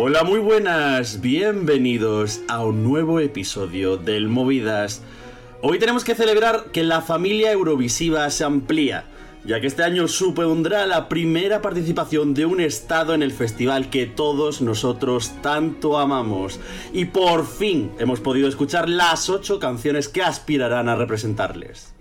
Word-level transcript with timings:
Hola, 0.00 0.22
muy 0.22 0.38
buenas, 0.38 1.20
bienvenidos 1.20 2.40
a 2.46 2.64
un 2.64 2.84
nuevo 2.84 3.18
episodio 3.18 3.96
del 3.96 4.28
Movidas. 4.28 5.02
Hoy 5.60 5.80
tenemos 5.80 6.04
que 6.04 6.14
celebrar 6.14 6.66
que 6.72 6.84
la 6.84 7.00
familia 7.00 7.50
Eurovisiva 7.50 8.30
se 8.30 8.44
amplía, 8.44 9.06
ya 9.44 9.60
que 9.60 9.66
este 9.66 9.82
año 9.82 10.06
supondrá 10.06 10.86
la 10.86 11.08
primera 11.08 11.60
participación 11.62 12.32
de 12.32 12.46
un 12.46 12.60
estado 12.60 13.12
en 13.12 13.24
el 13.24 13.32
festival 13.32 13.90
que 13.90 14.06
todos 14.06 14.62
nosotros 14.62 15.32
tanto 15.42 15.98
amamos. 15.98 16.60
Y 16.92 17.06
por 17.06 17.44
fin 17.44 17.90
hemos 17.98 18.20
podido 18.20 18.48
escuchar 18.48 18.88
las 18.88 19.28
ocho 19.28 19.58
canciones 19.58 20.08
que 20.08 20.22
aspirarán 20.22 20.88
a 20.88 20.94
representarles. 20.94 21.97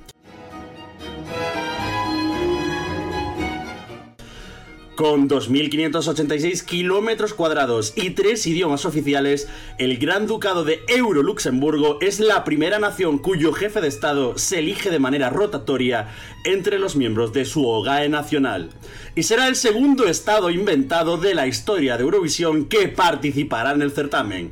Con 4.98 5.30
2.586 5.30 6.66
kilómetros 6.66 7.36
cuadrados 7.36 7.94
y 7.96 8.10
tres 8.10 8.48
idiomas 8.48 8.84
oficiales, 8.84 9.48
el 9.78 10.00
Gran 10.00 10.26
Ducado 10.26 10.64
de 10.64 10.82
Euro-Luxemburgo 10.88 12.00
es 12.02 12.20
la 12.20 12.44
primera 12.44 12.80
nación 12.80 13.20
cuyo 13.20 13.54
jefe 13.54 13.80
de 13.80 13.90
Estado 13.90 14.40
se 14.40 14.58
elige 14.58 14.90
de 14.90 14.98
manera 14.98 15.30
rotatoria 15.30 16.16
entre 16.46 16.80
los 16.80 16.96
miembros 16.96 17.32
de 17.32 17.46
su 17.46 17.68
OGAE 17.68 18.10
nacional. 18.10 18.72
Y 19.14 19.22
será 19.22 19.48
el 19.48 19.56
segundo 19.56 20.08
Estado 20.08 20.50
inventado 20.50 21.18
de 21.18 21.36
la 21.36 21.46
historia 21.46 21.96
de 21.96 22.02
Eurovisión 22.02 22.66
que 22.66 22.88
participará 22.88 23.74
en 23.74 23.84
el 23.84 23.92
certamen. 23.92 24.52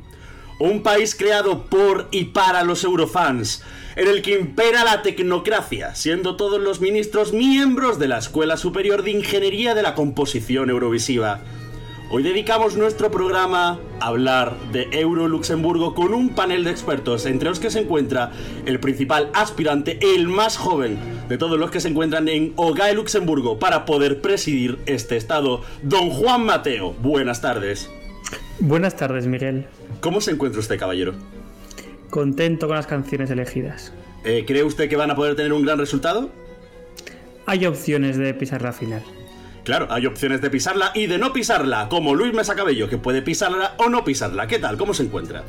Un 0.60 0.84
país 0.84 1.16
creado 1.16 1.64
por 1.64 2.06
y 2.12 2.26
para 2.26 2.62
los 2.62 2.84
eurofans, 2.84 3.64
en 3.96 4.08
el 4.08 4.22
que 4.22 4.38
impera 4.38 4.84
la 4.84 5.02
tecnocracia, 5.02 5.94
siendo 5.94 6.36
todos 6.36 6.60
los 6.60 6.80
ministros 6.80 7.32
miembros 7.32 7.98
de 7.98 8.08
la 8.08 8.18
Escuela 8.18 8.58
Superior 8.58 9.02
de 9.02 9.12
Ingeniería 9.12 9.74
de 9.74 9.82
la 9.82 9.94
Composición 9.94 10.68
Eurovisiva. 10.68 11.40
Hoy 12.08 12.22
dedicamos 12.22 12.76
nuestro 12.76 13.10
programa 13.10 13.80
a 13.98 14.06
hablar 14.06 14.54
de 14.70 14.86
Euro 14.92 15.26
Luxemburgo 15.26 15.94
con 15.94 16.14
un 16.14 16.28
panel 16.28 16.62
de 16.62 16.70
expertos, 16.70 17.26
entre 17.26 17.48
los 17.48 17.58
que 17.58 17.70
se 17.70 17.80
encuentra 17.80 18.30
el 18.64 18.78
principal 18.78 19.30
aspirante, 19.34 19.98
el 20.14 20.28
más 20.28 20.56
joven 20.56 20.98
de 21.28 21.38
todos 21.38 21.58
los 21.58 21.70
que 21.70 21.80
se 21.80 21.88
encuentran 21.88 22.28
en 22.28 22.52
OGAE 22.54 22.94
Luxemburgo 22.94 23.58
para 23.58 23.86
poder 23.86 24.20
presidir 24.20 24.78
este 24.86 25.16
estado, 25.16 25.62
don 25.82 26.10
Juan 26.10 26.44
Mateo. 26.44 26.92
Buenas 26.92 27.40
tardes. 27.40 27.90
Buenas 28.60 28.94
tardes, 28.94 29.26
Miguel. 29.26 29.66
¿Cómo 30.00 30.20
se 30.20 30.30
encuentra 30.30 30.60
usted, 30.60 30.78
caballero? 30.78 31.14
Contento 32.10 32.66
con 32.66 32.76
las 32.76 32.86
canciones 32.86 33.30
elegidas. 33.30 33.92
Eh, 34.24 34.44
¿Cree 34.46 34.62
usted 34.64 34.88
que 34.88 34.96
van 34.96 35.10
a 35.10 35.16
poder 35.16 35.36
tener 35.36 35.52
un 35.52 35.64
gran 35.64 35.78
resultado? 35.78 36.30
Hay 37.46 37.64
opciones 37.66 38.16
de 38.16 38.34
pisar 38.34 38.62
la 38.62 38.72
final. 38.72 39.02
Claro, 39.64 39.88
hay 39.90 40.06
opciones 40.06 40.40
de 40.40 40.50
pisarla 40.50 40.92
y 40.94 41.06
de 41.06 41.18
no 41.18 41.32
pisarla, 41.32 41.88
como 41.88 42.14
Luis 42.14 42.32
Mesa 42.32 42.54
Cabello, 42.54 42.88
que 42.88 42.98
puede 42.98 43.22
pisarla 43.22 43.74
o 43.78 43.88
no 43.88 44.04
pisarla. 44.04 44.46
¿Qué 44.46 44.58
tal? 44.58 44.76
¿Cómo 44.76 44.94
se 44.94 45.02
encuentra? 45.04 45.44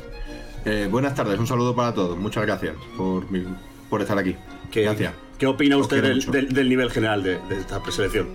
Eh, 0.64 0.88
buenas 0.90 1.14
tardes, 1.14 1.38
un 1.38 1.46
saludo 1.46 1.74
para 1.74 1.94
todos. 1.94 2.16
Muchas 2.18 2.44
gracias 2.44 2.74
por, 2.96 3.30
mi- 3.30 3.44
por 3.88 4.00
estar 4.02 4.18
aquí. 4.18 4.34
¿Qué, 4.72 4.82
Gracias. 4.82 5.14
¿Qué 5.38 5.46
opina 5.46 5.76
Os 5.76 5.82
usted 5.82 6.02
del, 6.02 6.16
mucho. 6.16 6.30
del- 6.32 6.52
del 6.52 6.68
nivel 6.68 6.90
general 6.90 7.22
de, 7.22 7.38
de 7.48 7.58
esta 7.60 7.80
preselección? 7.82 8.28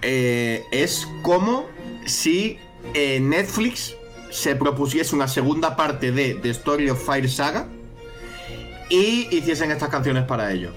Eh, 0.00 0.62
es 0.72 1.06
como 1.22 1.66
si 2.06 2.58
eh, 2.94 3.20
Netflix 3.20 3.94
se 4.32 4.56
propusiese 4.56 5.14
una 5.14 5.28
segunda 5.28 5.76
parte 5.76 6.10
de 6.10 6.34
The 6.34 6.50
Story 6.50 6.88
of 6.88 7.04
Fire 7.04 7.28
Saga 7.28 7.66
y 8.88 9.28
hiciesen 9.30 9.70
estas 9.70 9.90
canciones 9.90 10.24
para 10.24 10.50
ello. 10.50 10.70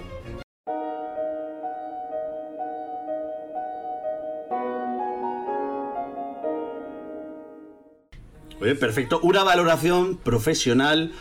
Oye, 8.59 8.75
perfecto. 8.75 9.19
Una 9.21 9.43
valoración 9.43 10.17
profesional, 10.17 11.13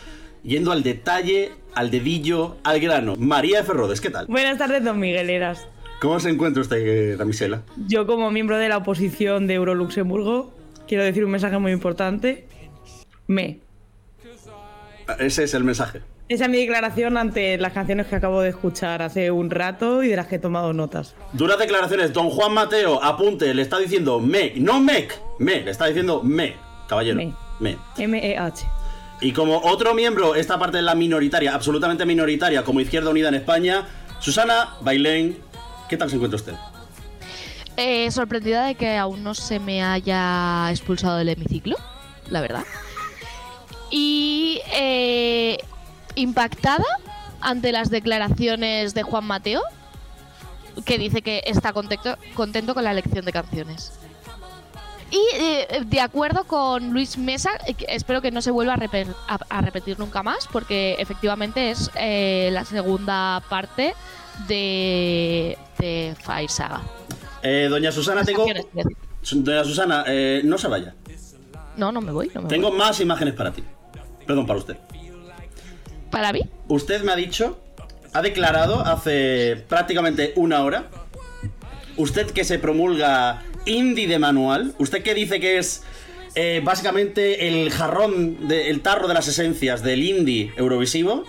yendo 0.43 0.73
al 0.73 0.83
detalle, 0.83 1.53
al 1.75 1.91
dedillo, 1.91 2.57
al 2.65 2.81
grano. 2.81 3.15
María 3.17 3.59
de 3.59 3.65
Ferrodes, 3.65 4.01
¿qué 4.01 4.11
tal? 4.11 4.27
Buenas 4.27 4.59
tardes, 4.59 4.83
don 4.83 4.99
Miguel 4.99 5.31
Eras. 5.31 5.69
¿Cómo 6.01 6.19
se 6.21 6.31
encuentra 6.31 6.63
usted, 6.63 6.79
eh, 6.79 7.17
Damisela? 7.17 7.63
Yo, 7.87 8.07
como 8.07 8.31
miembro 8.31 8.59
de 8.59 8.69
la 8.69 8.79
oposición 8.79 9.47
de 9.47 9.55
Euro-Luxemburgo, 9.55 10.54
quiero 10.87 11.05
decir 11.05 11.25
un 11.25 11.31
mensaje 11.31 11.59
muy 11.59 11.73
importante. 11.73 12.47
Me. 13.27 13.61
Ese 15.19 15.45
es 15.45 15.55
el 15.55 15.65
mensaje. 15.65 16.01
Esa 16.27 16.45
es 16.45 16.51
mi 16.51 16.57
declaración 16.57 17.19
ante 17.19 17.59
las 17.59 17.75
canciones 17.75 18.07
que 18.07 18.17
acabo 18.17 18.41
de 18.41 18.49
escuchar 18.49 19.03
hace 19.03 19.31
un 19.31 19.51
rato 19.51 20.03
y 20.03 20.09
de 20.09 20.17
las 20.17 20.27
que 20.27 20.37
he 20.37 20.39
tomado 20.39 20.73
notas. 20.73 21.15
Duras 21.35 21.59
declaraciones. 21.59 22.15
Don 22.15 22.31
Juan 22.31 22.55
Mateo, 22.55 23.03
apunte, 23.03 23.53
le 23.53 23.61
está 23.61 23.79
diciendo 23.79 24.21
me, 24.21 24.55
no 24.57 24.81
mec, 24.81 25.21
me, 25.39 25.61
le 25.61 25.71
está 25.71 25.87
diciendo 25.87 26.23
me, 26.23 26.55
caballero. 26.89 27.17
Me. 27.17 27.35
me. 27.61 27.77
M-E-H. 27.99 28.67
Y 29.21 29.33
como 29.33 29.59
otro 29.59 29.95
miembro, 29.95 30.35
esta 30.35 30.59
parte 30.59 30.79
de 30.79 30.83
la 30.83 30.95
minoritaria, 30.95 31.55
absolutamente 31.55 32.07
minoritaria, 32.07 32.65
como 32.65 32.81
Izquierda 32.81 33.11
Unida 33.11 33.29
en 33.29 33.35
España, 33.35 33.87
Susana 34.19 34.77
Bailén, 34.81 35.39
¿qué 35.89 35.97
tal 35.99 36.09
se 36.09 36.17
encuentra 36.17 36.37
usted? 36.37 36.55
Eh, 37.77 38.11
sorprendida 38.13 38.67
de 38.67 38.77
que 38.77 38.97
aún 38.97 39.25
no 39.25 39.35
se 39.35 39.59
me 39.59 39.83
haya 39.83 40.69
expulsado 40.71 41.17
del 41.17 41.29
hemiciclo, 41.31 41.77
la 42.31 42.41
verdad. 42.41 42.65
Y 43.91 44.61
eh, 44.73 45.59
impactada 46.15 46.85
ante 47.41 47.73
las 47.73 47.91
declaraciones 47.91 48.95
de 48.95 49.03
Juan 49.03 49.25
Mateo, 49.25 49.63
que 50.85 50.99
dice 50.99 51.23
que 51.23 51.43
está 51.47 51.73
contento, 51.73 52.75
con 52.75 52.85
la 52.85 52.93
elección 52.93 53.25
de 53.25 53.33
canciones. 53.33 53.93
Y 55.11 55.21
eh, 55.35 55.83
de 55.85 56.01
acuerdo 56.01 56.45
con 56.45 56.91
Luis 56.93 57.19
Mesa, 57.19 57.51
eh, 57.67 57.75
espero 57.89 58.23
que 58.23 58.31
no 58.31 58.41
se 58.41 58.51
vuelva 58.51 58.75
a, 58.75 58.79
repe- 58.79 59.15
a- 59.29 59.39
a 59.49 59.61
repetir 59.61 59.99
nunca 59.99 60.23
más, 60.23 60.49
porque 60.51 60.97
efectivamente 60.99 61.71
es 61.71 61.91
la 62.53 62.65
segunda 62.65 63.43
parte 63.49 63.95
de, 64.49 65.59
de 65.79 66.17
Fire 66.21 66.51
Saga. 66.51 66.81
Eh, 67.45 67.69
doña 67.71 67.93
Susana, 67.93 68.17
Las 68.21 68.27
tengo... 68.27 68.47
Doña 69.33 69.65
Susana, 69.65 70.05
eh, 70.09 70.41
no 70.45 70.59
se 70.59 70.67
vaya. 70.67 70.95
No, 71.77 71.93
no 71.93 72.01
me 72.01 72.11
voy. 72.11 72.31
No 72.35 72.43
me 72.43 72.49
Tengo 72.49 72.71
voy. 72.71 72.79
más 72.79 72.99
imágenes 73.01 73.35
para 73.35 73.53
ti. 73.53 73.63
Perdón, 74.27 74.47
para 74.47 74.59
usted. 74.59 74.77
¿Para 76.11 76.33
mí? 76.33 76.41
Usted 76.69 77.03
me 77.03 77.13
ha 77.13 77.17
dicho, 77.17 77.61
ha 78.13 78.23
declarado 78.23 78.81
hace 78.81 79.63
prácticamente 79.69 80.33
una 80.37 80.63
hora, 80.65 80.89
usted 81.97 82.31
que 82.31 82.45
se 82.45 82.59
promulga 82.59 83.43
indie 83.67 84.07
de 84.09 84.19
manual, 84.19 84.75
usted 84.79 85.03
que 85.03 85.15
dice 85.15 85.41
que 85.41 85.59
es 85.59 85.83
eh, 86.37 86.61
básicamente 86.65 87.49
el 87.49 87.71
jarrón, 87.71 88.49
de- 88.49 88.71
el 88.71 88.81
tarro 88.81 89.07
de 89.09 89.15
las 89.15 89.29
esencias 89.29 89.83
del 89.83 90.03
indie 90.03 90.53
eurovisivo, 90.57 91.25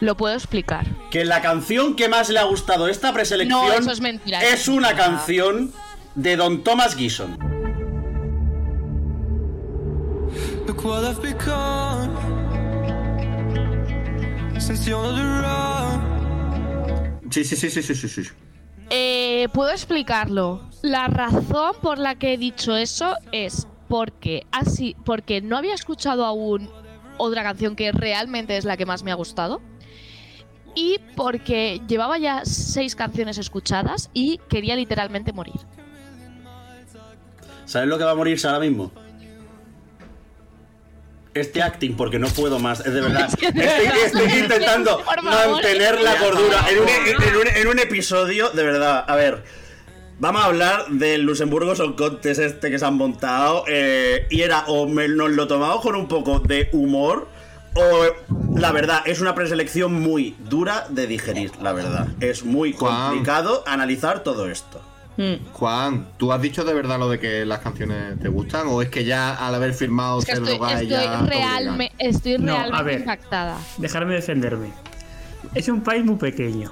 Lo 0.00 0.16
puedo 0.16 0.34
explicar. 0.34 0.86
que 1.10 1.24
la 1.24 1.42
canción 1.42 1.94
que 1.96 2.08
más 2.08 2.28
le 2.30 2.38
ha 2.38 2.44
gustado 2.44 2.88
esta 2.88 3.12
preselección 3.12 3.60
No, 3.60 3.72
eso 3.72 3.90
es 3.90 4.00
mentira, 4.00 4.38
una 4.68 4.88
mentira. 4.88 4.96
canción 4.96 5.72
de 6.14 6.36
Don 6.36 6.62
Thomas 6.64 6.94
Gison. 6.96 7.36
Look 10.66 10.84
what 10.84 11.04
I've 11.04 11.20
become 11.20 12.10
since 14.60 14.88
you're 14.88 15.02
around. 15.04 16.00
Sí, 17.30 17.44
sí, 17.44 17.56
sí, 17.56 17.70
sí, 17.70 17.82
sí, 17.82 17.94
sí, 17.94 18.08
sí. 18.08 18.22
Eh, 18.90 19.48
puedo 19.52 19.70
explicarlo. 19.70 20.62
La 20.82 21.06
razón 21.08 21.72
por 21.82 21.98
la 21.98 22.14
que 22.16 22.34
he 22.34 22.38
dicho 22.38 22.76
eso 22.76 23.16
es 23.32 23.66
porque 23.88 24.46
así, 24.52 24.96
porque 25.04 25.40
no 25.40 25.56
había 25.56 25.74
escuchado 25.74 26.24
aún 26.24 26.70
otra 27.18 27.42
canción 27.42 27.76
que 27.76 27.92
realmente 27.92 28.56
es 28.56 28.64
la 28.64 28.76
que 28.76 28.86
más 28.86 29.02
me 29.02 29.10
ha 29.10 29.14
gustado. 29.14 29.60
Y 30.82 30.98
porque 31.14 31.82
llevaba 31.86 32.16
ya 32.16 32.40
seis 32.46 32.96
canciones 32.96 33.36
escuchadas 33.36 34.08
y 34.14 34.40
quería 34.48 34.74
literalmente 34.76 35.30
morir. 35.32 35.60
¿Sabes 37.66 37.86
lo 37.86 37.98
que 37.98 38.04
va 38.04 38.12
a 38.12 38.14
morirse 38.14 38.46
ahora 38.48 38.60
mismo? 38.60 38.90
Este 41.34 41.62
acting, 41.62 41.96
porque 41.96 42.18
no 42.18 42.28
puedo 42.28 42.58
más, 42.58 42.80
es 42.80 42.92
de 42.94 43.00
verdad. 43.02 43.28
Estoy, 44.04 44.38
intentando 44.40 45.00
mantener 45.22 46.00
la 46.00 46.16
cordura 46.16 46.64
en 46.70 46.78
un, 46.80 46.88
en 46.88 47.36
un- 47.36 47.56
en 47.56 47.68
un 47.68 47.78
episodio, 47.78 48.48
de 48.50 48.64
verdad. 48.64 49.04
A 49.06 49.14
ver, 49.14 49.44
vamos 50.18 50.42
a 50.42 50.46
hablar 50.46 50.86
del 50.88 51.22
Luxemburgo 51.22 51.72
Contest 51.94 52.40
este 52.40 52.70
que 52.70 52.78
se 52.80 52.84
han 52.86 52.94
montado. 52.94 53.64
eh, 53.68 54.26
y 54.30 54.40
era 54.40 54.64
o 54.66 54.88
me, 54.88 55.06
nos 55.08 55.30
lo 55.30 55.46
tomamos 55.46 55.82
con 55.82 55.94
un 55.94 56.08
poco 56.08 56.40
de 56.40 56.68
humor. 56.72 57.28
O 57.74 58.58
la 58.58 58.72
verdad, 58.72 59.02
es 59.06 59.20
una 59.20 59.34
preselección 59.34 59.92
muy 59.94 60.36
dura 60.48 60.86
de 60.90 61.06
digerir, 61.06 61.52
la 61.62 61.72
verdad. 61.72 62.08
Es 62.20 62.44
muy 62.44 62.72
Juan. 62.72 63.08
complicado 63.10 63.62
analizar 63.66 64.20
todo 64.22 64.48
esto. 64.50 64.82
Mm. 65.16 65.34
Juan, 65.52 66.08
¿tú 66.16 66.32
has 66.32 66.40
dicho 66.40 66.64
de 66.64 66.72
verdad 66.74 66.98
lo 66.98 67.08
de 67.08 67.18
que 67.20 67.44
las 67.44 67.60
canciones 67.60 68.18
te 68.20 68.28
gustan? 68.28 68.66
¿O 68.68 68.80
es 68.82 68.88
que 68.88 69.04
ya 69.04 69.34
al 69.34 69.54
haber 69.54 69.74
firmado 69.74 70.18
Es 70.18 70.24
que 70.24 70.32
estoy, 70.32 70.54
estoy, 70.54 70.86
ya 70.88 71.20
realme- 71.22 71.92
estoy 71.98 72.38
No, 72.38 72.54
a 72.54 72.56
realmente 72.58 72.84
ver. 72.84 73.00
impactada. 73.00 73.58
Dejarme 73.78 74.14
defenderme. 74.14 74.72
Es 75.54 75.68
un 75.68 75.82
país 75.82 76.04
muy 76.04 76.16
pequeño. 76.16 76.70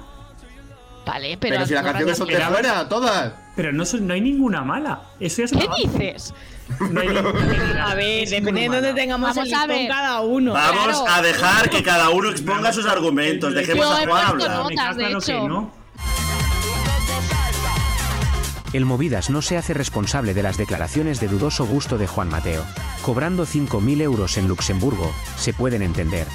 Vale, 1.05 1.37
pero, 1.39 1.55
Pero 1.55 1.65
si 1.65 1.73
las 1.73 1.83
canciones 1.83 2.17
son 2.17 2.27
de 2.27 2.37
fuera, 2.37 2.87
todas. 2.87 3.33
Pero 3.59 3.73
no, 3.73 3.83
hay 4.13 4.21
ninguna 4.21 4.61
mala. 4.63 5.01
Eso 5.19 5.39
ya 5.39 5.43
es 5.43 5.51
¿Qué 5.51 5.67
una- 5.67 5.75
dices? 5.75 6.33
No 6.79 7.01
hay 7.01 7.07
ninguna 7.09 7.91
A 7.91 7.93
ver, 7.95 8.23
es 8.23 8.29
dependiendo 8.29 8.77
de 8.77 8.83
mala. 8.83 8.95
tengamos 8.95 9.35
Vamos 9.35 9.49
el 9.49 9.53
a 9.53 9.67
ver. 9.67 9.87
cada 9.89 10.21
uno. 10.21 10.53
Vamos 10.53 11.01
Claro. 11.01 11.05
a 11.13 11.21
dejar 11.21 11.69
que 11.69 11.83
cada 11.83 12.09
uno 12.09 12.29
exponga 12.29 12.71
sus 12.71 12.85
argumentos. 12.85 13.53
Dejemos 13.53 13.85
Yo 13.85 13.91
a 13.91 13.97
Juan 14.07 14.25
hablar. 14.27 14.49
Notas, 14.49 14.95
de 14.95 15.11
hecho. 15.11 15.47
no. 15.49 15.71
El 18.71 18.85
Movidas 18.85 19.29
no 19.29 19.41
se 19.41 19.57
hace 19.57 19.73
responsable 19.73 20.33
de 20.33 20.43
las 20.43 20.55
declaraciones 20.57 21.19
de 21.19 21.27
dudoso 21.27 21.65
gusto 21.65 21.97
de 21.97 22.07
Juan 22.07 22.29
Mateo. 22.29 22.63
Cobrando 23.01 23.45
5.000 23.45 23.99
euros 24.01 24.37
en 24.37 24.47
Luxemburgo, 24.47 25.11
se 25.35 25.51
pueden 25.51 25.81
entender. 25.81 26.27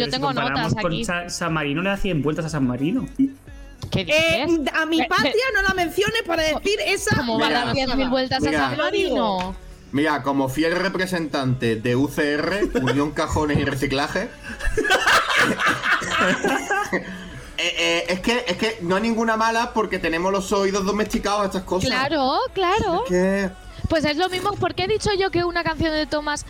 Yo 0.00 0.06
Pero 0.06 0.06
si 0.06 0.10
tengo 0.12 0.26
comparamos 0.28 0.60
notas 0.70 0.82
con 0.82 0.92
aquí. 0.92 1.04
Sa- 1.04 1.28
San 1.30 1.52
Marino 1.52 1.82
le 1.82 1.90
da 1.90 1.96
100 1.96 2.22
vueltas 2.22 2.44
a 2.44 2.48
San 2.48 2.66
Marino. 2.66 3.06
¿Qué 3.90 4.00
Eh, 4.02 4.46
a 4.74 4.86
mi 4.86 4.98
patria 5.06 5.32
no 5.54 5.62
la 5.62 5.74
menciones 5.74 6.22
para 6.26 6.42
decir 6.42 6.78
esa. 6.86 7.16
¿Cómo 7.16 7.38
va 7.40 7.46
a 7.46 7.50
dar 7.50 7.74
Mira, 7.74 7.86
10.000 7.94 8.10
vueltas 8.10 8.40
mira. 8.42 8.66
a 8.66 8.68
San 8.70 8.78
Marino? 8.78 9.54
Mira, 9.92 10.22
como 10.22 10.48
fiel 10.48 10.76
representante 10.76 11.74
de 11.76 11.96
UCR, 11.96 12.70
Unión 12.82 13.10
Cajones 13.10 13.58
y 13.58 13.64
Reciclaje. 13.64 14.28
eh, 16.92 17.02
eh, 17.58 18.04
es, 18.08 18.20
que, 18.20 18.44
es 18.46 18.56
que 18.56 18.78
no 18.82 18.96
hay 18.96 19.02
ninguna 19.02 19.36
mala 19.36 19.72
porque 19.74 19.98
tenemos 19.98 20.32
los 20.32 20.50
oídos 20.52 20.84
domesticados 20.84 21.42
a 21.42 21.46
estas 21.46 21.62
cosas. 21.64 21.90
Claro, 21.90 22.38
claro. 22.54 23.04
Que- 23.08 23.50
Pues 23.88 24.04
es 24.04 24.16
lo 24.16 24.28
mismo, 24.28 24.52
porque 24.60 24.84
he 24.84 24.88
dicho 24.88 25.10
yo 25.18 25.30
que 25.32 25.42
una 25.44 25.64
canción 25.64 25.92
de 25.92 26.06
Thomas 26.06 26.46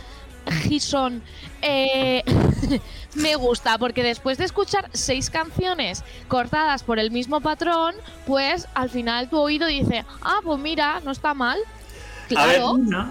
Gison 0.51 1.21
eh, 1.61 2.23
me 3.15 3.35
gusta, 3.35 3.77
porque 3.77 4.03
después 4.03 4.37
de 4.37 4.45
escuchar 4.45 4.89
seis 4.93 5.29
canciones 5.29 6.03
cortadas 6.27 6.83
por 6.83 6.99
el 6.99 7.11
mismo 7.11 7.41
patrón, 7.41 7.95
pues 8.25 8.67
al 8.73 8.89
final 8.89 9.29
tu 9.29 9.37
oído 9.39 9.67
dice, 9.67 10.05
ah, 10.21 10.39
pues 10.43 10.59
mira, 10.59 10.99
no 11.03 11.11
está 11.11 11.33
mal. 11.33 11.59
A 12.35 12.45
ver, 12.45 12.55
Claro. 12.61 13.09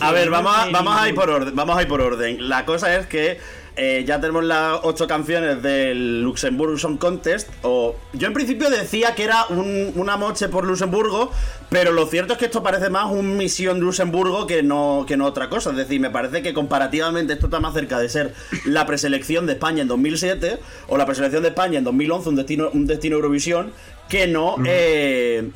A 0.00 0.12
ver, 0.12 0.30
vamos 0.30 0.54
a, 0.56 0.62
tiene 0.62 0.72
vamos 0.78 0.96
a 0.96 1.08
ir 1.08 1.14
ningún- 1.14 1.24
por 1.24 1.30
orden. 1.34 1.56
Vamos 1.56 1.76
a 1.76 1.82
ir 1.82 1.88
por 1.88 2.00
orden. 2.00 2.48
La 2.48 2.64
cosa 2.64 2.94
es 2.96 3.06
que 3.06 3.40
eh, 3.76 4.04
ya 4.06 4.20
tenemos 4.20 4.44
las 4.44 4.80
ocho 4.82 5.06
canciones 5.06 5.62
del 5.62 6.22
Luxembourg 6.22 6.78
Song 6.78 6.98
Contest. 6.98 7.48
O 7.62 7.96
yo 8.12 8.26
en 8.26 8.32
principio 8.34 8.68
decía 8.70 9.14
que 9.14 9.24
era 9.24 9.46
un- 9.48 9.92
una 9.96 10.16
moche 10.16 10.48
por 10.48 10.64
Luxemburgo, 10.66 11.30
pero 11.70 11.90
lo 11.92 12.06
cierto 12.06 12.34
es 12.34 12.38
que 12.38 12.44
esto 12.46 12.62
parece 12.62 12.90
más 12.90 13.10
un 13.10 13.36
misión 13.36 13.80
Luxemburgo 13.80 14.46
que 14.46 14.62
no, 14.62 15.04
que 15.08 15.16
no 15.16 15.24
otra 15.26 15.48
cosa. 15.48 15.70
Es 15.70 15.76
decir, 15.76 16.00
me 16.00 16.10
parece 16.10 16.42
que 16.42 16.52
comparativamente 16.52 17.32
esto 17.32 17.46
está 17.46 17.60
más 17.60 17.72
cerca 17.74 17.98
de 17.98 18.08
ser 18.08 18.34
la 18.66 18.84
preselección 18.86 19.46
de 19.46 19.54
España 19.54 19.82
en 19.82 19.88
2007 19.88 20.58
o 20.88 20.96
la 20.98 21.06
preselección 21.06 21.42
de 21.42 21.48
España 21.50 21.78
en 21.78 21.84
2011, 21.84 22.28
un 22.28 22.36
destino, 22.36 22.70
un 22.72 22.86
destino 22.86 23.16
Eurovisión, 23.16 23.72
que 24.08 24.26
no 24.26 24.56
eh, 24.66 25.50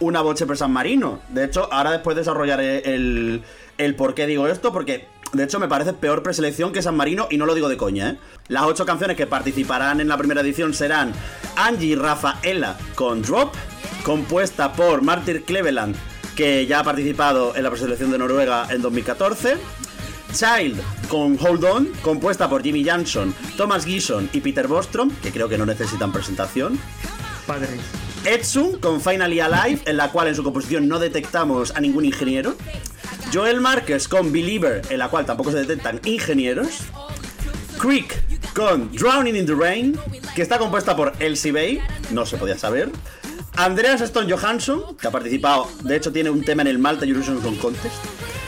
una 0.00 0.22
boche 0.22 0.46
per 0.46 0.56
San 0.56 0.72
Marino. 0.72 1.20
De 1.28 1.44
hecho, 1.44 1.68
ahora 1.72 1.92
después 1.92 2.16
desarrollaré 2.16 2.78
el, 2.94 2.94
el 2.94 3.42
por 3.96 4.14
qué 4.14 4.26
digo 4.26 4.46
esto, 4.46 4.72
porque 4.72 5.08
de 5.32 5.44
hecho 5.44 5.58
me 5.58 5.68
parece 5.68 5.92
peor 5.92 6.22
preselección 6.22 6.72
que 6.72 6.82
San 6.82 6.96
Marino 6.96 7.28
y 7.30 7.36
no 7.36 7.46
lo 7.46 7.54
digo 7.54 7.68
de 7.68 7.76
coña, 7.76 8.10
¿eh? 8.10 8.18
Las 8.48 8.64
ocho 8.64 8.84
canciones 8.84 9.16
que 9.16 9.26
participarán 9.26 10.00
en 10.00 10.08
la 10.08 10.18
primera 10.18 10.40
edición 10.40 10.74
serán 10.74 11.12
Angie 11.56 11.96
Rafaela 11.96 12.76
con 12.94 13.22
Drop, 13.22 13.54
compuesta 14.04 14.72
por 14.72 15.02
Martyr 15.02 15.44
Cleveland, 15.44 15.96
que 16.36 16.66
ya 16.66 16.80
ha 16.80 16.84
participado 16.84 17.54
en 17.56 17.62
la 17.62 17.70
preselección 17.70 18.10
de 18.10 18.18
Noruega 18.18 18.66
en 18.70 18.82
2014. 18.82 19.56
Child 20.32 20.80
con 21.08 21.36
Hold 21.40 21.64
On, 21.64 21.86
compuesta 22.02 22.48
por 22.48 22.62
Jimmy 22.62 22.84
Jansson, 22.84 23.34
Thomas 23.56 23.84
Gison 23.84 24.30
y 24.32 24.40
Peter 24.40 24.68
Bostrom, 24.68 25.10
que 25.22 25.32
creo 25.32 25.48
que 25.48 25.58
no 25.58 25.66
necesitan 25.66 26.12
presentación. 26.12 26.78
Padre. 27.46 27.78
Edsun 28.24 28.78
con 28.78 29.00
Finally 29.00 29.40
Alive, 29.40 29.82
en 29.86 29.96
la 29.96 30.10
cual 30.10 30.28
en 30.28 30.34
su 30.34 30.42
composición 30.42 30.88
no 30.88 30.98
detectamos 30.98 31.72
a 31.74 31.80
ningún 31.80 32.04
ingeniero. 32.04 32.54
Joel 33.32 33.60
Marquez 33.60 34.08
con 34.08 34.30
Believer, 34.30 34.82
en 34.90 34.98
la 34.98 35.08
cual 35.08 35.24
tampoco 35.24 35.50
se 35.50 35.58
detectan 35.58 36.00
ingenieros. 36.04 36.80
Creek 37.78 38.22
con 38.54 38.92
Drowning 38.92 39.36
in 39.36 39.46
the 39.46 39.54
Rain, 39.54 39.98
que 40.34 40.42
está 40.42 40.58
compuesta 40.58 40.94
por 40.94 41.14
Elsie 41.18 41.52
Bay, 41.52 41.80
no 42.10 42.26
se 42.26 42.36
podía 42.36 42.58
saber. 42.58 42.90
Andreas 43.56 44.00
Stone 44.02 44.30
Johansson, 44.30 44.96
que 44.96 45.08
ha 45.08 45.10
participado, 45.10 45.68
de 45.82 45.96
hecho 45.96 46.12
tiene 46.12 46.30
un 46.30 46.44
tema 46.44 46.62
en 46.62 46.68
el 46.68 46.78
Malta 46.78 47.06
Eurovision 47.06 47.42
Song 47.42 47.58
Contest. 47.58 47.96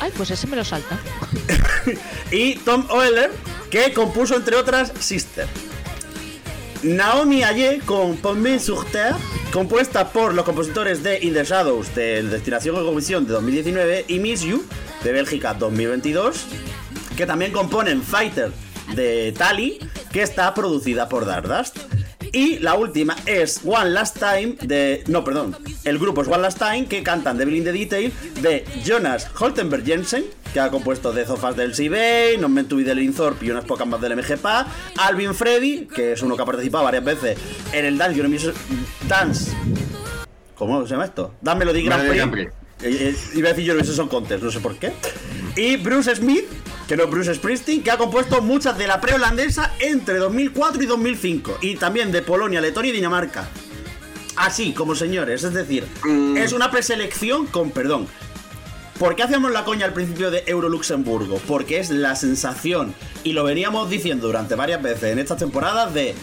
Ay, 0.00 0.12
pues 0.16 0.30
ese 0.30 0.46
me 0.46 0.56
lo 0.56 0.64
salta. 0.64 0.98
Y 2.30 2.54
Tom 2.56 2.86
Oeller, 2.90 3.30
que 3.70 3.92
compuso 3.92 4.36
entre 4.36 4.56
otras 4.56 4.92
Sister. 5.00 5.46
Naomi 6.82 7.44
Aye 7.44 7.81
con 7.84 8.17
Pomme 8.17 8.58
sur 8.58 8.84
Terre, 8.87 9.14
compuesta 9.52 10.11
por 10.11 10.34
los 10.34 10.44
compositores 10.44 11.05
de 11.05 11.20
In 11.23 11.32
the 11.32 11.44
Shadows 11.44 11.94
de 11.94 12.25
Destinación 12.25 12.75
Eurovisión 12.75 13.25
de 13.25 13.34
2019 13.34 14.06
y 14.08 14.19
Miss 14.19 14.43
You 14.43 14.64
de 15.05 15.12
Bélgica 15.12 15.55
2022, 15.55 16.44
que 17.17 17.25
también 17.25 17.52
componen 17.52 18.02
Fighter 18.02 18.50
de 18.96 19.32
Tali, 19.38 19.79
que 20.11 20.23
está 20.23 20.52
producida 20.55 21.08
por 21.08 21.25
Dardust. 21.25 21.79
Y 22.32 22.58
la 22.58 22.75
última 22.75 23.14
es 23.26 23.61
One 23.64 23.90
Last 23.90 24.19
Time 24.19 24.56
de. 24.62 25.05
No, 25.06 25.23
perdón. 25.23 25.56
El 25.84 25.99
grupo 25.99 26.23
es 26.23 26.29
One 26.29 26.38
Last 26.38 26.58
Time 26.58 26.87
que 26.87 27.02
cantan 27.02 27.38
Devil 27.38 27.56
in 27.56 27.64
the 27.64 27.73
Detail 27.73 28.12
de 28.40 28.64
Jonas 28.84 29.29
Holtenberg 29.38 29.84
Jensen, 29.84 30.25
que 30.52 30.60
ha 30.60 30.70
compuesto 30.70 31.12
de 31.12 31.25
Zofas 31.25 31.56
del 31.56 31.72
CB, 31.72 32.38
Non 32.38 32.54
Be 32.54 32.62
del 32.84 32.99
Inthorp 33.00 33.43
y 33.43 33.50
unas 33.50 33.64
pocas 33.64 33.87
más 33.87 34.00
del 34.00 34.16
MGPA. 34.16 34.66
Alvin 34.99 35.34
Freddy, 35.34 35.87
que 35.87 36.12
es 36.12 36.22
uno 36.22 36.37
que 36.37 36.43
ha 36.43 36.46
participado 36.46 36.84
varias 36.84 37.04
veces 37.04 37.38
en 37.72 37.84
el 37.84 37.96
Dance 37.99 38.20
Eurovision- 38.20 38.54
Dance. 39.08 39.52
¿Cómo 40.54 40.82
se 40.87 40.90
llama 40.93 41.06
esto? 41.06 41.34
Dance 41.40 41.58
Melody 41.58 41.82
Grand 41.84 42.02
Prix. 42.08 42.16
Grand 42.25 42.34
Eh, 42.84 43.10
eh, 43.12 43.16
Iba 43.34 43.49
a 43.49 43.52
decir 43.52 43.69
Eurovision 43.70 43.96
Song 43.96 44.08
Contest, 44.08 44.43
no 44.43 44.50
sé 44.50 44.60
por 44.60 44.76
qué. 44.76 44.93
Y 45.56 45.76
Bruce 45.76 46.14
Smith, 46.16 46.44
que 46.88 46.96
no 46.96 47.05
es 47.05 47.10
Bruce 47.10 47.34
Springsteen, 47.34 47.82
que 47.82 47.90
ha 47.90 47.96
compuesto 47.96 48.43
muchas 48.43 48.76
de 48.76 48.87
la 48.87 49.00
pre-holandesa 49.00 49.72
entre 49.78 50.16
2004 50.19 50.82
y 50.82 50.87
2005. 50.87 51.58
Y 51.62 51.76
también 51.76 52.10
de 52.12 52.22
Polonia, 52.22 52.60
Letonia 52.60 52.90
y 52.90 52.94
Dinamarca. 52.94 53.48
Así, 54.37 54.72
como 54.72 54.94
señores. 54.94 55.44
Es 55.44 55.52
decir, 55.55 55.84
es 56.37 56.52
una 56.52 56.70
preselección 56.70 57.46
con 57.46 57.70
perdón. 57.70 58.06
¿Por 59.02 59.16
qué 59.16 59.25
hacíamos 59.25 59.50
la 59.50 59.64
coña 59.64 59.84
al 59.84 59.93
principio 59.93 60.31
de 60.31 60.44
Euro 60.46 60.69
Luxemburgo? 60.69 61.40
Porque 61.49 61.81
es 61.81 61.90
la 61.90 62.14
sensación, 62.14 62.94
y 63.25 63.32
lo 63.32 63.43
veníamos 63.43 63.90
diciendo 63.90 64.28
durante 64.28 64.54
varias 64.54 64.81
veces 64.81 65.10
en 65.10 65.19
estas 65.19 65.38
temporadas, 65.38 65.93
de 65.93 66.15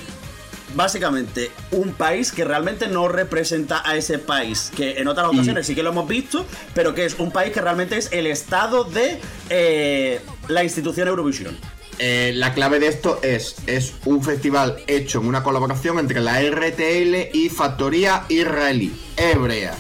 básicamente 0.75 1.51
un 1.71 1.91
país 1.91 2.31
que 2.31 2.45
realmente 2.45 2.87
no 2.87 3.09
representa 3.09 3.81
a 3.83 3.97
ese 3.97 4.17
país, 4.17 4.71
que 4.77 4.91
en 4.91 5.09
otras 5.09 5.27
ocasiones 5.27 5.67
sí 5.67 5.75
que 5.75 5.83
lo 5.83 5.89
hemos 5.89 6.07
visto, 6.07 6.45
pero 6.73 6.95
que 6.95 7.03
es 7.03 7.19
un 7.19 7.31
país 7.31 7.51
que 7.51 7.59
realmente 7.59 7.97
es 7.97 8.13
el 8.13 8.27
estado 8.27 8.85
de 8.85 9.19
eh, 9.49 10.21
la 10.47 10.63
institución 10.63 11.09
Eurovisión. 11.09 11.57
Eh, 11.97 12.31
la 12.33 12.53
clave 12.53 12.79
de 12.79 12.87
esto 12.87 13.19
es, 13.23 13.57
es 13.67 13.93
un 14.05 14.23
festival 14.23 14.77
hecho 14.87 15.19
en 15.19 15.27
una 15.27 15.43
colaboración 15.43 15.99
entre 15.99 16.21
la 16.21 16.39
RTL 16.41 17.35
y 17.35 17.49
Factoría 17.49 18.23
Israelí, 18.29 18.97
hebrea. 19.17 19.75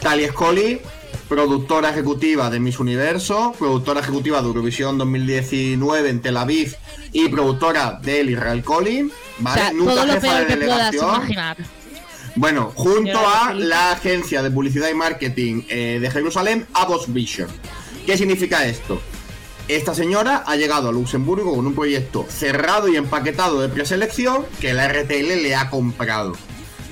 Talia 0.00 0.32
Scully, 0.32 0.80
productora 1.30 1.90
ejecutiva 1.90 2.50
de 2.50 2.58
Miss 2.58 2.80
Universo, 2.80 3.54
productora 3.56 4.00
ejecutiva 4.00 4.42
de 4.42 4.48
Eurovisión 4.48 4.98
2019 4.98 6.10
en 6.10 6.20
Tel 6.20 6.36
Aviv 6.36 6.74
y 7.12 7.28
productora 7.28 8.00
del 8.02 8.30
Israel 8.30 8.64
Collin, 8.64 9.12
¿vale? 9.38 9.60
o 9.60 9.64
sea, 9.64 9.72
Nunca 9.72 9.94
todo 9.94 10.06
lo 10.06 10.12
jefa 10.14 10.26
peor 10.26 10.48
de 10.48 10.56
delegación. 10.56 11.22
Bueno, 12.34 12.72
junto 12.74 13.16
a 13.16 13.54
la 13.54 13.92
agencia 13.92 14.42
de 14.42 14.50
publicidad 14.50 14.88
y 14.90 14.94
marketing 14.94 15.62
eh, 15.68 15.98
de 16.00 16.10
Jerusalén, 16.10 16.66
Avos 16.74 17.12
Vision. 17.12 17.48
¿Qué 18.04 18.16
significa 18.16 18.66
esto? 18.66 19.00
Esta 19.68 19.94
señora 19.94 20.42
ha 20.44 20.56
llegado 20.56 20.88
a 20.88 20.92
Luxemburgo 20.92 21.54
con 21.54 21.64
un 21.64 21.76
proyecto 21.76 22.26
cerrado 22.28 22.88
y 22.88 22.96
empaquetado 22.96 23.60
de 23.60 23.68
preselección 23.68 24.44
que 24.60 24.74
la 24.74 24.88
RTL 24.88 25.42
le 25.42 25.54
ha 25.54 25.70
comprado. 25.70 26.32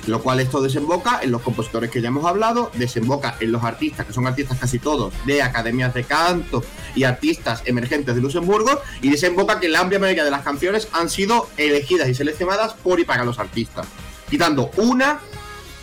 Lo 0.09 0.21
cual 0.21 0.39
esto 0.39 0.61
desemboca 0.61 1.19
en 1.21 1.31
los 1.31 1.41
compositores 1.41 1.89
que 1.91 2.01
ya 2.01 2.07
hemos 2.09 2.25
hablado, 2.25 2.71
desemboca 2.75 3.35
en 3.39 3.51
los 3.51 3.63
artistas, 3.63 4.05
que 4.05 4.13
son 4.13 4.27
artistas 4.27 4.57
casi 4.59 4.79
todos 4.79 5.13
de 5.25 5.41
academias 5.41 5.93
de 5.93 6.03
canto 6.03 6.63
y 6.95 7.03
artistas 7.03 7.61
emergentes 7.65 8.15
de 8.15 8.21
Luxemburgo, 8.21 8.79
y 9.01 9.09
desemboca 9.11 9.59
que 9.59 9.69
la 9.69 9.79
amplia 9.81 9.99
mayoría 9.99 10.23
de 10.25 10.31
las 10.31 10.41
canciones 10.43 10.87
han 10.93 11.09
sido 11.09 11.47
elegidas 11.57 12.09
y 12.09 12.13
seleccionadas 12.15 12.73
por 12.73 12.99
y 12.99 13.05
para 13.05 13.23
los 13.23 13.39
artistas. 13.39 13.87
Quitando 14.29 14.71
una, 14.77 15.19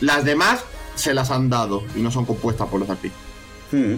las 0.00 0.24
demás 0.24 0.60
se 0.94 1.14
las 1.14 1.30
han 1.30 1.48
dado 1.48 1.82
y 1.94 2.00
no 2.00 2.10
son 2.10 2.24
compuestas 2.24 2.68
por 2.68 2.80
los 2.80 2.88
artistas. 2.90 3.20
Hmm. 3.72 3.94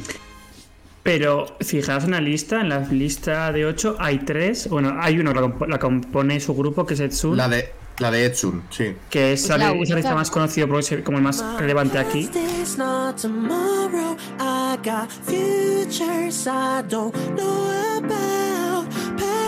Pero 1.03 1.57
fijaos 1.61 2.05
en 2.05 2.11
la 2.11 2.21
lista, 2.21 2.61
en 2.61 2.69
la 2.69 2.81
lista 2.81 3.51
de 3.53 3.65
8 3.65 3.97
hay 3.99 4.19
3. 4.19 4.69
Bueno, 4.69 4.95
hay 5.01 5.19
uno, 5.19 5.33
la, 5.33 5.41
comp- 5.41 5.67
la 5.67 5.79
compone 5.79 6.39
su 6.41 6.55
grupo, 6.55 6.85
que 6.85 6.95
es 6.95 7.01
Etsun, 7.01 7.37
La 7.37 7.49
de, 7.49 7.73
la 8.01 8.11
de 8.11 8.27
Etsun, 8.27 8.63
sí. 8.71 8.95
que 9.11 9.33
es, 9.33 9.49
el 9.51 9.63
única. 9.63 9.95
artista 9.95 10.15
más 10.15 10.31
conocido 10.31 10.69
porque 10.69 10.95
es 10.97 11.03
como 11.03 11.19
el 11.19 11.25
más 11.25 11.43
relevante 11.59 11.99
aquí. 11.99 12.29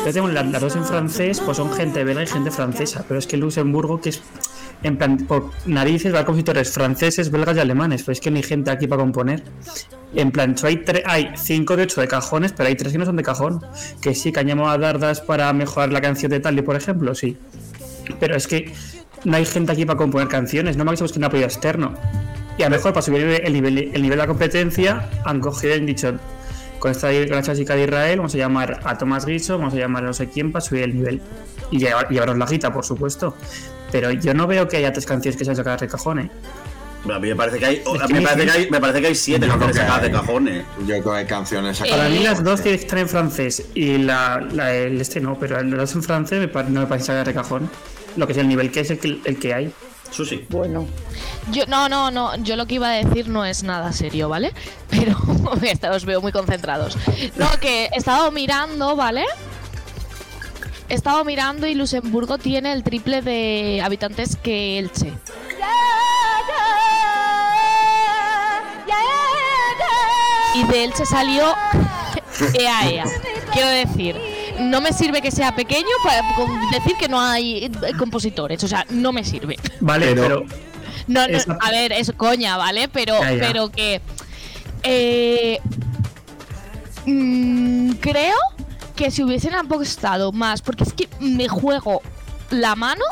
Ya 0.04 0.12
tenemos 0.12 0.32
las, 0.32 0.46
las 0.46 0.60
dos 0.62 0.76
en 0.76 0.84
francés, 0.84 1.40
pues 1.44 1.56
son 1.56 1.72
gente 1.72 2.02
belga 2.04 2.22
y 2.22 2.26
gente 2.26 2.50
francesa. 2.50 3.04
Pero 3.06 3.18
es 3.18 3.26
que 3.26 3.36
Luxemburgo, 3.36 4.00
que 4.00 4.08
es 4.10 4.22
en 4.82 4.96
plan, 4.96 5.18
por 5.18 5.50
narices, 5.66 6.14
va 6.14 6.20
a 6.20 6.24
compositores 6.24 6.70
franceses, 6.70 7.30
belgas 7.30 7.56
y 7.56 7.60
alemanes. 7.60 8.02
Pues 8.02 8.18
es 8.18 8.22
que 8.24 8.30
no 8.30 8.38
hay 8.38 8.42
gente 8.42 8.70
aquí 8.70 8.86
para 8.86 9.02
componer. 9.02 9.42
En 10.14 10.32
plan, 10.32 10.56
hay, 10.64 10.76
tre- 10.76 11.02
hay 11.04 11.30
cinco 11.36 11.76
de 11.76 11.82
ocho 11.84 12.00
de 12.00 12.08
cajones, 12.08 12.52
pero 12.52 12.68
hay 12.68 12.76
tres 12.76 12.92
que 12.92 12.98
no 12.98 13.04
son 13.04 13.16
de 13.16 13.22
cajón. 13.22 13.60
Que 14.00 14.14
sí, 14.14 14.32
que 14.32 14.40
han 14.40 14.46
llamado 14.46 14.70
a 14.70 14.78
Dardas 14.78 15.20
para 15.20 15.52
mejorar 15.52 15.92
la 15.92 16.00
canción 16.00 16.30
de 16.30 16.40
Tali, 16.40 16.62
por 16.62 16.76
ejemplo, 16.76 17.14
sí. 17.14 17.36
Pero 18.18 18.36
es 18.36 18.46
que 18.46 18.72
no 19.24 19.36
hay 19.36 19.44
gente 19.44 19.72
aquí 19.72 19.84
para 19.84 19.96
componer 19.98 20.28
canciones, 20.28 20.76
no 20.76 20.84
me 20.84 20.94
que 20.94 21.04
un 21.18 21.24
apoyo 21.24 21.44
externo. 21.44 21.94
Y 22.58 22.62
a 22.62 22.68
lo 22.68 22.76
mejor 22.76 22.92
para 22.92 23.02
subir 23.02 23.22
el 23.44 23.52
nivel, 23.52 23.78
el 23.78 24.02
nivel 24.02 24.10
de 24.10 24.16
la 24.16 24.26
competencia 24.26 25.08
han 25.24 25.40
cogido 25.40 25.74
y 25.74 25.78
han 25.78 25.86
dicho, 25.86 26.14
con 26.78 26.90
esta 26.90 27.08
con 27.28 27.38
esta 27.38 27.54
chica 27.54 27.74
de 27.74 27.84
Israel 27.84 28.18
vamos 28.18 28.34
a 28.34 28.38
llamar 28.38 28.80
a 28.84 28.96
Tomás 28.98 29.24
Guiso, 29.26 29.58
vamos 29.58 29.74
a 29.74 29.76
llamar 29.76 30.04
a 30.04 30.06
no 30.08 30.12
sé 30.14 30.28
quién 30.28 30.52
para 30.52 30.60
subir 30.64 30.82
el 30.84 30.94
nivel. 30.94 31.20
Y 31.70 31.78
llevar- 31.78 32.08
llevaros 32.08 32.36
la 32.36 32.46
guita, 32.46 32.72
por 32.72 32.84
supuesto. 32.84 33.36
Pero 33.92 34.10
yo 34.10 34.34
no 34.34 34.46
veo 34.46 34.66
que 34.68 34.76
haya 34.78 34.92
tres 34.92 35.06
canciones 35.06 35.36
que 35.38 35.44
sean 35.44 35.56
sacadas 35.56 35.80
de 35.82 35.88
cajón, 35.88 36.18
¿eh? 36.20 36.30
A 37.10 37.18
mí 37.18 37.28
me 37.28 37.36
parece 37.36 37.58
que 37.58 37.64
hay, 37.64 37.76
Es 37.76 38.02
que 38.06 38.12
me 38.14 38.20
parece 38.20 38.44
que 38.44 38.50
hay, 38.50 38.70
me 38.70 38.78
parece 38.80 39.00
que 39.00 39.06
hay 39.06 39.14
siete 39.14 39.46
Yo 39.46 39.52
creo 39.54 39.60
canciones 39.60 39.76
que 39.76 39.80
sacadas 39.80 40.02
de 40.02 40.10
cajones. 40.10 40.64
Yo 40.80 40.86
creo 40.86 41.02
que 41.02 41.10
hay 41.10 41.24
canciones 41.26 41.80
Eh, 41.80 41.84
Para 41.88 42.08
mí 42.10 42.16
sacadas. 42.18 42.24
las 42.38 42.44
dos 42.44 42.60
que 42.60 42.74
están 42.74 42.98
en 42.98 43.08
francés 43.08 43.64
y 43.74 43.96
la, 43.98 44.46
la- 44.52 44.74
el 44.74 45.00
este 45.00 45.20
no, 45.20 45.38
pero 45.38 45.62
las 45.62 45.78
dos 45.78 45.94
en 45.94 46.02
francés 46.02 46.40
me 46.54 46.62
no 46.64 46.80
me 46.80 46.86
parece 46.86 47.06
sacar 47.06 47.26
de 47.26 47.32
cajón. 47.34 47.70
Lo 48.16 48.26
que 48.26 48.32
es 48.32 48.38
el 48.38 48.48
nivel 48.48 48.70
que 48.70 48.80
es 48.80 48.90
el 48.90 48.98
que, 48.98 49.20
el 49.24 49.38
que 49.38 49.54
hay. 49.54 49.72
Sí. 50.10 50.44
Bueno, 50.48 50.86
Yo, 51.52 51.66
no, 51.66 51.88
no, 51.88 52.10
no, 52.10 52.34
yo 52.42 52.56
lo 52.56 52.66
que 52.66 52.74
iba 52.74 52.88
a 52.88 52.92
decir 53.04 53.28
no 53.28 53.44
es 53.44 53.62
nada 53.62 53.92
serio, 53.92 54.28
¿vale? 54.28 54.52
Pero 54.90 55.16
os 55.92 56.04
veo 56.04 56.20
muy 56.20 56.32
concentrados. 56.32 56.98
No, 57.36 57.48
que 57.60 57.84
he 57.86 57.96
estado 57.96 58.30
mirando, 58.32 58.96
¿vale? 58.96 59.24
He 60.88 60.94
estado 60.94 61.24
mirando 61.24 61.68
y 61.68 61.74
Luxemburgo 61.74 62.38
tiene 62.38 62.72
el 62.72 62.82
triple 62.82 63.22
de 63.22 63.80
habitantes 63.84 64.34
que 64.36 64.78
Elche. 64.78 65.12
Y 70.54 70.64
de 70.64 70.84
Elche 70.84 71.06
salió 71.06 71.44
EAEA. 72.54 73.04
Quiero 73.52 73.68
decir, 73.68 74.16
no 74.60 74.80
me 74.80 74.92
sirve 74.92 75.20
que 75.22 75.30
sea 75.30 75.54
pequeño 75.54 75.88
para 76.04 76.22
decir 76.72 76.94
que 76.98 77.08
no 77.08 77.20
hay 77.20 77.64
eh, 77.64 77.70
compositores. 77.98 78.62
O 78.64 78.68
sea, 78.68 78.84
no 78.90 79.12
me 79.12 79.24
sirve. 79.24 79.56
Vale, 79.80 80.14
Pero- 80.14 80.22
pero, 80.22 80.60
No, 81.06 81.26
no, 81.26 81.36
Esa- 81.36 81.58
a 81.60 81.70
ver, 81.70 81.92
es 81.92 82.12
coña, 82.16 82.56
¿vale? 82.56 82.88
Pero, 82.88 83.18
Ya, 83.20 83.32
ya. 83.32 83.40
pero 83.46 83.68
que. 83.70 84.00
eh, 84.82 85.58
mm, 87.06 87.92
creo 88.00 88.36
que 88.96 89.10
si 89.10 89.22
hubiesen 89.22 89.54
apostado 89.54 90.32
más, 90.32 90.62
porque 90.62 90.84
es 90.84 90.92
que 90.92 91.08
me 91.20 91.48
juego 91.48 92.02
la 92.50 92.76
mano. 92.76 93.04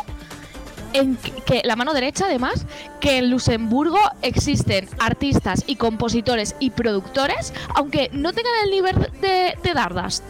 En 0.95 1.17
que, 1.17 1.33
que- 1.33 1.63
la 1.65 1.77
mano 1.77 1.93
derecha, 1.93 2.25
además, 2.25 2.65
que 2.99 3.19
en 3.19 3.31
Luxemburgo 3.31 3.99
existen 4.23 4.89
artistas 4.99 5.65
y 5.67 5.77
compositores 5.77 6.57
y 6.61 6.71
productores, 6.71 7.53
aunque 7.75 8.09
no 8.13 8.33
tengan 8.33 8.53
el 8.65 8.71
nivel 8.71 8.97
de, 9.21 9.59
de 9.63 9.75
Dardas 9.75 10.23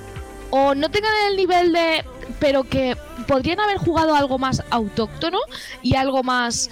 o 0.50 0.74
no 0.74 0.90
tengan 0.90 1.12
el 1.30 1.36
nivel 1.36 1.72
de. 1.72 2.04
pero 2.38 2.64
que 2.64 2.96
podrían 3.26 3.60
haber 3.60 3.78
jugado 3.78 4.14
algo 4.14 4.38
más 4.38 4.62
autóctono 4.70 5.38
y 5.82 5.96
algo 5.96 6.22
más 6.22 6.70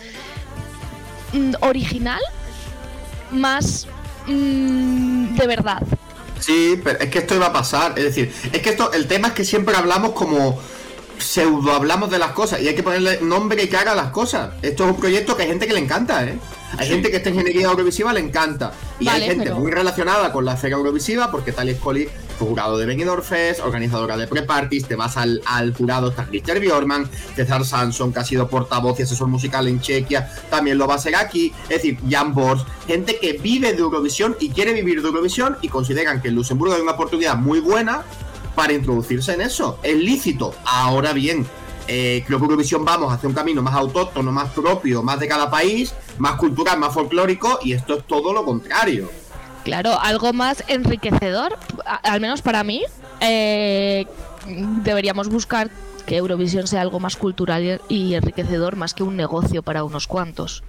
mm, 1.33 1.55
original, 1.61 2.21
más 3.31 3.87
mm, 4.27 5.37
de 5.37 5.47
verdad. 5.47 5.83
Sí, 6.41 6.81
pero 6.83 6.99
es 6.99 7.11
que 7.11 7.19
esto 7.19 7.35
iba 7.35 7.47
a 7.47 7.53
pasar. 7.53 7.99
Es 7.99 8.05
decir, 8.05 8.33
es 8.53 8.61
que 8.61 8.71
esto, 8.71 8.93
el 8.93 9.07
tema 9.07 9.29
es 9.29 9.35
que 9.35 9.45
siempre 9.45 9.75
hablamos 9.77 10.13
como 10.13 10.61
pseudo 11.19 11.73
hablamos 11.73 12.11
de 12.11 12.19
las 12.19 12.33
cosas 12.33 12.61
y 12.61 12.69
hay 12.69 12.75
que 12.75 12.83
ponerle 12.83 13.21
nombre 13.23 13.63
y 13.63 13.69
cara 13.69 13.93
a 13.93 13.95
las 13.95 14.11
cosas. 14.11 14.51
Esto 14.63 14.85
es 14.85 14.91
un 14.91 14.97
proyecto 15.01 15.37
que 15.37 15.43
hay 15.45 15.49
gente 15.49 15.67
que 15.67 15.75
le 15.75 15.81
encanta, 15.81 16.25
¿eh? 16.25 16.39
Hay 16.79 16.89
gente 16.89 17.11
que 17.11 17.19
esta 17.19 17.31
ingeniería 17.31 17.69
audiovisiva 17.69 18.13
le 18.13 18.21
encanta. 18.21 18.73
Y 18.99 19.07
Vale, 19.07 19.23
hay 19.25 19.31
gente 19.31 19.45
pero- 19.45 19.57
muy 19.61 19.71
relacionada 19.71 20.33
con 20.33 20.45
la 20.45 20.55
esfera 20.55 20.77
audiovisiva 20.77 21.31
porque 21.31 21.53
Talia 21.53 21.75
Scully 21.77 22.09
fue 22.39 22.49
jurado 22.49 22.77
de 22.77 22.85
Benidorm 22.85 23.23
Fest, 23.23 23.61
organizadora 23.61 24.17
de 24.17 24.27
Pre-Parties, 24.27 24.87
te 24.87 24.95
vas 24.97 25.17
al, 25.17 25.41
al 25.47 25.73
jurado, 25.75 26.11
está 26.11 26.27
Christer 26.27 26.61
Bjorman, 26.61 27.09
César 27.35 27.65
Sanson, 27.65 28.13
que 28.13 28.19
ha 28.19 28.25
sido 28.25 28.49
portavoz 28.49 28.99
y 28.99 29.05
asesor 29.05 29.29
musical 29.29 29.69
en 29.69 29.81
Chequia, 29.81 30.31
también 30.51 30.77
lo 30.77 30.87
va 30.87 30.97
a 30.97 30.99
ser 30.99 31.15
aquí. 31.17 31.53
Es 31.63 31.69
decir, 31.83 31.99
Jan 32.11 32.35
Bors, 32.35 32.63
gente 32.87 33.19
que 33.21 33.35
vive 33.35 33.73
de 33.73 33.79
Eurovisión 33.79 34.37
y 34.39 34.51
quiere 34.51 34.75
vivir 34.75 35.01
de 35.01 35.09
Eurovisión 35.09 35.57
y 35.63 35.69
consideran 35.69 36.21
que 36.21 36.29
en 36.29 36.35
Luxemburgo 36.35 36.75
hay 36.75 36.83
una 36.83 36.93
oportunidad 36.93 37.37
muy 37.37 37.61
buena 37.61 38.03
para 38.57 38.73
introducirse 38.73 39.35
en 39.35 39.43
eso. 39.43 39.79
Es 39.85 39.97
lícito. 39.97 40.55
Ahora 40.65 41.13
bien, 41.13 41.47
eh, 41.87 42.25
creo 42.27 42.39
que 42.39 42.45
Eurovisión 42.47 42.85
vamos 42.85 43.13
hacia 43.13 43.29
un 43.29 43.35
camino 43.35 43.63
más 43.63 43.75
autóctono, 43.75 44.33
más 44.33 44.51
propio, 44.51 45.03
más 45.05 45.21
de 45.21 45.29
cada 45.29 45.49
país, 45.49 45.95
más 46.19 46.37
cultural, 46.37 46.79
más 46.81 46.93
folclórico, 46.93 47.61
y 47.63 47.73
esto 47.73 47.99
es 47.99 48.05
todo 48.05 48.33
lo 48.33 48.45
contrario. 48.45 49.09
Claro, 49.63 49.99
algo 50.01 50.33
más 50.33 50.65
enriquecedor, 50.69 51.57
al 51.85 52.21
menos 52.21 52.43
para 52.43 52.65
mí. 52.65 52.83
eh, 53.21 54.07
deberíamos 54.83 55.29
buscar 55.29 55.71
que 56.07 56.17
Eurovisión 56.17 56.67
sea 56.67 56.83
algo 56.83 57.01
más 57.01 57.17
cultural 57.17 57.81
y 57.89 58.15
enriquecedor 58.15 58.77
más 58.77 58.95
que 58.95 59.03
un 59.03 59.17
negocio 59.17 59.63
para 59.63 59.83
unos 59.85 60.07
cuantos. 60.07 60.63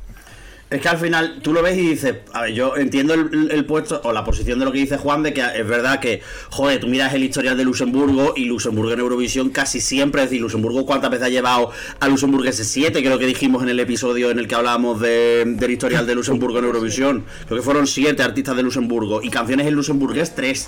Es 0.70 0.82
que 0.82 0.90
al 0.90 0.98
final 0.98 1.40
tú 1.42 1.54
lo 1.54 1.64
ves 1.64 1.78
y 1.78 1.82
dices, 1.92 2.14
a 2.34 2.42
ver, 2.42 2.54
yo 2.54 2.76
entiendo 2.76 3.14
el, 3.14 3.52
el 3.52 3.64
puesto 3.66 4.02
o 4.04 4.12
la 4.12 4.26
posición 4.26 4.60
de 4.60 4.66
lo 4.66 4.74
que 4.74 4.80
dice 4.80 4.98
Juan, 4.98 5.24
de 5.24 5.32
que 5.34 5.42
es 5.42 5.66
verdad 5.66 6.02
que, 6.02 6.22
joder, 6.50 6.82
tú 6.82 6.88
miras 6.88 7.14
el 7.14 7.24
historial 7.24 7.56
de 7.56 7.64
Luxemburgo 7.64 8.34
y 8.36 8.44
Luxemburgo 8.46 8.92
en 8.92 9.00
Eurovisión 9.00 9.50
casi 9.50 9.80
siempre, 9.80 10.24
es 10.24 10.30
decir, 10.30 10.42
Luxemburgo 10.42 10.86
cuántas 10.86 11.10
veces 11.10 11.28
ha 11.28 11.30
llevado 11.30 11.72
a 12.02 12.08
Luxemburgo 12.10 12.46
S7, 12.50 12.92
que 12.92 13.00
es 13.00 13.10
lo 13.10 13.18
que 13.18 13.28
dijimos 13.28 13.64
en 13.64 13.70
el 13.70 13.80
episodio 13.80 14.30
en 14.30 14.40
el 14.40 14.48
que 14.50 14.56
hablábamos 14.56 15.00
de- 15.00 15.46
del 15.46 15.72
historial 15.72 16.06
de 16.06 16.16
Luxemburgo 16.16 16.60
en 16.60 16.66
Eurovisión. 16.66 17.24
Creo 17.46 17.60
que 17.60 17.64
fueron 17.64 17.88
siete 17.88 18.22
artistas 18.24 18.58
de 18.58 18.64
Luxemburgo 18.64 19.22
y 19.24 19.30
canciones 19.30 19.68
en 19.68 19.74
Luxemburgués 19.74 20.36
tres. 20.36 20.68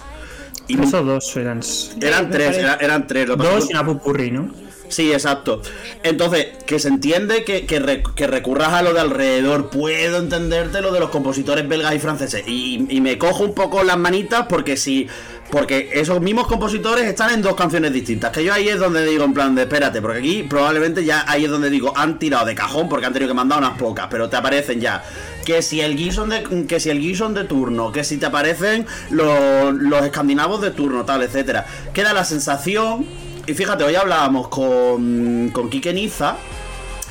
Y 0.70 0.77
tres 0.77 0.94
o 0.94 1.03
dos 1.03 1.36
eran. 1.36 1.60
eran 2.01 2.29
tres, 2.29 2.58
eran 2.79 3.06
tres. 3.06 3.27
lo 3.27 3.36
Dos 3.36 3.68
y 3.70 3.74
una 3.74 3.86
pupurri, 3.86 4.32
¿no? 4.32 4.50
Sí, 4.89 5.13
exacto. 5.13 5.62
Entonces, 6.03 6.48
que 6.65 6.79
se 6.79 6.88
entiende 6.88 7.43
que, 7.43 7.65
que, 7.67 7.79
re- 7.79 8.03
que 8.15 8.25
recurras 8.27 8.74
a 8.74 8.81
lo 8.81 8.91
de 8.93 9.00
alrededor. 9.00 9.69
Puedo 9.69 10.17
entenderte 10.17 10.81
lo 10.81 10.91
de 10.91 11.00
los 11.00 11.12
compositores 11.12 11.67
belgas 11.69 11.93
y 11.96 12.00
franceses. 12.00 12.43
Y, 12.48 12.88
y 12.89 13.00
me 13.00 13.17
cojo 13.19 13.43
un 13.43 13.53
poco 13.53 13.84
las 13.84 13.98
manitas 13.98 14.48
porque 14.50 14.75
si. 14.77 15.08
Porque 15.51 15.89
esos 15.93 16.22
mismos 16.22 16.46
compositores 16.46 17.05
están 17.05 17.34
en 17.34 17.41
dos 17.41 17.55
canciones 17.55 17.91
distintas. 17.91 18.31
Que 18.31 18.43
yo 18.43 18.53
ahí 18.53 18.67
es 18.67 18.77
donde 18.79 19.03
digo, 19.05 19.24
en 19.24 19.34
plan 19.34 19.55
de 19.55 19.63
espérate, 19.63 20.00
porque 20.00 20.19
aquí 20.19 20.43
probablemente 20.43 21.03
ya 21.03 21.24
ahí 21.27 21.46
es 21.46 21.50
donde 21.50 21.72
digo, 21.72 21.91
han 21.98 22.19
tirado 22.19 22.46
de 22.46 22.53
cajón 22.53 22.88
porque 22.88 23.08
han 23.08 23.13
tenido 23.13 23.29
que 23.29 23.34
mandar 23.34 23.58
unas 23.58 23.75
pocas, 23.75 24.08
pero 24.12 24.29
te 24.29 24.36
aparecen 24.38 24.79
ya. 24.79 25.03
Que 25.46 25.63
si 25.63 25.81
el 25.81 25.98
Gison 25.98 26.29
de, 26.29 26.43
que 26.67 26.79
si 26.79 26.91
el 26.91 27.00
Gison 27.00 27.34
de 27.34 27.46
turno, 27.46 27.91
que 27.91 28.03
si 28.03 28.17
te 28.17 28.27
aparecen 28.27 28.86
los, 29.10 29.74
los 29.74 30.03
escandinavos 30.05 30.62
de 30.62 30.69
turno, 30.69 31.03
tal, 31.03 31.24
etcétera. 31.24 31.65
Queda 31.96 32.13
la 32.13 32.25
sensación 32.25 33.08
y 33.50 33.53
fíjate, 33.56 33.84
hoy 33.84 33.96
hablábamos 33.96 34.48
con, 34.50 35.50
con 35.51 35.70
Quique 35.70 35.91
Niza. 35.94 36.36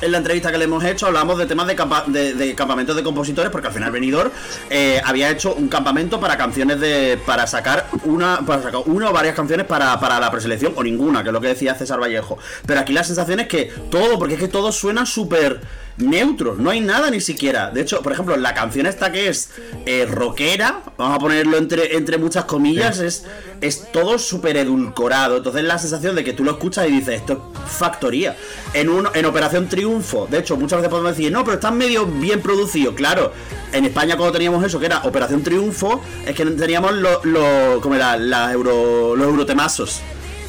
En 0.01 0.13
la 0.13 0.19
entrevista 0.19 0.49
que 0.49 0.57
le 0.57 0.63
hemos 0.63 0.81
hecho 0.85 1.07
hablábamos 1.07 1.37
de 1.37 1.45
temas 1.45 1.67
de, 1.67 1.75
campa- 1.75 2.05
de, 2.05 2.33
de 2.33 2.55
campamentos 2.55 2.95
de 2.95 3.03
compositores, 3.03 3.51
porque 3.51 3.67
al 3.67 3.73
final 3.73 3.91
Benidorm 3.91 4.31
eh, 4.69 5.01
había 5.03 5.29
hecho 5.29 5.53
un 5.53 5.67
campamento 5.67 6.21
para 6.21 6.37
canciones 6.37 6.79
de. 6.79 7.19
para 7.25 7.45
sacar 7.47 7.87
una. 8.05 8.39
para 8.45 8.63
sacar 8.63 8.81
una 8.85 9.09
o 9.09 9.13
varias 9.13 9.35
canciones 9.35 9.65
para, 9.65 9.99
para 9.99 10.17
la 10.21 10.31
preselección, 10.31 10.71
o 10.77 10.83
ninguna, 10.83 11.21
que 11.21 11.29
es 11.29 11.33
lo 11.33 11.41
que 11.41 11.49
decía 11.49 11.75
César 11.75 11.99
Vallejo. 11.99 12.37
Pero 12.65 12.79
aquí 12.79 12.93
la 12.93 13.03
sensación 13.03 13.41
es 13.41 13.47
que 13.49 13.73
todo, 13.91 14.17
porque 14.17 14.35
es 14.35 14.39
que 14.39 14.47
todo 14.47 14.71
suena 14.71 15.05
súper 15.05 15.59
neutro, 15.99 16.55
no 16.55 16.69
hay 16.69 16.81
nada 16.81 17.11
ni 17.11 17.21
siquiera. 17.21 17.71
De 17.71 17.81
hecho, 17.81 18.01
por 18.01 18.13
ejemplo, 18.13 18.35
la 18.37 18.53
canción 18.53 18.85
esta 18.85 19.11
que 19.11 19.27
es 19.27 19.49
eh, 19.85 20.07
rockera, 20.09 20.81
vamos 20.97 21.17
a 21.17 21.19
ponerlo 21.19 21.57
entre, 21.57 21.95
entre 21.95 22.17
muchas 22.17 22.45
comillas, 22.45 22.99
es, 22.99 23.25
es 23.61 23.91
todo 23.91 24.17
súper 24.17 24.57
edulcorado. 24.57 25.37
Entonces 25.37 25.63
la 25.63 25.77
sensación 25.77 26.15
de 26.15 26.23
que 26.23 26.33
tú 26.33 26.43
lo 26.43 26.51
escuchas 26.51 26.87
y 26.87 26.91
dices, 26.91 27.15
esto 27.15 27.33
es 27.33 27.71
factoría. 27.71 28.35
En, 28.73 28.89
un, 28.89 29.07
en 29.13 29.25
Operación 29.25 29.67
Triunfo, 29.67 30.27
de 30.29 30.39
hecho, 30.39 30.57
muchas 30.57 30.79
veces 30.79 30.89
podemos 30.89 31.15
decir, 31.15 31.31
no, 31.31 31.43
pero 31.43 31.55
está 31.55 31.71
medio 31.71 32.05
bien 32.05 32.41
producido. 32.41 32.95
Claro, 32.95 33.31
en 33.71 33.85
España 33.85 34.17
cuando 34.17 34.33
teníamos 34.33 34.63
eso, 34.65 34.79
que 34.79 34.87
era 34.87 34.99
Operación 35.03 35.43
Triunfo, 35.43 36.01
es 36.25 36.35
que 36.35 36.45
teníamos 36.45 36.93
los, 36.93 37.25
lo, 37.25 37.79
¿cómo 37.81 37.95
era? 37.95 38.17
Las 38.17 38.53
euro, 38.53 39.15
los 39.15 39.27
eurotemazos. 39.27 40.01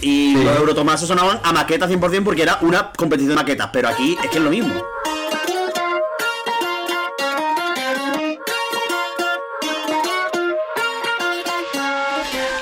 Y 0.02 0.34
los 0.34 0.56
eurotomazos 0.56 1.08
sonaban 1.08 1.40
a 1.42 1.52
maqueta 1.52 1.88
100% 1.88 2.24
porque 2.24 2.42
era 2.42 2.58
una 2.62 2.92
competición 2.92 3.30
de 3.30 3.36
maquetas. 3.36 3.70
Pero 3.72 3.88
aquí 3.88 4.16
es 4.22 4.30
que 4.30 4.38
es 4.38 4.44
lo 4.44 4.50
mismo. 4.50 4.82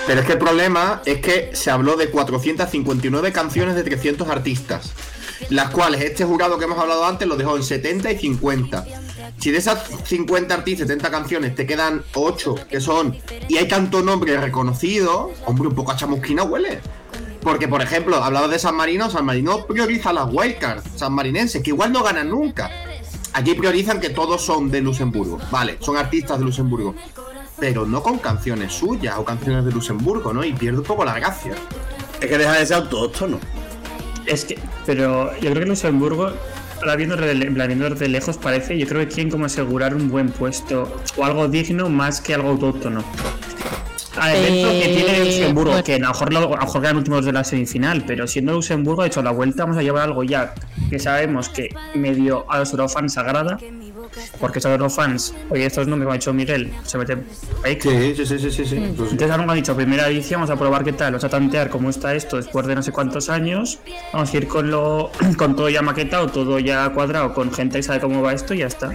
Pero 0.08 0.20
es 0.20 0.26
que 0.26 0.32
el 0.32 0.38
problema 0.38 1.02
es 1.04 1.20
que 1.20 1.50
se 1.52 1.70
habló 1.70 1.94
de 1.94 2.08
459 2.08 3.30
canciones 3.30 3.74
de 3.74 3.82
300 3.82 4.26
artistas, 4.30 4.94
las 5.50 5.68
cuales 5.68 6.00
este 6.00 6.24
jurado 6.24 6.58
que 6.58 6.64
hemos 6.64 6.78
hablado 6.78 7.04
antes 7.04 7.28
lo 7.28 7.36
dejó 7.36 7.58
en 7.58 7.62
70 7.62 8.12
y 8.12 8.18
50. 8.18 8.86
Si 9.38 9.50
de 9.50 9.58
esas 9.58 9.84
50 10.04 10.54
artistas, 10.54 10.88
70 10.88 11.10
canciones, 11.10 11.54
te 11.54 11.66
quedan 11.66 12.02
8 12.14 12.54
que 12.70 12.80
son, 12.80 13.18
y 13.48 13.58
hay 13.58 13.68
tanto 13.68 14.00
nombre 14.00 14.34
reconocido, 14.40 15.30
hombre, 15.44 15.68
un 15.68 15.74
poco 15.74 15.92
a 15.92 15.96
chamusquina 15.96 16.42
huele. 16.42 16.80
Porque, 17.48 17.66
por 17.66 17.80
ejemplo, 17.80 18.22
hablaba 18.22 18.46
de 18.46 18.58
San 18.58 18.76
Marino, 18.76 19.08
San 19.08 19.24
Marino 19.24 19.64
prioriza 19.64 20.12
las 20.12 20.28
wildcards 20.30 20.84
sanmarinenses, 20.96 21.62
que 21.62 21.70
igual 21.70 21.90
no 21.90 22.02
ganan 22.02 22.28
nunca. 22.28 22.70
aquí 23.32 23.54
priorizan 23.54 24.00
que 24.00 24.10
todos 24.10 24.42
son 24.42 24.70
de 24.70 24.82
Luxemburgo. 24.82 25.38
Vale, 25.50 25.78
son 25.80 25.96
artistas 25.96 26.38
de 26.38 26.44
Luxemburgo. 26.44 26.94
Pero 27.58 27.86
no 27.86 28.02
con 28.02 28.18
canciones 28.18 28.74
suyas 28.74 29.16
o 29.16 29.24
canciones 29.24 29.64
de 29.64 29.72
Luxemburgo, 29.72 30.34
¿no? 30.34 30.44
Y 30.44 30.52
pierde 30.52 30.80
un 30.80 30.84
poco 30.84 31.06
la 31.06 31.14
gracia. 31.14 31.54
Es 32.20 32.26
que 32.26 32.36
deja 32.36 32.52
de 32.52 32.66
ser 32.66 32.76
autóctono. 32.76 33.38
Es 34.26 34.44
que, 34.44 34.58
pero 34.84 35.32
yo 35.40 35.50
creo 35.50 35.62
que 35.62 35.70
Luxemburgo, 35.70 36.30
ahora 36.80 36.96
viendo 36.96 37.16
de, 37.16 38.08
lejos, 38.08 38.36
parece, 38.36 38.76
yo 38.76 38.86
creo 38.86 39.00
que 39.00 39.08
quieren 39.08 39.30
como 39.30 39.46
asegurar 39.46 39.94
un 39.94 40.10
buen 40.10 40.28
puesto 40.32 41.00
o 41.16 41.24
algo 41.24 41.48
digno 41.48 41.88
más 41.88 42.20
que 42.20 42.34
algo 42.34 42.50
autóctono. 42.50 43.02
Al 44.20 44.36
evento 44.36 44.68
que 44.70 44.88
tiene 44.94 45.16
Eh, 45.18 45.24
Luxemburgo, 45.24 45.70
bueno. 45.72 45.84
que 45.84 45.94
a 45.94 45.98
lo 45.98 46.08
mejor, 46.08 46.32
lo- 46.32 46.38
a 46.40 46.42
lo 46.56 46.56
mejor 46.66 46.80
quedan 46.82 46.96
últimos 46.96 47.24
de 47.24 47.32
la 47.32 47.44
semifinal, 47.44 48.04
pero 48.06 48.26
siendo 48.26 48.52
Luxemburgo, 48.52 49.02
de 49.02 49.08
hecho, 49.08 49.20
a 49.20 49.22
la 49.22 49.30
vuelta 49.30 49.64
vamos 49.64 49.78
a 49.78 49.82
llevar 49.82 50.02
algo 50.04 50.22
ya 50.24 50.54
que 50.90 50.98
sabemos 50.98 51.48
que 51.48 51.68
medio 51.94 52.44
a 52.50 52.58
los 52.58 52.70
Eurofans 52.72 53.16
agrada, 53.18 53.58
porque 54.40 54.58
estos 54.58 54.72
Eurofans, 54.72 55.34
oye, 55.50 55.66
estos 55.66 55.86
nombres 55.86 56.06
que 56.08 56.10
ha 56.12 56.14
dicho 56.14 56.32
Miguel, 56.32 56.72
se 56.84 56.98
meten 56.98 57.24
fake. 57.62 57.82
Sí, 57.82 58.14
sí, 58.16 58.26
sí, 58.26 58.38
sí, 58.38 58.50
sí. 58.50 58.64
sí. 58.66 58.76
Pues 58.96 59.08
sí. 59.10 59.12
Entonces 59.12 59.30
ahora 59.30 59.44
me 59.46 59.52
ha 59.52 59.54
dicho, 59.56 59.76
primera 59.76 60.08
edición, 60.08 60.40
vamos 60.40 60.54
a 60.54 60.58
probar 60.58 60.84
qué 60.84 60.92
tal, 60.92 61.12
vamos 61.12 61.24
a 61.24 61.28
tantear 61.28 61.68
cómo 61.68 61.90
está 61.90 62.14
esto 62.14 62.36
después 62.36 62.66
de 62.66 62.74
no 62.74 62.82
sé 62.82 62.92
cuántos 62.92 63.28
años, 63.28 63.78
vamos 64.12 64.32
a 64.32 64.36
ir 64.36 64.48
con 64.48 64.70
lo 64.70 65.10
con 65.36 65.54
todo 65.56 65.68
ya 65.68 65.82
maquetado, 65.82 66.26
todo 66.28 66.58
ya 66.58 66.88
cuadrado, 66.90 67.34
con 67.34 67.52
gente 67.52 67.78
que 67.78 67.82
sabe 67.82 68.00
cómo 68.00 68.22
va 68.22 68.32
esto 68.32 68.54
y 68.54 68.58
ya 68.58 68.66
está. 68.66 68.92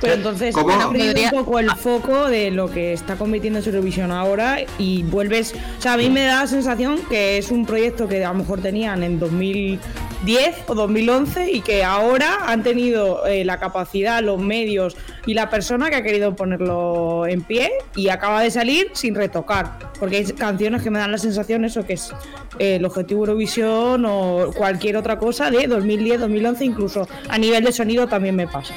Pero 0.00 0.14
entonces 0.14 0.54
¿Cómo? 0.54 0.70
han 0.70 0.90
perdido 0.92 1.12
Podría- 1.12 1.30
un 1.32 1.44
poco 1.44 1.58
el 1.58 1.70
foco 1.72 2.28
de 2.28 2.50
lo 2.52 2.70
que 2.70 2.92
está 2.92 3.16
convirtiendo 3.16 3.58
en 3.58 3.64
Eurovisión 3.66 4.12
ahora 4.12 4.58
y 4.78 5.02
vuelves. 5.02 5.54
O 5.78 5.82
sea, 5.82 5.94
a 5.94 5.96
mí 5.96 6.08
me 6.08 6.22
da 6.24 6.40
la 6.42 6.46
sensación 6.46 7.00
que 7.08 7.38
es 7.38 7.50
un 7.50 7.66
proyecto 7.66 8.06
que 8.06 8.24
a 8.24 8.28
lo 8.32 8.38
mejor 8.38 8.60
tenían 8.60 9.02
en 9.02 9.18
2010 9.18 10.54
o 10.68 10.74
2011 10.74 11.50
y 11.50 11.60
que 11.62 11.82
ahora 11.82 12.44
han 12.46 12.62
tenido 12.62 13.26
eh, 13.26 13.44
la 13.44 13.58
capacidad, 13.58 14.22
los 14.22 14.40
medios 14.40 14.96
y 15.26 15.34
la 15.34 15.50
persona 15.50 15.90
que 15.90 15.96
ha 15.96 16.02
querido 16.02 16.34
ponerlo 16.36 17.26
en 17.26 17.42
pie 17.42 17.70
y 17.96 18.08
acaba 18.08 18.42
de 18.42 18.50
salir 18.52 18.90
sin 18.92 19.16
retocar. 19.16 19.78
Porque 19.98 20.18
hay 20.18 20.24
canciones 20.26 20.82
que 20.82 20.90
me 20.90 21.00
dan 21.00 21.10
la 21.10 21.18
sensación 21.18 21.64
eso 21.64 21.84
que 21.84 21.94
es 21.94 22.12
eh, 22.60 22.76
el 22.76 22.84
objetivo 22.84 23.22
Eurovisión 23.22 24.04
o 24.06 24.52
cualquier 24.56 24.96
otra 24.96 25.18
cosa 25.18 25.50
de 25.50 25.66
2010, 25.66 26.20
2011, 26.20 26.64
incluso 26.64 27.08
a 27.28 27.36
nivel 27.36 27.64
de 27.64 27.72
sonido 27.72 28.06
también 28.06 28.36
me 28.36 28.46
pasa. 28.46 28.74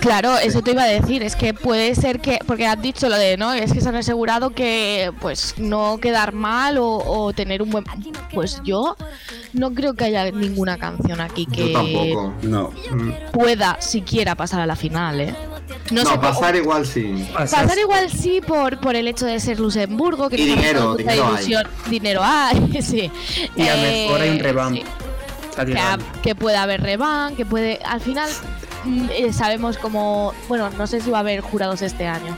Claro, 0.00 0.38
eso 0.38 0.62
te 0.62 0.70
iba 0.72 0.82
a 0.82 0.86
decir, 0.86 1.22
es 1.22 1.36
que 1.36 1.52
puede 1.52 1.94
ser 1.94 2.20
que, 2.20 2.38
porque 2.46 2.66
has 2.66 2.80
dicho 2.80 3.08
lo 3.08 3.16
de, 3.16 3.36
¿no? 3.36 3.52
Es 3.52 3.72
que 3.72 3.80
se 3.82 3.88
han 3.88 3.96
asegurado 3.96 4.50
que, 4.50 5.12
pues, 5.20 5.54
no 5.58 5.98
quedar 6.00 6.32
mal 6.32 6.78
o, 6.78 6.86
o 7.04 7.32
tener 7.34 7.60
un 7.62 7.70
buen... 7.70 7.84
Pues 8.32 8.62
yo 8.64 8.96
no 9.52 9.74
creo 9.74 9.94
que 9.94 10.04
haya 10.04 10.30
ninguna 10.30 10.78
canción 10.78 11.20
aquí 11.20 11.46
que. 11.46 11.74
No. 12.42 12.72
Pueda 13.32 13.76
siquiera 13.80 14.34
pasar 14.36 14.60
a 14.60 14.66
la 14.66 14.76
final, 14.76 15.20
¿eh? 15.20 15.34
No, 15.90 16.04
No, 16.04 16.10
sé, 16.10 16.18
pasar 16.18 16.56
igual 16.56 16.86
sí. 16.86 17.28
Pasar 17.34 17.76
igual 17.78 18.08
sí 18.10 18.40
por, 18.40 18.80
por 18.80 18.94
el 18.96 19.06
hecho 19.08 19.26
de 19.26 19.38
ser 19.40 19.58
Luxemburgo, 19.60 20.28
que 20.30 20.36
Y 20.36 20.46
dinero, 20.46 20.94
dinero 20.94 21.24
hay. 21.26 21.32
ilusión. 21.34 21.66
Dinero 21.90 22.20
hay, 22.22 22.82
sí. 22.82 23.10
Y 23.56 23.62
a 23.68 23.76
lo 23.76 23.82
Eh, 23.82 24.04
mejor 24.06 24.20
hay 24.22 24.30
un 24.30 24.38
revamp. 24.38 24.76
sí. 24.76 24.82
Está 25.50 25.66
Que, 25.66 25.74
que 26.22 26.34
puede 26.36 26.56
haber 26.56 26.80
revamp, 26.80 27.36
que 27.36 27.44
puede... 27.44 27.80
Al 27.84 28.00
final 28.00 28.30
eh, 28.86 29.32
sabemos 29.32 29.78
cómo... 29.78 30.32
Bueno, 30.48 30.70
no 30.76 30.86
sé 30.86 31.00
si 31.00 31.10
va 31.10 31.18
a 31.18 31.20
haber 31.20 31.40
jurados 31.40 31.82
este 31.82 32.06
año. 32.06 32.36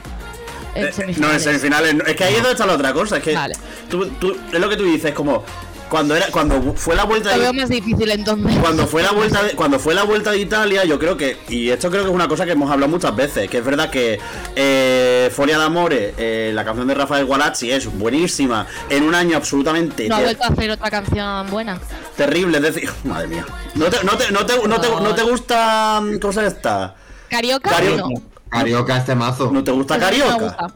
En 0.74 0.86
Eh, 0.86 0.92
no, 1.18 1.30
en 1.32 1.40
semifinales. 1.40 1.94
no. 1.94 2.04
Es 2.04 2.16
que 2.16 2.24
ahí 2.24 2.32
es 2.34 2.38
donde 2.42 2.52
está 2.52 2.66
la 2.66 2.74
otra 2.74 2.92
cosa. 2.92 3.18
Es 3.18 3.22
que 3.22 3.34
Vale. 3.34 3.54
tú, 3.90 4.06
tú- 4.12 4.36
es 4.52 4.58
lo 4.60 4.68
que 4.68 4.76
tú 4.76 4.84
dices, 4.84 5.12
como 5.12 5.44
cuando 5.92 6.16
era 6.16 6.28
cuando 6.28 6.72
fue 6.74 6.96
la 6.96 7.04
vuelta 7.04 7.36
Lo 7.36 7.42
de, 7.44 7.52
más 7.52 7.68
difícil 7.68 8.10
entonces. 8.10 8.56
cuando 8.60 8.86
fue 8.86 9.02
la 9.02 9.10
vuelta 9.12 9.42
de, 9.42 9.50
cuando 9.50 9.78
fue 9.78 9.92
la 9.94 10.04
vuelta 10.04 10.30
de 10.30 10.38
Italia, 10.38 10.86
yo 10.86 10.98
creo 10.98 11.18
que 11.18 11.36
y 11.50 11.68
esto 11.68 11.90
creo 11.90 12.04
que 12.04 12.08
es 12.08 12.14
una 12.14 12.28
cosa 12.28 12.46
que 12.46 12.52
hemos 12.52 12.70
hablado 12.70 12.90
muchas 12.90 13.14
veces, 13.14 13.50
que 13.50 13.58
es 13.58 13.64
verdad 13.64 13.90
que 13.90 14.18
eh, 14.56 15.30
Folia 15.34 15.58
d'Amore, 15.58 16.14
eh, 16.16 16.50
la 16.54 16.64
canción 16.64 16.88
de 16.88 16.94
Rafael 16.94 17.26
Gualazzi 17.26 17.70
es 17.70 17.92
buenísima 17.98 18.66
en 18.88 19.02
un 19.02 19.14
año 19.14 19.36
absolutamente 19.36 20.08
No 20.08 20.14
ha 20.16 20.20
vuelto 20.20 20.44
a 20.44 20.46
hacer 20.46 20.70
otra 20.70 20.90
canción 20.90 21.50
buena. 21.50 21.78
terrible, 22.16 22.56
es 22.56 22.62
decir, 22.62 22.90
madre 23.04 23.28
mía. 23.28 23.44
No 23.74 23.90
te, 23.90 24.02
no 24.02 24.16
te, 24.16 24.32
no 24.32 24.46
te, 24.46 24.66
no 24.66 24.80
te, 24.80 24.88
no 24.88 25.14
te 25.14 25.22
gusta 25.24 26.00
mm, 26.02 26.18
¿cómo 26.20 26.32
se 26.32 26.46
esta? 26.46 26.94
¿Carioca? 27.28 27.68
Carioca. 27.68 28.02
No. 28.02 28.22
Carioca 28.48 28.96
este 28.96 29.14
mazo. 29.14 29.50
¿No 29.52 29.62
te 29.62 29.70
gusta 29.72 29.98
Pues 29.98 30.10
me 30.10 30.18
Carioca? 30.18 30.44
gusta. 30.44 30.74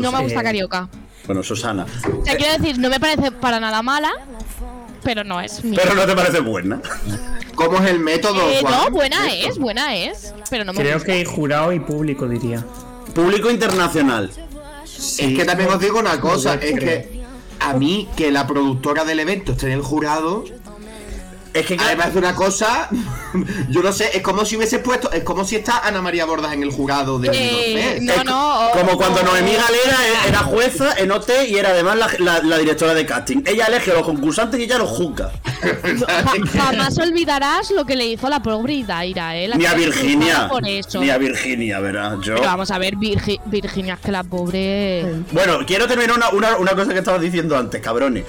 No 0.00 0.10
me 0.10 0.22
gusta 0.24 0.42
Carioca. 0.42 0.88
Bueno, 1.26 1.42
Susana. 1.42 1.84
O 2.20 2.24
sea, 2.24 2.36
quiero 2.36 2.56
decir, 2.58 2.78
no 2.78 2.88
me 2.88 2.98
parece 2.98 3.30
para 3.30 3.60
nada 3.60 3.82
mala, 3.82 4.10
pero 5.02 5.24
no 5.24 5.40
es 5.40 5.62
mi. 5.64 5.76
Pero 5.76 5.94
no 5.94 6.06
te 6.06 6.14
parece 6.14 6.40
buena. 6.40 6.80
¿Cómo 7.54 7.78
es 7.78 7.90
el 7.90 7.98
método? 8.00 8.50
Eh, 8.50 8.58
Juan? 8.60 8.72
no, 8.72 8.90
buena 8.90 9.32
es, 9.32 9.58
buena 9.58 9.96
es, 9.96 10.34
pero 10.50 10.64
no 10.64 10.72
me 10.72 10.80
Creo 10.80 10.94
gusta. 10.94 11.06
que 11.06 11.12
hay 11.12 11.24
jurado 11.24 11.72
y 11.72 11.80
público, 11.80 12.28
diría. 12.28 12.64
Público 13.14 13.50
internacional. 13.50 14.30
Sí. 14.84 15.24
Es 15.32 15.38
que 15.38 15.44
también 15.44 15.70
os 15.70 15.80
digo 15.80 15.98
una 15.98 16.20
cosa, 16.20 16.54
es 16.54 16.72
creo. 16.72 16.78
que 16.78 17.22
a 17.60 17.72
mí 17.74 18.08
que 18.16 18.30
la 18.30 18.46
productora 18.46 19.04
del 19.04 19.20
evento 19.20 19.52
esté 19.52 19.66
en 19.66 19.72
el 19.72 19.82
jurado, 19.82 20.44
Es 21.58 21.66
que 21.66 21.74
a 21.74 21.76
mí 21.76 21.82
me 21.90 21.96
parece 21.96 22.18
una 22.18 22.34
cosa, 22.34 22.88
yo 23.68 23.82
no 23.82 23.92
sé, 23.92 24.10
es 24.16 24.22
como 24.22 24.44
si 24.44 24.56
hubiese 24.56 24.78
puesto, 24.78 25.10
es 25.12 25.22
como 25.24 25.44
si 25.44 25.56
está 25.56 25.78
Ana 25.86 26.00
María 26.02 26.24
Bordas 26.24 26.52
en 26.52 26.62
el 26.62 26.70
jurado 26.70 27.18
de 27.18 27.28
Eh, 27.32 27.98
no 28.02 28.16
no, 28.16 28.24
no. 28.24 28.70
Como 28.72 28.96
cuando 28.96 29.22
no. 29.22 29.30
Noemí 29.32 29.52
Galera 29.52 29.98
era 30.26 30.38
jueza 30.40 30.94
en 30.98 31.10
OT 31.10 31.30
y 31.48 31.56
era 31.56 31.70
además 31.70 31.96
la, 31.96 32.08
la- 32.18 32.42
la 32.42 32.58
directora 32.58 32.94
de 32.94 33.04
casting. 33.06 33.42
Ella 33.46 33.66
elige 33.66 33.90
a 33.90 33.94
los 33.94 34.04
concursantes 34.04 34.58
y 34.60 34.64
ella 34.64 34.78
los 34.78 34.90
juzga. 34.90 35.30
Ja- 36.06 36.34
jamás 36.66 36.98
olvidarás 36.98 37.70
lo 37.70 37.84
que 37.84 37.96
le 37.96 38.06
hizo 38.06 38.26
a 38.26 38.30
la 38.30 38.40
pobre 38.42 38.74
Idaira, 38.74 39.36
¿eh? 39.36 39.48
La 39.48 39.56
Ni 39.56 39.66
a 39.66 39.74
Virginia. 39.74 40.48
Por 40.48 40.66
eso. 40.66 41.00
Ni 41.00 41.10
a 41.10 41.18
Virginia, 41.18 41.80
¿verdad? 41.80 42.18
Yo. 42.22 42.34
Pero 42.36 42.46
vamos 42.46 42.70
a 42.70 42.78
ver, 42.78 42.94
Virgi- 42.96 43.40
Virginia, 43.46 43.94
es 43.94 44.00
que 44.00 44.12
la 44.12 44.22
pobre. 44.24 45.04
Bueno, 45.32 45.58
quiero 45.66 45.86
terminar 45.86 46.16
una, 46.16 46.28
una, 46.30 46.56
una 46.56 46.72
cosa 46.74 46.92
que 46.92 46.98
estabas 47.00 47.20
diciendo 47.20 47.56
antes, 47.56 47.80
cabrones. 47.82 48.24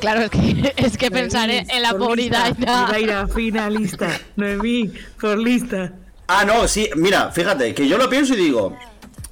Claro, 0.00 0.22
es 0.22 0.30
que, 0.30 0.72
es 0.76 0.96
que 0.96 1.10
pensar 1.10 1.50
en, 1.50 1.68
en 1.70 1.82
la 1.82 1.94
pobre 1.94 2.24
Idaira. 2.24 2.88
Idaira, 2.90 3.28
finalista. 3.28 4.20
Noemí, 4.36 4.92
por 5.20 5.38
lista. 5.38 5.92
Ah, 6.26 6.44
no, 6.44 6.68
sí, 6.68 6.90
mira, 6.96 7.30
fíjate, 7.30 7.74
que 7.74 7.88
yo 7.88 7.96
lo 7.98 8.08
pienso 8.10 8.34
y 8.34 8.36
digo. 8.36 8.76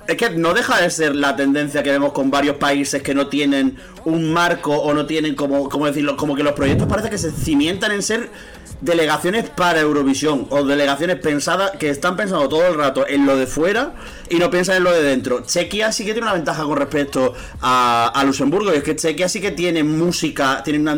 Es 0.09 0.17
que 0.17 0.31
no 0.31 0.55
deja 0.55 0.81
de 0.81 0.89
ser 0.89 1.17
la 1.17 1.35
tendencia 1.35 1.83
que 1.83 1.91
vemos 1.91 2.13
con 2.13 2.31
varios 2.31 2.57
países 2.57 3.03
que 3.03 3.13
no 3.13 3.27
tienen 3.27 3.77
un 4.05 4.33
marco 4.33 4.73
o 4.73 4.95
no 4.95 5.05
tienen 5.05 5.35
como, 5.35 5.69
como 5.69 5.87
decirlo, 5.87 6.17
como 6.17 6.37
que 6.37 6.45
los 6.45 6.53
proyectos 6.53 6.87
parece 6.87 7.11
que 7.11 7.19
se 7.19 7.33
cimientan 7.33 7.91
en 7.91 8.03
ser 8.05 8.31
delegaciones 8.81 9.49
para 9.49 9.81
Eurovisión 9.81 10.47
o 10.51 10.65
delegaciones 10.65 11.17
pensadas 11.17 11.73
que 11.73 11.91
están 11.91 12.17
pensando 12.17 12.49
todo 12.49 12.67
el 12.67 12.75
rato 12.75 13.07
en 13.07 13.27
lo 13.27 13.37
de 13.37 13.47
fuera 13.47 13.95
y 14.29 14.37
no 14.37 14.51
piensan 14.51 14.77
en 14.77 14.85
lo 14.85 14.93
de 14.93 15.03
dentro. 15.03 15.43
Chequia 15.45 15.93
sí 15.93 16.05
que 16.05 16.13
tiene 16.13 16.27
una 16.27 16.35
ventaja 16.35 16.65
con 16.65 16.77
respecto 16.77 17.35
a, 17.61 18.09
a 18.15 18.25
Luxemburgo 18.25 18.73
y 18.73 18.77
es 18.77 18.83
que 18.83 18.97
Chequia 18.97 19.29
sí 19.29 19.41
que 19.41 19.53
tiene 19.53 19.83
música, 19.83 20.63
tiene 20.63 20.79
una, 20.79 20.97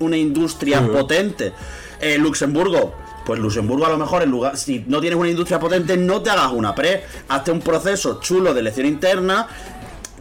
una 0.00 0.16
industria 0.16 0.86
potente. 0.86 1.52
Eh, 2.00 2.18
Luxemburgo, 2.18 2.94
pues 3.24 3.40
Luxemburgo 3.40 3.86
a 3.86 3.90
lo 3.90 3.98
mejor 3.98 4.22
en 4.22 4.30
lugar, 4.30 4.56
si 4.56 4.84
no 4.86 5.00
tienes 5.00 5.18
una 5.18 5.30
industria 5.30 5.58
potente, 5.58 5.96
no 5.96 6.20
te 6.20 6.30
hagas 6.30 6.52
una 6.52 6.74
pre, 6.74 7.04
hazte 7.28 7.50
un 7.50 7.60
proceso 7.60 8.20
chulo 8.20 8.52
de 8.52 8.60
elección 8.60 8.86
interna, 8.86 9.46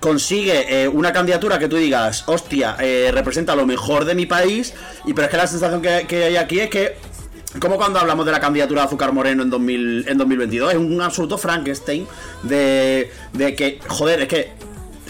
consigue 0.04 0.84
eh, 0.84 0.88
una 0.90 1.14
candidatura 1.14 1.58
que 1.58 1.70
tú 1.70 1.78
digas, 1.78 2.26
hostia, 2.28 2.76
eh, 2.82 3.10
representa 3.14 3.56
lo 3.56 3.66
mejor 3.66 4.04
de 4.04 4.16
mi 4.16 4.26
país, 4.26 4.74
y 5.06 5.14
pero 5.14 5.28
es 5.28 5.32
que 5.32 5.38
la 5.38 5.48
sensación 5.48 5.82
que, 5.82 6.06
que 6.06 6.26
hay 6.26 6.36
aquí 6.36 6.60
es 6.60 6.70
que 6.70 6.98
como 7.62 7.78
cuando 7.78 8.00
hablamos 8.00 8.26
de 8.26 8.34
la 8.34 8.42
candidatura 8.42 8.82
de 8.82 8.88
Azúcar 8.88 9.14
Moreno 9.14 9.44
en, 9.44 9.50
2000, 9.50 10.06
en 10.10 10.18
2022, 10.18 10.72
es 10.74 10.78
un 10.78 11.02
absoluto 11.02 11.38
Frankenstein 11.38 12.06
de, 12.42 13.12
de 13.32 13.56
que, 13.56 13.80
joder, 13.88 14.24
es 14.24 14.28
que 14.28 14.52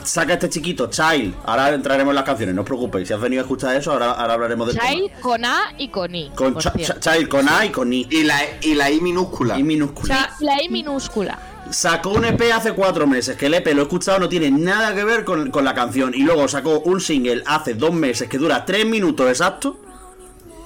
saca 0.03 0.33
este 0.33 0.49
chiquito, 0.49 0.91
Child, 0.91 1.33
ahora 1.45 1.69
entraremos 1.73 2.11
en 2.11 2.15
las 2.15 2.25
canciones, 2.25 2.53
no 2.53 2.61
os 2.61 2.67
preocupéis, 2.67 3.07
si 3.07 3.15
has 3.15 3.19
venido 3.21 3.41
a 3.41 3.45
escuchar 3.45 3.75
eso, 3.75 3.93
ahora, 3.93 4.11
ahora 4.11 4.33
hablaremos 4.35 4.67
del 4.67 4.77
tema. 4.77 4.89
Child 4.91 5.11
con 5.21 5.43
A 5.45 5.73
y 5.79 5.87
con 5.87 6.13
I. 6.13 6.31
Con. 6.35 6.55
Cha- 6.59 6.73
Child, 6.99 7.27
con 7.29 7.49
A 7.49 7.65
y 7.65 7.69
con 7.69 7.91
I. 7.91 8.05
Y 8.11 8.23
la, 8.25 8.39
y 8.61 8.75
la 8.75 8.91
I 8.91 9.01
minúscula. 9.01 9.57
Y 9.57 9.63
minúscula. 9.63 10.35
La 10.39 10.61
I 10.61 10.69
minúscula. 10.69 11.39
Sacó 11.69 12.11
un 12.11 12.25
EP 12.25 12.41
hace 12.53 12.73
cuatro 12.73 13.07
meses, 13.07 13.35
que 13.35 13.47
el 13.47 13.53
EP 13.53 13.67
lo 13.73 13.81
he 13.81 13.83
escuchado, 13.83 14.19
no 14.19 14.29
tiene 14.29 14.51
nada 14.51 14.93
que 14.93 15.03
ver 15.03 15.23
con, 15.23 15.49
con 15.49 15.63
la 15.63 15.73
canción. 15.73 16.13
Y 16.13 16.19
luego 16.19 16.47
sacó 16.47 16.79
un 16.79 17.01
single 17.01 17.43
hace 17.45 17.73
dos 17.73 17.93
meses 17.93 18.29
que 18.29 18.37
dura 18.37 18.65
tres 18.65 18.85
minutos 18.85 19.29
exactos. 19.29 19.75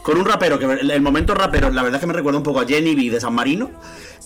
Con 0.04 0.18
un 0.18 0.26
rapero, 0.26 0.58
que 0.58 0.66
el, 0.66 1.02
momento 1.02 1.34
rapero, 1.36 1.70
la 1.70 1.84
verdad 1.84 1.98
es 1.98 2.02
que 2.02 2.08
me 2.08 2.14
recuerda 2.14 2.38
un 2.38 2.44
poco 2.44 2.62
a 2.62 2.66
Jenny 2.66 2.96
B 2.96 3.10
de 3.12 3.20
San 3.20 3.34
Marino. 3.34 3.70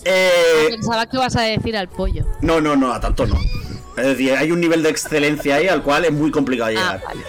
Eh, 0.05 0.67
Pensaba 0.69 1.07
que 1.07 1.17
vas 1.17 1.35
a 1.35 1.41
decir 1.41 1.75
al 1.75 1.87
pollo. 1.89 2.25
no, 2.41 2.61
no, 2.61 2.75
no, 2.75 2.93
a 2.93 2.99
tanto 2.99 3.25
no. 3.25 3.35
Es 3.97 4.05
decir, 4.05 4.31
hay 4.33 4.51
un 4.51 4.61
nivel 4.61 4.83
de 4.83 4.89
excelencia 4.89 5.55
ahí 5.55 5.67
al 5.67 5.81
cual 5.83 6.05
es 6.05 6.11
muy 6.11 6.31
complicado 6.31 6.69
llegar. 6.69 7.01
Ah, 7.03 7.05
vale. 7.05 7.21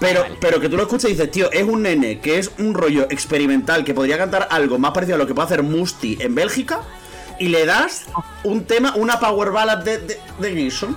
Pero, 0.00 0.24
pero 0.40 0.60
que 0.60 0.68
tú 0.68 0.76
lo 0.76 0.82
escuches 0.82 1.10
y 1.10 1.12
dices, 1.14 1.30
tío, 1.30 1.50
es 1.50 1.64
un 1.64 1.82
nene 1.82 2.20
que 2.20 2.38
es 2.38 2.50
un 2.58 2.74
rollo 2.74 3.06
experimental 3.10 3.84
que 3.84 3.94
podría 3.94 4.16
cantar 4.16 4.48
algo 4.50 4.78
más 4.78 4.92
parecido 4.92 5.16
a 5.16 5.18
lo 5.18 5.26
que 5.26 5.34
puede 5.34 5.46
hacer 5.46 5.62
Musti 5.62 6.16
en 6.20 6.34
Bélgica 6.34 6.80
y 7.38 7.48
le 7.48 7.66
das 7.66 8.04
un 8.44 8.64
tema, 8.64 8.94
una 8.96 9.18
power 9.20 9.50
ballad 9.50 9.78
de, 9.78 9.98
de, 9.98 10.20
de 10.38 10.54
Gibson. 10.54 10.96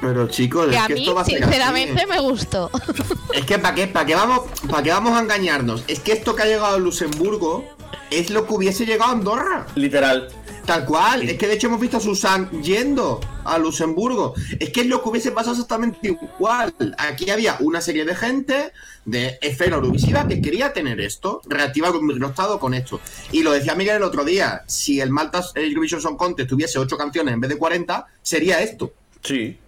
Pero 0.00 0.26
chicos, 0.26 0.66
Que 0.68 0.76
es 0.76 0.82
a 0.82 0.86
que 0.88 0.94
mí, 0.94 1.00
esto 1.02 1.14
va 1.14 1.20
a 1.20 1.24
ser 1.24 1.38
sinceramente, 1.38 2.02
¿eh? 2.02 2.06
me 2.06 2.20
gustó. 2.20 2.70
Es 3.34 3.46
que 3.46 3.58
para 3.58 3.74
qué, 3.74 3.86
para 3.86 4.04
qué 4.04 4.14
vamos, 4.14 4.40
para 4.68 4.82
qué 4.82 4.90
vamos 4.90 5.16
a 5.16 5.20
engañarnos. 5.22 5.84
Es 5.86 6.00
que 6.00 6.12
esto 6.12 6.34
que 6.34 6.42
ha 6.42 6.46
llegado 6.46 6.74
a 6.74 6.78
Luxemburgo 6.78 7.64
es 8.10 8.30
lo 8.30 8.46
que 8.46 8.54
hubiese 8.54 8.84
llegado 8.84 9.10
a 9.10 9.14
Andorra. 9.14 9.66
Literal. 9.74 10.28
Tal 10.66 10.84
cual, 10.84 11.22
es 11.22 11.36
que 11.38 11.48
de 11.48 11.54
hecho 11.54 11.66
hemos 11.66 11.80
visto 11.80 11.96
a 11.96 12.00
Susan 12.00 12.48
yendo 12.62 13.20
a 13.44 13.58
Luxemburgo. 13.58 14.34
Es 14.60 14.70
que 14.70 14.82
es 14.82 14.86
lo 14.86 15.02
que 15.02 15.08
hubiese 15.08 15.32
pasado 15.32 15.54
exactamente 15.54 15.98
igual. 16.08 16.72
Aquí 16.98 17.30
había 17.30 17.56
una 17.60 17.80
serie 17.80 18.04
de 18.04 18.14
gente 18.14 18.72
de 19.04 19.38
esfera 19.40 19.76
Eurovisiva 19.76 20.28
que 20.28 20.40
quería 20.40 20.72
tener 20.72 21.00
esto, 21.00 21.42
reactivar 21.46 21.96
un 21.96 22.06
microestado 22.06 22.60
con 22.60 22.74
esto. 22.74 23.00
Y 23.32 23.42
lo 23.42 23.50
decía 23.50 23.74
Miguel 23.74 23.96
el 23.96 24.02
otro 24.04 24.24
día, 24.24 24.62
si 24.66 25.00
el 25.00 25.10
Malta 25.10 25.42
Eurovision 25.56 26.00
Song 26.00 26.16
Contest 26.16 26.48
tuviese 26.48 26.78
8 26.78 26.96
canciones 26.96 27.34
en 27.34 27.40
vez 27.40 27.50
de 27.50 27.58
40, 27.58 28.06
sería 28.22 28.60
esto. 28.60 28.92
Sí. 29.22 29.58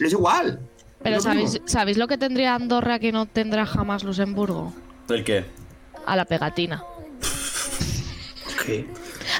Es 0.00 0.12
igual. 0.12 0.58
Pero 1.02 1.16
lo 1.16 1.22
¿sabéis. 1.22 1.60
¿sabéis 1.66 1.98
lo 1.98 2.08
que 2.08 2.16
tendría 2.16 2.54
Andorra 2.54 2.98
que 2.98 3.12
no 3.12 3.26
tendrá 3.26 3.66
jamás 3.66 4.04
Luxemburgo? 4.04 4.72
¿El 5.10 5.22
qué? 5.22 5.44
A 6.06 6.16
la 6.16 6.24
pegatina. 6.24 6.82
¿Qué? 8.64 8.86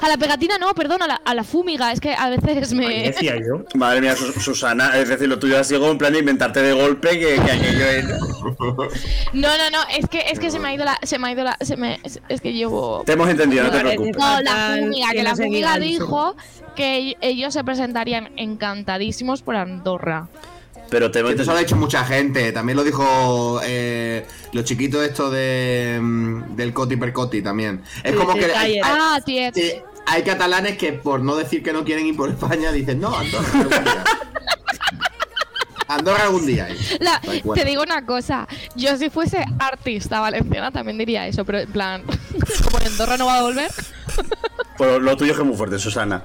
A 0.01 0.07
la 0.07 0.17
pegatina 0.17 0.57
no, 0.57 0.73
perdón, 0.73 1.01
a 1.03 1.07
la, 1.07 1.15
a 1.23 1.33
la 1.35 1.43
fúmiga. 1.43 1.91
Es 1.91 1.99
que 1.99 2.13
a 2.13 2.29
veces 2.29 2.73
me... 2.73 3.03
decía 3.03 3.35
yo. 3.37 3.63
Madre 3.75 4.01
mía, 4.01 4.15
Sus- 4.15 4.35
Susana, 4.35 4.97
es 4.97 5.09
decir, 5.09 5.27
lo 5.27 5.39
tuyo 5.39 5.59
ha 5.59 5.63
sido 5.63 5.91
en 5.91 5.97
plan 5.97 6.13
de 6.13 6.19
inventarte 6.19 6.61
de 6.61 6.73
golpe 6.73 7.19
que, 7.19 7.35
que 7.35 7.51
aquello 7.51 7.85
es. 7.85 8.05
No, 9.33 9.49
no, 9.57 9.69
no, 9.71 9.79
es 9.95 10.07
que, 10.09 10.19
es 10.31 10.39
que 10.39 10.49
se 10.51 10.59
me 10.59 10.69
ha 10.69 10.73
ido 10.73 10.85
la... 10.85 10.97
Se 11.03 11.19
me 11.19 11.27
ha 11.27 11.31
ido 11.31 11.43
la... 11.43 11.57
Se 11.61 11.75
me, 11.77 11.99
es, 12.03 12.19
es 12.29 12.41
que 12.41 12.53
llevo... 12.53 13.03
Te 13.05 13.13
hemos 13.13 13.29
entendido, 13.29 13.63
no 13.65 13.71
te 13.71 13.79
preocupes. 13.79 14.17
No, 14.17 14.41
la 14.41 14.77
fúmiga, 14.79 15.07
que 15.11 15.23
la 15.23 15.35
fúmiga 15.35 15.77
dijo 15.79 16.35
que 16.75 17.17
ellos 17.21 17.53
se 17.53 17.63
presentarían 17.63 18.29
encantadísimos 18.37 19.41
por 19.41 19.55
Andorra. 19.55 20.27
Pero 20.89 21.11
te 21.11 21.19
hemos 21.19 21.33
Eso 21.33 21.51
lo 21.51 21.57
ha 21.57 21.59
dicho 21.59 21.75
mucha 21.75 22.03
gente. 22.03 22.51
También 22.51 22.75
lo 22.75 22.83
dijo 22.83 23.61
eh, 23.63 24.25
los 24.53 24.65
chiquitos 24.65 25.03
estos 25.05 25.31
de, 25.31 25.99
mm, 26.01 26.55
del 26.55 26.73
Coti 26.73 26.95
per 26.95 27.13
Coti 27.13 27.43
también. 27.43 27.83
Es 28.03 28.11
Sí, 28.13 28.17
como 28.17 28.33
que. 28.33 28.51
Ah, 28.83 29.19
tío. 29.23 29.51
sí, 29.53 29.73
hay 30.09 30.23
catalanes 30.23 30.77
que 30.77 30.93
por 30.93 31.21
no 31.21 31.35
decir 31.35 31.61
que 31.63 31.71
no 31.73 31.83
quieren 31.83 32.05
ir 32.07 32.15
por 32.15 32.29
España 32.29 32.71
dicen 32.71 32.99
no, 32.99 33.15
Andorra 33.15 33.45
algún 33.53 33.69
día. 33.85 34.03
Andorra 35.87 36.23
algún 36.23 36.45
día. 36.45 36.67
La- 36.99 37.19
cual. 37.43 37.57
te 37.59 37.65
digo 37.65 37.81
una 37.81 38.05
cosa, 38.05 38.47
yo 38.75 38.95
si 38.97 39.09
fuese 39.09 39.43
artista 39.57 40.19
valenciana 40.19 40.71
también 40.71 40.97
diría 40.99 41.25
eso, 41.27 41.43
pero 41.45 41.59
en 41.59 41.71
plan, 41.71 42.03
como 42.63 42.79
en 42.79 42.87
Andorra 42.87 43.17
no 43.17 43.25
va 43.25 43.39
a 43.39 43.41
volver. 43.41 43.71
Pero 44.77 44.97
lo 44.97 45.17
tuyo 45.17 45.31
es 45.31 45.37
que 45.37 45.41
es 45.43 45.47
muy 45.47 45.57
fuerte, 45.57 45.77
Susana. 45.77 46.23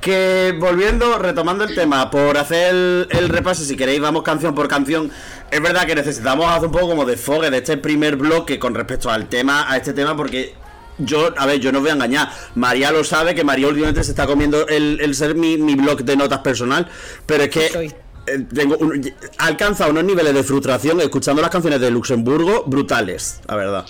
Que 0.00 0.56
volviendo, 0.58 1.18
retomando 1.18 1.62
el 1.62 1.72
tema, 1.72 2.10
por 2.10 2.36
hacer 2.36 2.70
el, 2.74 3.06
el 3.10 3.28
repaso, 3.28 3.62
si 3.62 3.76
queréis, 3.76 4.00
vamos 4.00 4.24
canción 4.24 4.56
por 4.56 4.66
canción. 4.66 5.08
Es 5.52 5.62
verdad 5.62 5.86
que 5.86 5.94
necesitamos 5.94 6.50
hacer 6.50 6.66
un 6.66 6.72
poco 6.72 6.88
como 6.88 7.04
de 7.04 7.16
fogue 7.16 7.48
de 7.50 7.58
este 7.58 7.76
primer 7.76 8.16
bloque 8.16 8.58
con 8.58 8.74
respecto 8.74 9.08
al 9.08 9.28
tema, 9.28 9.70
a 9.70 9.76
este 9.76 9.92
tema, 9.92 10.16
porque 10.16 10.52
yo, 10.98 11.32
a 11.36 11.46
ver, 11.46 11.58
yo 11.60 11.72
no 11.72 11.78
os 11.78 11.82
voy 11.82 11.90
a 11.90 11.94
engañar. 11.94 12.30
María 12.54 12.92
lo 12.92 13.02
sabe 13.04 13.34
que 13.34 13.44
María 13.44 13.68
últimamente 13.68 14.02
se 14.04 14.10
está 14.12 14.26
comiendo 14.26 14.66
el, 14.68 14.98
el 15.00 15.14
ser 15.14 15.34
mi, 15.34 15.56
mi 15.56 15.74
blog 15.74 16.02
de 16.04 16.16
notas 16.16 16.40
personal, 16.40 16.88
pero 17.26 17.44
es 17.44 17.50
que. 17.50 17.68
Soy. 17.68 17.86
eh, 18.26 18.46
Tengo 18.54 18.76
un- 18.78 19.12
alcanza 19.38 19.88
unos 19.88 20.04
niveles 20.04 20.32
de 20.34 20.42
frustración 20.44 21.00
escuchando 21.00 21.42
las 21.42 21.50
canciones 21.50 21.80
de 21.80 21.90
Luxemburgo 21.90 22.64
brutales, 22.66 23.40
la 23.48 23.56
verdad. 23.56 23.86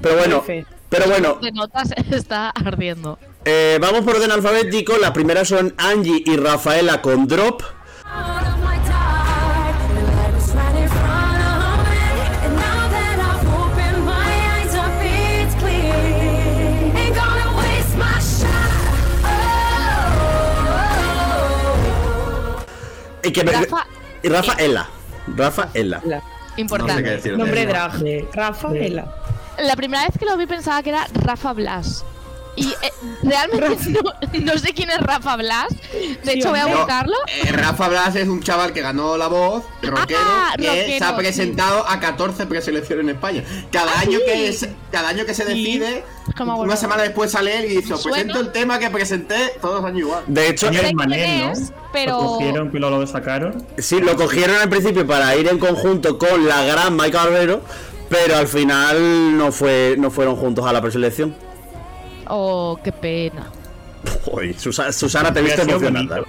Pero 0.00 0.16
bueno, 0.16 0.44
pero 0.88 1.06
bueno, 1.06 1.38
De 1.42 1.52
notas 1.52 1.90
está 2.10 2.50
ardiendo. 2.50 3.18
eh, 3.44 3.78
vamos 3.80 4.02
por 4.02 4.16
orden 4.16 4.30
alfabético. 4.32 4.96
Las 4.98 5.10
primeras 5.12 5.48
son 5.48 5.74
Angie 5.78 6.22
y 6.24 6.36
Rafaela 6.36 7.02
con 7.02 7.26
Drop. 7.26 7.62
Y 23.22 23.32
que 23.32 23.44
me- 23.44 23.52
Rafa- 23.52 23.86
y 24.22 24.28
Rafaela. 24.28 24.88
Rafaela. 25.36 26.00
La- 26.04 26.16
No 26.16 26.22
sé 26.56 26.60
Importante. 26.62 27.02
qué 27.04 27.10
decir. 27.10 27.38
Nombre 27.38 27.64
drag. 27.66 27.92
Rafaela. 28.34 29.14
La 29.58 29.76
primera 29.76 30.04
vez 30.06 30.18
que 30.18 30.24
lo 30.26 30.36
vi 30.36 30.46
pensaba 30.46 30.82
que 30.82 30.90
era 30.90 31.06
Rafa 31.14 31.52
Blas. 31.52 32.04
Y 32.56 32.68
eh, 32.68 32.92
realmente 33.22 33.90
no, 33.90 34.00
no 34.52 34.58
sé 34.58 34.72
quién 34.74 34.90
es 34.90 34.98
Rafa 35.00 35.36
Blas. 35.36 35.68
De 35.70 36.18
Sí, 36.22 36.30
hecho, 36.38 36.50
voy 36.50 36.58
a 36.58 36.66
No, 36.66 36.76
buscarlo. 36.78 37.14
eh, 37.44 37.52
Rafa 37.52 37.88
Blas 37.88 38.16
es 38.16 38.28
un 38.28 38.42
chaval 38.42 38.72
que 38.72 38.80
ganó 38.82 39.16
la 39.16 39.28
voz, 39.28 39.62
rockero, 39.82 40.18
Ah, 40.20 40.52
que 40.58 40.66
rockero, 40.66 40.98
se 40.98 41.04
ha 41.04 41.08
sí. 41.10 41.14
presentado 41.16 41.88
a 41.88 42.00
14 42.00 42.46
preselecciones 42.46 43.04
en 43.04 43.10
España. 43.10 43.44
Cada 43.70 43.92
Ah, 43.92 44.00
año 44.00 44.18
sí. 44.18 44.24
que 44.26 44.48
es, 44.48 44.68
cada 44.90 45.08
año 45.10 45.24
que 45.24 45.34
se 45.34 45.44
decide, 45.44 46.04
una 46.38 46.76
semana 46.76 47.02
después 47.02 47.30
sale 47.30 47.58
él 47.58 47.64
y 47.72 47.76
dice, 47.76 47.94
presento 48.02 48.40
el 48.40 48.52
tema 48.52 48.78
que 48.78 48.90
presenté 48.90 49.52
todos 49.60 49.76
los 49.76 49.84
años 49.84 50.00
igual. 50.00 50.24
De 50.26 50.48
hecho, 50.48 50.66
Señor 50.66 50.84
quién 50.84 50.96
Manel, 50.96 51.40
¿no? 51.46 51.52
es, 51.52 51.72
pero- 51.92 52.12
Lo 52.20 52.26
cogieron, 52.26 52.70
que 52.72 52.78
lo, 52.78 52.90
lo 52.90 53.06
sacaron. 53.06 53.66
sí, 53.78 54.00
lo 54.00 54.16
cogieron 54.16 54.56
al 54.56 54.68
principio 54.68 55.06
para 55.06 55.34
ir 55.36 55.48
en 55.48 55.58
conjunto 55.58 56.18
con 56.18 56.46
la 56.46 56.64
gran 56.64 56.96
Mike 56.96 57.16
Barbero, 57.16 57.62
pero 58.08 58.36
al 58.36 58.48
final 58.48 59.38
no 59.38 59.52
fue 59.52 59.94
no 59.98 60.10
fueron 60.10 60.34
juntos 60.36 60.66
a 60.66 60.72
la 60.72 60.82
preselección. 60.82 61.34
Oh, 62.30 62.78
qué 62.82 62.92
pena. 62.92 63.50
Uy, 64.32 64.54
Susa- 64.54 64.92
Susana, 64.92 65.32
te 65.32 65.40
he 65.40 65.42
visto 65.42 65.62
Hubiera 65.62 65.78
sido 65.78 65.88
emocionada. 65.88 66.24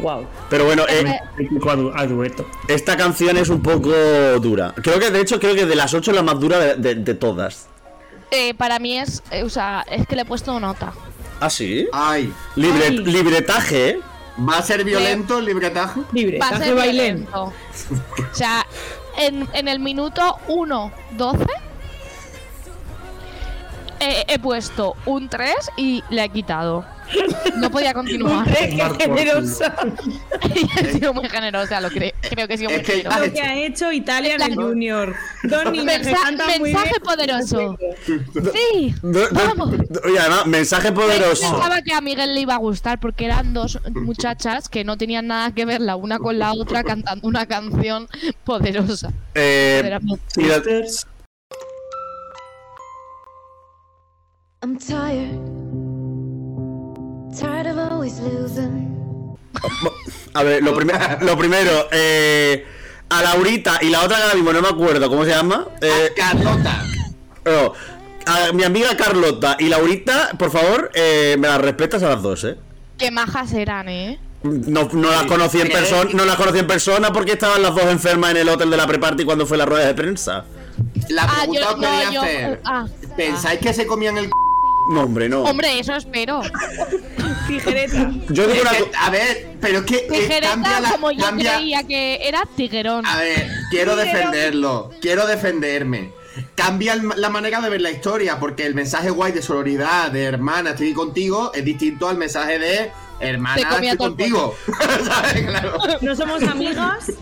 Wow. 0.00 0.26
Pero 0.48 0.64
bueno, 0.64 0.84
eh, 0.88 1.18
Eh, 1.38 1.50
esta 2.68 2.96
canción 2.96 3.36
es 3.36 3.48
un 3.48 3.60
poco 3.62 3.90
dura. 4.40 4.72
Creo 4.82 4.98
que 5.00 5.10
de 5.10 5.20
hecho 5.20 5.40
creo 5.40 5.54
que 5.54 5.66
de 5.66 5.74
las 5.74 5.92
ocho 5.94 6.10
es 6.12 6.16
la 6.16 6.22
más 6.22 6.38
dura 6.38 6.58
de, 6.58 6.74
de- 6.76 6.94
de 6.96 7.14
todas. 7.14 7.66
eh, 8.30 8.52
para 8.54 8.78
mí 8.78 8.98
es, 8.98 9.22
eh, 9.30 9.42
o 9.42 9.48
sea, 9.48 9.84
es 9.90 10.06
que 10.06 10.14
le 10.14 10.22
he 10.22 10.24
puesto 10.26 10.60
nota. 10.60 10.92
¿Ah, 11.40 11.48
sí? 11.50 11.88
Ay, 11.92 12.32
Libre- 12.56 12.86
Ay. 12.88 12.98
libretaje, 12.98 13.88
¿eh? 13.88 14.00
¿va 14.38 14.58
a 14.58 14.62
ser 14.62 14.84
violento 14.84 15.38
el 15.38 15.46
libretaje? 15.46 16.00
Libre. 16.12 16.38
Va 16.38 16.48
a 16.50 16.58
ser 16.58 16.74
violento. 16.74 17.44
O 17.44 18.34
sea, 18.34 18.66
en, 19.16 19.48
en 19.54 19.66
el 19.68 19.80
minuto 19.80 20.36
1.12 20.48 21.46
he, 24.00 24.24
he 24.28 24.38
puesto 24.38 24.94
un 25.06 25.28
3 25.28 25.52
y 25.76 26.02
le 26.10 26.24
he 26.24 26.28
quitado. 26.28 26.84
No 27.56 27.70
podía 27.70 27.94
continuar. 27.94 28.46
Qué 28.52 28.78
generosa. 28.98 29.74
He 30.78 30.92
sido 30.92 31.14
muy 31.14 31.26
generosa, 31.28 31.80
lo 31.80 31.88
creo. 31.88 32.12
Creo 32.20 32.46
que 32.46 32.52
he 32.54 32.58
sido 32.58 32.70
muy 32.70 32.84
generosa. 32.84 33.18
Lo 33.20 33.32
que 33.32 33.40
ha 33.40 33.56
hecho 33.56 33.90
Italia 33.90 34.34
en 34.34 34.42
el. 34.42 34.54
Junior. 34.54 35.16
Que 35.40 35.48
Mensa- 35.82 36.30
mensaje 36.30 36.90
bien. 36.90 37.02
poderoso. 37.02 37.78
Sí, 38.52 38.94
vamos. 39.30 39.70
Oye, 40.04 40.18
además, 40.18 40.46
mensaje 40.46 40.92
poderoso. 40.92 41.50
Pensaba 41.50 41.80
que 41.80 41.94
a 41.94 42.02
Miguel 42.02 42.34
le 42.34 42.40
iba 42.42 42.54
a 42.54 42.58
gustar 42.58 43.00
porque 43.00 43.24
eran 43.24 43.54
dos 43.54 43.78
muchachas 43.94 44.68
que 44.68 44.84
no 44.84 44.98
tenían 44.98 45.28
nada 45.28 45.54
que 45.54 45.64
ver 45.64 45.80
la 45.80 45.96
una 45.96 46.18
con 46.18 46.38
la 46.38 46.52
otra 46.52 46.84
cantando 46.84 47.26
una 47.26 47.46
canción 47.46 48.06
poderosa. 48.44 49.12
Eh, 49.34 49.98
I'm 54.60 54.76
tired, 54.76 55.38
tired 57.38 57.66
of 57.68 57.78
always 57.78 58.18
losing. 58.18 59.36
a 60.34 60.42
ver, 60.42 60.62
lo, 60.62 60.74
primer- 60.74 61.18
lo 61.22 61.38
primero, 61.38 61.88
eh, 61.92 62.66
a 63.08 63.22
Laurita 63.22 63.78
y 63.82 63.88
la 63.90 64.02
otra 64.02 64.16
que 64.16 64.22
ahora 64.24 64.34
mismo 64.34 64.52
no 64.52 64.60
me 64.62 64.68
acuerdo, 64.68 65.08
¿cómo 65.08 65.24
se 65.24 65.30
llama? 65.30 65.68
Eh, 65.80 66.10
Carlota. 66.16 66.82
no, 67.44 67.72
a 68.26 68.52
mi 68.52 68.64
amiga 68.64 68.96
Carlota 68.96 69.56
y 69.60 69.68
Laurita, 69.68 70.30
por 70.36 70.50
favor, 70.50 70.90
eh, 70.94 71.36
me 71.38 71.46
las 71.46 71.60
respetas 71.60 72.02
a 72.02 72.08
las 72.10 72.22
dos, 72.22 72.42
¿eh? 72.44 72.56
Qué 72.98 73.12
majas 73.12 73.52
eran, 73.52 73.88
¿eh? 73.88 74.18
No, 74.42 74.88
no 74.92 75.10
las 75.10 75.24
conocí 75.26 75.60
en 75.60 75.68
persona, 75.68 76.10
no 76.14 76.24
las 76.24 76.36
conocí 76.36 76.58
en 76.58 76.66
persona 76.66 77.12
porque 77.12 77.32
estaban 77.32 77.60
las 77.62 77.74
dos 77.74 77.84
enfermas 77.84 78.32
en 78.32 78.38
el 78.38 78.48
hotel 78.48 78.70
de 78.70 78.76
la 78.76 78.86
preparty 78.88 79.24
cuando 79.24 79.46
fue 79.46 79.56
la 79.56 79.66
rueda 79.66 79.86
de 79.86 79.94
prensa. 79.94 80.44
La 81.08 81.24
Ah, 81.24 81.34
pregunta 81.40 81.60
yo- 81.60 81.68
os 81.68 81.74
quería 81.74 82.04
no, 82.06 82.12
yo- 82.12 82.22
hacer. 82.22 82.60
ah. 82.64 82.86
¿Pensáis 83.16 83.58
que 83.60 83.72
se 83.74 83.84
comían 83.86 84.16
el 84.16 84.26
c 84.26 84.30
No, 84.88 85.02
hombre, 85.02 85.28
no. 85.28 85.42
Hombre, 85.42 85.78
eso 85.78 85.94
espero. 85.94 86.40
Tijereta. 87.46 88.10
Yo 88.30 88.46
digo 88.46 88.62
una 88.62 88.70
a 89.00 89.10
ver, 89.10 89.56
pero 89.60 89.78
es 89.78 89.84
que 89.84 89.96
eh, 89.96 90.06
Tijereta, 90.10 90.48
cambia 90.50 90.80
la. 90.80 90.90
como 90.90 91.10
yo 91.12 91.24
cambia- 91.24 91.54
creía 91.56 91.82
que 91.84 92.20
era 92.28 92.42
tiguerón. 92.56 93.04
A 93.06 93.16
ver, 93.18 93.48
quiero 93.70 93.96
defenderlo, 93.96 94.90
quiero 95.00 95.26
defenderme. 95.26 96.12
Cambia 96.54 96.94
la 97.16 97.30
manera 97.30 97.60
de 97.60 97.68
ver 97.68 97.80
la 97.80 97.90
historia, 97.90 98.38
porque 98.38 98.64
el 98.64 98.74
mensaje 98.74 99.10
guay 99.10 99.32
de 99.32 99.42
sororidad, 99.42 100.10
de 100.12 100.24
hermana, 100.24 100.70
estoy 100.70 100.92
contigo, 100.92 101.50
es 101.54 101.64
distinto 101.64 102.08
al 102.08 102.16
mensaje 102.16 102.58
de 102.60 102.92
hermana, 103.20 103.68
comía 103.68 103.92
estoy 103.92 104.08
contigo. 104.08 104.54
¿Sabes? 105.04 105.46
Claro. 105.46 105.78
No 106.00 106.14
somos 106.16 106.42
amigas. 106.42 107.12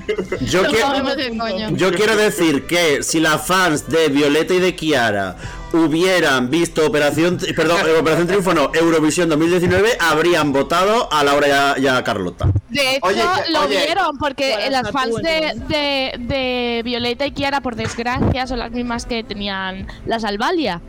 yo 0.41 0.63
No 0.63 0.69
quiero, 0.69 1.71
yo 1.71 1.93
quiero 1.93 2.17
decir 2.17 2.67
que 2.67 3.03
si 3.03 3.21
las 3.21 3.47
fans 3.47 3.89
de 3.89 4.09
Violeta 4.09 4.55
y 4.55 4.61
de 4.61 4.75
Kiara 4.75 5.37
hubieran 5.73 6.49
visto 6.51 6.87
Operación, 6.87 7.39
perdón, 7.55 7.81
eh, 7.87 7.99
Operación 7.99 8.27
Triunfo 8.27 8.55
no, 8.55 8.71
Eurovisión 8.73 9.29
2019, 9.29 9.99
habrían 10.01 10.53
votado 10.53 11.13
a 11.13 11.25
Laura 11.25 11.49
y 11.49 11.51
a, 11.51 11.75
y 11.79 11.87
a 11.87 12.03
Carlota. 12.05 12.49
De 12.69 12.97
hecho, 12.97 13.07
Oye, 13.07 13.23
lo 13.51 13.63
oye. 13.63 13.85
vieron 13.85 14.19
porque 14.19 14.69
las 14.71 14.91
fans 14.91 15.17
de, 15.17 15.39
entonces. 15.39 15.69
de, 15.69 16.15
de 16.19 16.83
Violeta 16.85 17.27
y 17.27 17.33
Kiara, 17.33 17.61
por 17.61 17.77
desgracia, 17.77 18.47
son 18.47 18.59
las 18.59 18.71
mismas 18.71 19.07
que 19.07 19.25
tenían 19.25 19.87
la 20.07 20.21
Salvalia. 20.21 20.81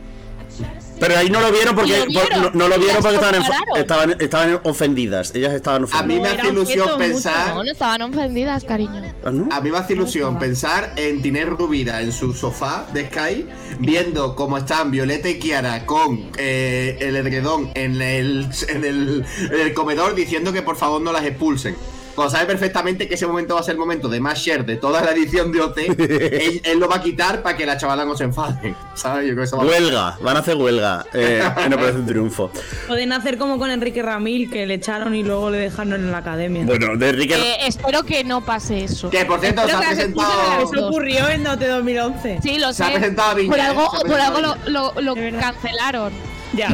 Pero 1.00 1.16
ahí 1.16 1.30
no 1.30 1.40
lo 1.40 1.52
vieron 1.52 1.74
porque 1.76 1.92
Y 2.08 2.12
lo 2.12 2.20
vieron, 2.20 2.42
por- 2.42 2.54
no, 2.56 2.58
no 2.58 2.68
lo 2.68 2.78
vieron 2.80 3.02
porque 3.02 3.16
estaban, 3.16 3.42
estaban, 3.76 4.16
estaban 4.20 4.60
ofendidas. 4.64 5.32
Ellas 5.34 5.52
estaban 5.54 5.84
A 5.84 5.86
mí 5.86 5.92
ofendidas. 6.16 6.22
me 6.34 6.40
hace 6.40 6.48
ilusión 6.50 6.86
mucho, 6.86 6.98
pensar. 6.98 7.54
No, 7.54 7.64
no 7.64 7.70
estaban 7.70 8.02
ofendidas, 8.02 8.64
cariño. 8.64 9.02
¿Ah, 9.24 9.30
no? 9.30 9.48
A 9.54 9.60
mí 9.60 9.70
me 9.70 9.78
hace 9.78 9.92
ilusión 9.92 10.38
pensar 10.38 10.92
en 10.96 11.22
Tiner 11.22 11.48
Rubira 11.50 12.00
en 12.02 12.12
su 12.12 12.32
sofá 12.34 12.86
de 12.92 13.06
Sky, 13.06 13.46
viendo 13.78 14.34
cómo 14.34 14.58
están 14.58 14.90
Violeta 14.90 15.28
y 15.28 15.38
Kiara 15.38 15.86
con 15.86 16.30
eh, 16.36 16.96
el 17.00 17.16
edredón 17.16 17.70
en 17.74 18.00
el, 18.02 18.48
en, 18.68 18.84
el, 18.84 19.24
en 19.40 19.60
el 19.60 19.74
comedor 19.74 20.14
diciendo 20.14 20.52
que 20.52 20.62
por 20.62 20.76
favor 20.76 21.00
no 21.00 21.12
las 21.12 21.24
expulsen. 21.24 21.76
Cuando 22.14 22.32
sabe 22.32 22.46
perfectamente 22.46 23.06
que 23.06 23.14
ese 23.14 23.28
momento 23.28 23.54
va 23.54 23.60
a 23.60 23.62
ser 23.62 23.74
el 23.74 23.78
momento 23.78 24.08
de 24.08 24.18
más 24.18 24.40
share 24.40 24.66
de 24.66 24.74
toda 24.74 25.00
la 25.02 25.12
edición 25.12 25.52
de 25.52 25.60
OT, 25.60 25.78
él, 25.98 26.60
él 26.64 26.78
lo 26.80 26.88
va 26.88 26.96
a 26.96 27.00
quitar 27.02 27.42
para 27.44 27.56
que 27.56 27.64
la 27.64 27.76
chavala 27.76 28.04
no 28.04 28.16
se 28.16 28.24
enfade. 28.24 28.74
¿Sabes? 28.98 29.28
Yo 29.28 29.34
creo 29.34 29.36
que 29.36 29.44
eso 29.44 29.56
va 29.56 29.62
a 29.62 29.66
Huelga, 29.66 30.18
van 30.20 30.36
a 30.36 30.40
hacer 30.40 30.56
huelga 30.56 31.06
eh, 31.14 31.40
en 31.64 31.72
Operación 31.72 32.06
Triunfo. 32.06 32.50
Pueden 32.86 33.12
hacer 33.12 33.38
como 33.38 33.58
con 33.58 33.70
Enrique 33.70 34.02
Ramil, 34.02 34.50
que 34.50 34.66
le 34.66 34.74
echaron 34.74 35.14
y 35.14 35.22
luego 35.22 35.50
le 35.50 35.58
dejaron 35.58 35.94
en 35.94 36.10
la 36.10 36.18
academia. 36.18 36.64
Bueno, 36.64 36.96
de 36.96 37.10
Enrique. 37.10 37.34
Eh, 37.34 37.56
espero 37.66 38.02
que 38.02 38.24
no 38.24 38.44
pase 38.44 38.84
eso. 38.84 39.08
Que 39.10 39.24
por 39.24 39.40
cierto, 39.40 39.66
se 39.66 39.72
ha 39.72 39.78
presentado. 39.80 40.62
Eso 40.72 40.88
ocurrió 40.88 41.28
en 41.28 41.44
Dote 41.44 41.68
2011. 41.68 42.40
Sí, 42.42 42.58
lo 42.58 42.72
Se 42.72 42.82
ha 42.82 42.86
sé. 42.88 42.92
presentado 42.94 43.30
a 43.30 43.34
Viña, 43.34 43.50
por 43.50 43.60
algo, 43.60 43.90
por 44.06 44.20
algo 44.20 44.56
lo, 44.66 45.14
cancelaron. 45.40 46.12
Ya. 46.52 46.68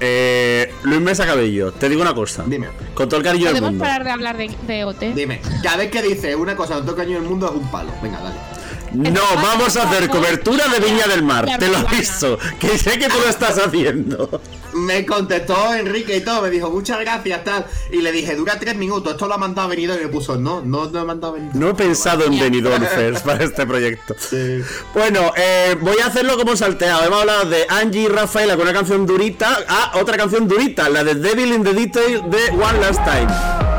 Eh, 0.00 0.72
Luis 0.82 1.00
Mesa 1.00 1.24
Cabello, 1.24 1.72
te 1.72 1.88
digo 1.88 2.02
una 2.02 2.12
cosa. 2.14 2.42
Dime. 2.46 2.68
Con 2.94 3.08
todo 3.08 3.18
el 3.18 3.24
cariño 3.24 3.44
del 3.46 3.52
Podemos 3.54 3.70
mundo. 3.70 3.84
parar 3.84 4.04
de 4.04 4.10
hablar 4.10 4.36
de, 4.36 4.50
de 4.66 4.84
OT. 4.84 5.00
Dime, 5.14 5.40
cada 5.62 5.76
vez 5.76 5.90
que 5.90 6.02
dice 6.02 6.34
una 6.34 6.56
cosa 6.56 6.76
de 6.76 6.82
todo 6.82 6.96
caño 6.96 7.14
del 7.20 7.22
mundo 7.28 7.46
es 7.48 7.54
un 7.54 7.70
palo. 7.70 7.92
Venga, 8.02 8.18
dale. 8.20 8.34
No, 8.94 9.20
vamos 9.36 9.76
a 9.76 9.88
hacer 9.88 10.08
cobertura 10.08 10.68
de 10.68 10.80
Viña 10.80 11.06
del 11.06 11.22
Mar. 11.22 11.46
Te 11.58 11.68
lo 11.68 11.78
aviso. 11.78 12.38
Que 12.58 12.78
sé 12.78 12.98
que 12.98 13.08
tú 13.08 13.16
lo 13.18 13.28
estás 13.28 13.58
haciendo. 13.58 14.40
Me 14.74 15.04
contestó 15.04 15.74
Enrique 15.74 16.16
y 16.16 16.20
todo, 16.20 16.42
me 16.42 16.50
dijo 16.50 16.70
muchas 16.70 16.98
gracias, 17.00 17.44
tal. 17.44 17.66
Y 17.90 18.00
le 18.00 18.10
dije, 18.10 18.34
dura 18.34 18.58
tres 18.58 18.74
minutos, 18.76 19.12
esto 19.12 19.26
lo 19.26 19.34
ha 19.34 19.38
mandado 19.38 19.68
venidor 19.68 19.98
y 20.00 20.04
me 20.04 20.08
puso, 20.08 20.36
no, 20.36 20.62
no, 20.62 20.86
no 20.86 21.00
he 21.00 21.04
mandado 21.04 21.34
venidor. 21.34 21.56
No 21.56 21.68
he 21.70 21.74
pensado 21.74 22.24
en 22.24 22.38
Benidorm 22.38 22.84
First 22.86 23.24
para 23.26 23.44
este 23.44 23.66
proyecto. 23.66 24.14
Sí. 24.18 24.60
Bueno, 24.94 25.32
eh, 25.36 25.76
voy 25.80 25.98
a 26.02 26.06
hacerlo 26.06 26.36
como 26.36 26.56
salteado. 26.56 27.04
Hemos 27.04 27.20
hablado 27.20 27.50
de 27.50 27.66
Angie 27.68 28.02
y 28.02 28.08
Rafaela 28.08 28.56
con 28.56 28.62
una 28.62 28.72
canción 28.72 29.06
durita. 29.06 29.58
Ah, 29.68 29.92
otra 30.00 30.16
canción 30.16 30.48
durita, 30.48 30.88
la 30.88 31.04
de 31.04 31.16
Devil 31.16 31.52
in 31.52 31.64
the 31.64 31.74
Detail 31.74 32.22
de 32.30 32.50
One 32.50 32.80
Last 32.80 33.00
Time. 33.04 33.71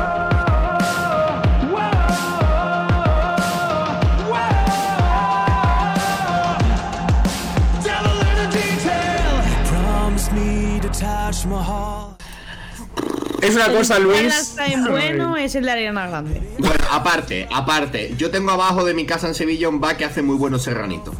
Es 13.42 13.54
una 13.54 13.70
cosa, 13.70 13.98
Luis. 13.98 14.56
bueno 14.88 15.36
es 15.36 15.54
el 15.54 15.64
de 15.64 15.70
Ariana 15.70 16.08
Grande. 16.08 16.42
Bueno, 16.58 16.84
aparte, 16.90 17.46
aparte, 17.52 18.14
yo 18.16 18.30
tengo 18.30 18.50
abajo 18.50 18.84
de 18.84 18.94
mi 18.94 19.04
casa 19.04 19.28
en 19.28 19.34
Sevilla 19.34 19.68
un 19.68 19.80
bar 19.80 19.96
que 19.96 20.04
hace 20.04 20.22
muy 20.22 20.36
buenos 20.36 20.62
serranitos. 20.62 21.14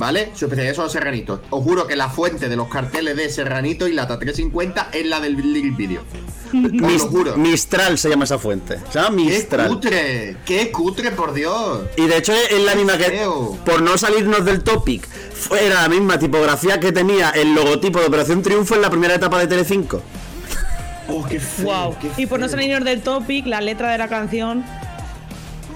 ¿Vale? 0.00 0.30
Su 0.34 0.46
especialidad 0.46 0.74
son 0.76 0.84
los 0.84 0.92
serranitos. 0.92 1.40
Os 1.50 1.62
juro 1.62 1.86
que 1.86 1.94
la 1.94 2.08
fuente 2.08 2.48
de 2.48 2.56
los 2.56 2.68
carteles 2.68 3.14
de 3.16 3.28
serranito 3.28 3.86
y 3.86 3.92
lata 3.92 4.18
350 4.18 4.88
es 4.94 5.04
la 5.04 5.20
del 5.20 5.36
Little 5.36 5.72
Video. 5.72 6.00
Os 6.46 7.02
lo 7.02 7.08
juro. 7.10 7.36
Mistral 7.36 7.98
se 7.98 8.08
llama 8.08 8.24
esa 8.24 8.38
fuente. 8.38 8.78
Se 8.90 8.98
llama 8.98 9.10
¡Qué 9.10 9.24
Mistral. 9.24 9.68
cutre! 9.68 10.36
¡Qué 10.46 10.72
cutre, 10.72 11.10
por 11.10 11.34
Dios! 11.34 11.82
Y 11.98 12.06
de 12.06 12.16
hecho 12.16 12.32
es 12.32 12.64
la 12.64 12.74
misma 12.74 12.96
que, 12.96 13.04
feo. 13.04 13.58
por 13.62 13.82
no 13.82 13.98
salirnos 13.98 14.42
del 14.46 14.62
topic, 14.62 15.06
era 15.60 15.82
la 15.82 15.88
misma 15.90 16.18
tipografía 16.18 16.80
que 16.80 16.92
tenía 16.92 17.28
el 17.30 17.54
logotipo 17.54 18.00
de 18.00 18.06
Operación 18.06 18.40
Triunfo 18.40 18.76
en 18.76 18.80
la 18.80 18.88
primera 18.88 19.14
etapa 19.14 19.38
de 19.38 19.48
Telecinco. 19.48 20.00
¡Oh, 21.08 21.26
qué 21.28 21.38
feo! 21.38 21.66
Wow. 21.66 21.96
qué 22.00 22.22
Y 22.22 22.24
por 22.24 22.40
no 22.40 22.48
salirnos 22.48 22.84
del 22.86 23.02
topic, 23.02 23.44
la 23.46 23.60
letra 23.60 23.92
de 23.92 23.98
la 23.98 24.08
canción 24.08 24.64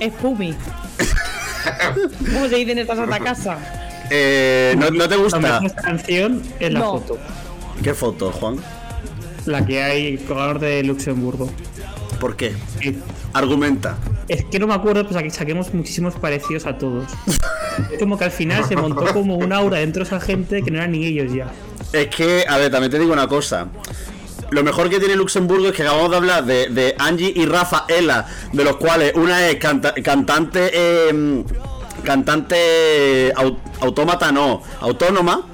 es 0.00 0.14
Pumi. 0.14 0.54
¿Cómo 2.32 2.48
se 2.48 2.56
dice 2.56 2.72
en 2.72 2.78
esta 2.78 2.96
santa 2.96 3.20
casa? 3.20 3.83
Eh, 4.10 4.74
¿no, 4.78 4.90
no 4.90 5.08
te 5.08 5.16
La 5.16 5.22
gusta? 5.22 5.38
mejor 5.38 5.74
canción 5.74 6.42
es 6.60 6.72
la 6.72 6.80
No. 6.80 6.92
foto. 6.98 7.18
¿Qué 7.82 7.94
foto, 7.94 8.30
Juan? 8.32 8.56
La 9.46 9.64
que 9.66 9.82
hay 9.82 10.16
colgador 10.18 10.58
de 10.58 10.82
Luxemburgo. 10.84 11.50
¿Por 12.20 12.36
qué? 12.36 12.54
Argumenta. 13.32 13.98
Es 14.28 14.44
que 14.44 14.58
no 14.58 14.66
me 14.66 14.74
acuerdo, 14.74 15.04
pues 15.04 15.16
aquí 15.16 15.30
saquemos 15.30 15.74
muchísimos 15.74 16.14
parecidos 16.14 16.64
a 16.66 16.78
todos. 16.78 17.04
Es 17.92 17.98
como 17.98 18.16
que 18.16 18.24
al 18.24 18.30
final 18.30 18.64
se 18.64 18.76
montó 18.76 19.04
como 19.12 19.36
un 19.36 19.52
aura 19.52 19.78
dentro 19.78 20.02
de 20.02 20.06
esa 20.06 20.20
gente 20.20 20.62
que 20.62 20.70
no 20.70 20.78
eran 20.78 20.92
ni 20.92 21.04
ellos 21.04 21.32
ya. 21.34 21.48
Es 21.92 22.06
que, 22.08 22.44
a 22.48 22.56
ver, 22.56 22.70
también 22.70 22.90
te 22.90 22.98
digo 22.98 23.12
una 23.12 23.26
cosa. 23.28 23.66
Lo 24.50 24.62
mejor 24.62 24.88
que 24.88 24.98
tiene 25.00 25.16
Luxemburgo 25.16 25.66
es 25.66 25.72
que 25.72 25.82
acabamos 25.82 26.10
de 26.10 26.16
hablar 26.16 26.44
de, 26.44 26.68
de 26.68 26.94
Angie 26.98 27.32
y 27.34 27.44
Rafaela, 27.46 28.26
de 28.52 28.64
los 28.64 28.76
cuales 28.76 29.12
una 29.16 29.48
es 29.48 29.56
canta- 29.56 29.92
cantante, 30.02 30.70
eh, 30.72 31.44
cantante 32.04 33.32
au- 33.34 33.58
autómata, 33.80 34.30
no, 34.32 34.62
autónoma, 34.80 35.46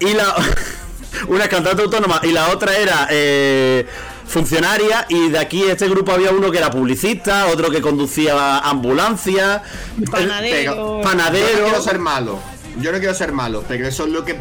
y 0.00 0.12
la 0.14 0.34
una 1.28 1.44
es 1.44 1.48
cantante 1.50 1.82
autónoma 1.82 2.20
y 2.22 2.32
la 2.32 2.48
otra 2.50 2.76
era 2.76 3.08
eh, 3.10 3.86
funcionaria 4.26 5.06
y 5.08 5.30
de 5.30 5.38
aquí 5.38 5.62
este 5.64 5.88
grupo 5.88 6.12
había 6.12 6.30
uno 6.30 6.50
que 6.50 6.58
era 6.58 6.70
publicista, 6.70 7.46
otro 7.46 7.70
que 7.70 7.80
conducía 7.80 8.58
ambulancia, 8.58 9.62
Panadero. 10.10 10.72
Pero- 10.72 10.74
Yo 10.74 10.96
no 10.98 11.02
panadero. 11.02 11.64
quiero 11.64 11.82
ser 11.82 11.98
malo. 11.98 12.38
Yo 12.80 12.92
no 12.92 12.98
quiero 12.98 13.14
ser 13.14 13.32
malo, 13.32 13.64
pero 13.66 13.88
eso 13.88 14.04
es 14.04 14.12
lo 14.12 14.24
que 14.24 14.32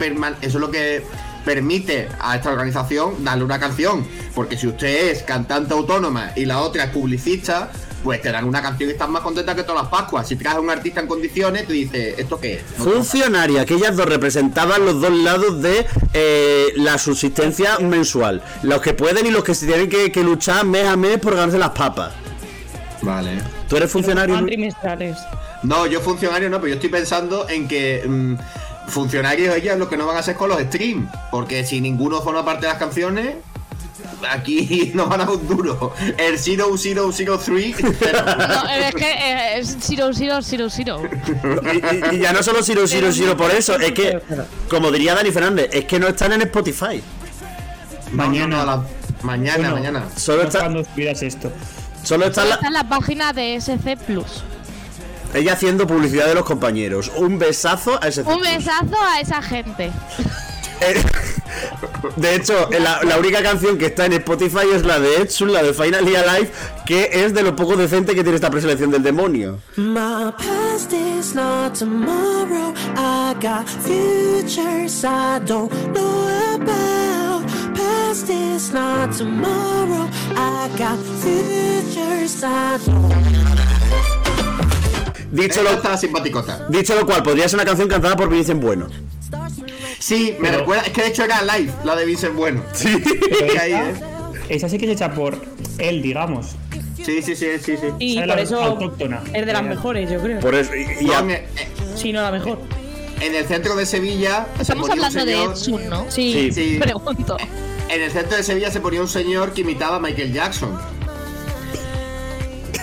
eso 0.42 0.58
es 0.58 0.62
lo 0.62 0.70
que 0.70 1.04
permite 1.44 2.10
a 2.20 2.36
esta 2.36 2.52
organización 2.52 3.24
darle 3.24 3.44
una 3.46 3.60
canción. 3.60 4.06
Porque 4.36 4.58
si 4.58 4.68
usted 4.68 5.10
es 5.12 5.24
cantante 5.24 5.74
autónoma 5.74 6.34
y 6.36 6.46
la 6.46 6.60
otra 6.60 6.84
es 6.84 6.90
publicista, 6.92 7.72
pues 8.04 8.22
te 8.22 8.32
dan 8.32 8.46
una 8.46 8.62
canción 8.62 8.90
y 8.90 8.94
estás 8.94 9.10
más 9.10 9.22
contenta 9.22 9.56
que 9.56 9.64
todas 9.64 9.84
las 9.84 9.92
Pascuas. 9.92 10.28
Si 10.28 10.36
traes 10.36 10.58
a 10.58 10.60
un 10.60 10.70
artista 10.70 11.00
en 11.02 11.08
condiciones, 11.08 11.68
te 11.68 11.74
dice, 11.74 12.16
¿esto 12.18 12.40
qué 12.40 12.54
es? 12.56 12.62
No 12.78 12.86
Funcionaria, 12.86 13.66
que 13.66 13.76
ellas 13.76 13.96
dos 13.96 14.06
representaban 14.06 14.86
los 14.86 15.02
dos 15.02 15.12
lados 15.12 15.62
de 15.62 15.86
eh, 16.14 16.68
la 16.76 16.98
subsistencia 16.98 17.80
mensual. 17.80 18.42
Los 18.64 18.82
que 18.82 18.94
pueden 18.94 19.26
y 19.26 19.32
los 19.32 19.44
que 19.44 19.56
se 19.56 19.66
tienen 19.66 19.90
que, 19.90 20.12
que 20.12 20.24
luchar 20.24 20.66
mes 20.66 20.88
a 20.88 20.96
mes 20.96 21.18
por 21.20 21.36
ganarse 21.36 21.58
las 21.58 21.72
papas. 21.72 22.14
Vale. 23.02 23.42
¿Tú 23.70 23.78
eres 23.78 23.92
funcionario? 23.92 24.44
Trimestrales. 24.46 25.18
No, 25.64 25.86
yo 25.88 26.02
funcionario 26.02 26.50
no, 26.50 26.58
pero 26.58 26.70
yo 26.70 26.76
estoy 26.76 26.90
pensando 26.90 27.50
en 27.50 27.68
que 27.68 28.04
mm, 28.08 28.36
funcionarios 28.88 29.56
ellas 29.56 29.78
lo 29.78 29.90
que 29.90 29.98
no 29.98 30.06
van 30.06 30.18
a 30.18 30.20
hacer 30.20 30.36
con 30.36 30.50
los 30.50 30.60
streams. 30.62 31.10
Porque 31.32 31.66
si 31.66 31.82
ninguno 31.82 32.22
forma 32.22 32.46
parte 32.46 32.66
de 32.66 32.72
las 32.72 32.80
canciones, 32.80 33.36
aquí 34.30 34.92
no 34.96 35.08
van 35.08 35.22
a 35.22 35.30
un 35.30 35.48
duro. 35.48 35.94
El 36.18 36.38
0003. 36.38 37.76
pero- 38.00 38.26
No, 38.26 38.70
es 38.70 38.96
que 38.96 39.12
eh, 39.12 39.60
es 39.60 39.78
Zero, 39.80 40.10
Zero, 40.14 40.42
Zero, 40.42 40.70
Zero. 40.70 41.02
Y, 41.74 42.14
y- 42.14 42.16
y 42.16 42.20
ya 42.20 42.34
no 42.34 42.42
solo 42.44 42.64
Siro, 42.64 42.88
Siro, 42.88 43.12
Siro 43.12 43.36
por 43.38 43.52
eso, 43.52 43.76
es 43.80 43.92
que, 43.92 44.20
como 44.70 44.92
diría 44.92 45.14
Dani 45.16 45.32
Fernández, 45.32 45.70
es 45.74 45.86
que 45.86 46.00
no 46.00 46.08
están 46.08 46.34
en 46.34 46.42
Spotify. 46.44 47.02
Mañana. 48.12 48.48
No, 48.48 48.58
no, 48.58 48.66
la- 48.66 48.84
mañana, 49.24 49.58
Bueno. 49.72 49.76
mañana. 49.76 50.04
Solo, 50.16 50.44
No 50.44 50.48
está, 50.48 50.60
cuando 50.60 50.84
subieras 50.86 51.22
esto. 51.22 51.52
solo 52.04 52.26
están 52.28 52.50
la- 52.50 52.56
Está 52.56 52.68
en 52.68 52.74
la 52.74 52.84
página 52.88 53.34
de 53.34 53.56
SC 53.56 53.98
Plus. 53.98 54.44
ella 55.34 55.54
haciendo 55.54 55.86
publicidad 55.86 56.26
de 56.28 56.36
los 56.36 56.46
compañeros. 56.46 57.12
Un 57.16 57.38
besazo 57.38 58.00
a 58.02 58.08
ese 58.08 58.22
Un 58.22 58.40
besazo 58.42 58.96
a 59.02 59.20
esa 59.20 59.42
gente. 59.42 59.92
Eh, 60.82 61.02
De 62.16 62.36
hecho, 62.36 62.70
la, 62.80 63.04
la 63.04 63.18
única 63.18 63.42
canción 63.44 63.78
que 63.78 63.88
está 63.88 64.06
en 64.06 64.14
Spotify 64.14 64.68
es 64.74 64.86
la 64.86 65.00
de 65.00 65.18
Edson, 65.22 65.52
la 65.54 65.62
de 65.62 65.74
Finally 65.74 66.16
Alive, 66.16 66.52
que 66.86 67.10
es 67.26 67.34
de 67.34 67.44
lo 67.44 67.56
poco 67.56 67.76
decente 67.76 68.16
que 68.16 68.24
tiene 68.24 68.36
esta 68.36 68.50
preselección 68.50 68.90
del 68.92 69.04
demonio. 69.04 69.60
My 69.76 70.32
past 70.38 70.94
is 70.94 71.36
not 71.36 71.78
tomorrow. 71.78 72.74
I 72.96 73.36
got 73.42 73.68
futures 73.68 75.04
I 75.04 75.40
don't 75.46 75.72
know 75.94 76.28
about. 76.56 77.46
Past 77.76 78.30
is 78.30 78.72
not 78.74 79.16
tomorrow. 79.16 80.08
I 80.36 80.70
got 80.78 80.98
futures 81.22 82.44
I 82.44 82.78
don't 82.86 83.14
Dicho 85.32 85.62
lo, 85.62 85.72
está 85.72 85.98
simpaticota. 85.98 86.66
dicho 86.70 86.96
lo 86.96 87.06
cual, 87.06 87.22
podría 87.22 87.48
ser 87.50 87.58
una 87.60 87.66
canción 87.66 87.88
cantada 87.88 88.16
por 88.16 88.30
Vincent 88.30 88.62
Bueno. 88.62 88.88
Sí, 90.08 90.36
me 90.40 90.48
Pero- 90.50 90.60
recuerda. 90.60 90.84
Es 90.84 90.92
que 90.94 91.02
de 91.02 91.08
hecho 91.10 91.24
era 91.26 91.42
live, 91.42 91.72
la 91.84 91.96
de 91.96 92.06
Vincent 92.06 92.34
Bueno. 92.36 92.64
Sí. 92.74 92.88
Que 93.02 93.60
ahí, 93.60 93.74
¿eh? 93.74 93.94
Esa 94.50 94.70
sí 94.70 94.78
que 94.78 94.86
se 94.86 94.94
echa 94.94 95.12
por 95.14 95.38
él, 95.80 96.02
digamos. 96.02 96.56
Sí, 97.04 97.22
sí, 97.22 97.36
sí, 97.36 97.48
sí, 97.62 97.76
sí. 97.78 97.88
Y 98.00 98.22
por 98.22 98.40
eso 98.40 98.62
autóctona. 98.62 99.22
es 99.34 99.46
de 99.46 99.54
las 99.54 99.64
mejores, 99.64 100.10
yo 100.10 100.22
creo. 100.22 100.40
Por 100.40 100.56
eso, 100.56 100.74
y- 100.76 100.82
y 101.06 101.10
eh, 101.12 101.46
Si 101.96 102.14
no 102.14 102.22
la 102.22 102.32
mejor. 102.32 102.60
en 103.20 103.36
el 103.36 103.46
centro 103.46 103.76
de 103.76 103.86
Sevilla. 103.86 104.48
se 104.56 104.62
Estamos 104.64 104.88
ponía 104.88 105.02
un 105.02 105.06
hablando 105.08 105.26
de 105.32 105.38
señor- 105.38 105.54
Edsun, 105.54 105.90
¿no? 105.90 106.06
Sí. 106.10 106.34
Sí. 106.34 106.52
Sí, 106.54 106.78
Pregunto. 106.80 107.38
en 107.90 108.02
el 108.02 108.12
centro 108.12 108.38
de 108.38 108.44
Sevilla 108.44 108.72
se 108.72 108.80
ponía 108.80 109.02
un 109.02 109.08
señor 109.10 109.54
que 109.54 109.62
imitaba 109.62 109.98
a 109.98 110.00
Michael 110.00 110.32
Jackson. 110.34 110.78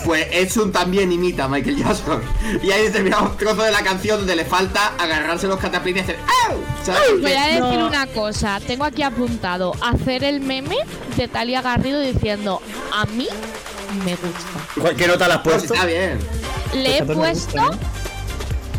Pues 0.05 0.27
Edson 0.31 0.71
también 0.71 1.11
imita 1.11 1.45
a 1.45 1.47
Michael 1.47 1.77
Jackson. 1.77 2.21
Y 2.63 2.69
hay 2.71 2.83
determinados 2.83 3.35
trozos 3.37 3.65
de 3.65 3.71
la 3.71 3.81
canción 3.83 4.19
donde 4.19 4.35
le 4.35 4.45
falta 4.45 4.93
agarrarse 4.99 5.47
los 5.47 5.59
cataplines 5.59 6.01
y 6.01 6.03
hacer 6.03 6.19
¡Au! 6.49 6.57
¿Sabes? 6.83 7.21
Voy 7.21 7.33
a 7.33 7.45
decir 7.47 7.59
No. 7.61 7.87
una 7.87 8.05
cosa. 8.07 8.59
Tengo 8.65 8.85
aquí 8.85 9.01
apuntado 9.01 9.73
hacer 9.81 10.23
el 10.23 10.41
meme 10.41 10.77
de 11.17 11.27
Talia 11.27 11.61
Garrido 11.61 11.99
diciendo 11.99 12.61
a 12.93 13.05
mí 13.07 13.27
me 14.05 14.11
gusta. 14.11 14.79
¿Cuál- 14.79 14.95
¿Qué 14.95 15.07
nota 15.07 15.27
le 15.27 15.33
has 15.33 15.39
Pues 15.41 15.55
puesto? 15.57 15.73
está 15.73 15.85
bien. 15.85 16.19
Le 16.73 16.97
he 16.99 17.03
Pues 17.03 17.17
puesto 17.17 17.71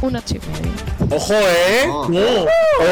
un 0.03 0.15
ocho 0.17 0.35
y 0.37 0.39
medio. 0.39 1.17
Ojo, 1.17 1.35
eh. 1.35 1.89
Oh. 1.89 2.09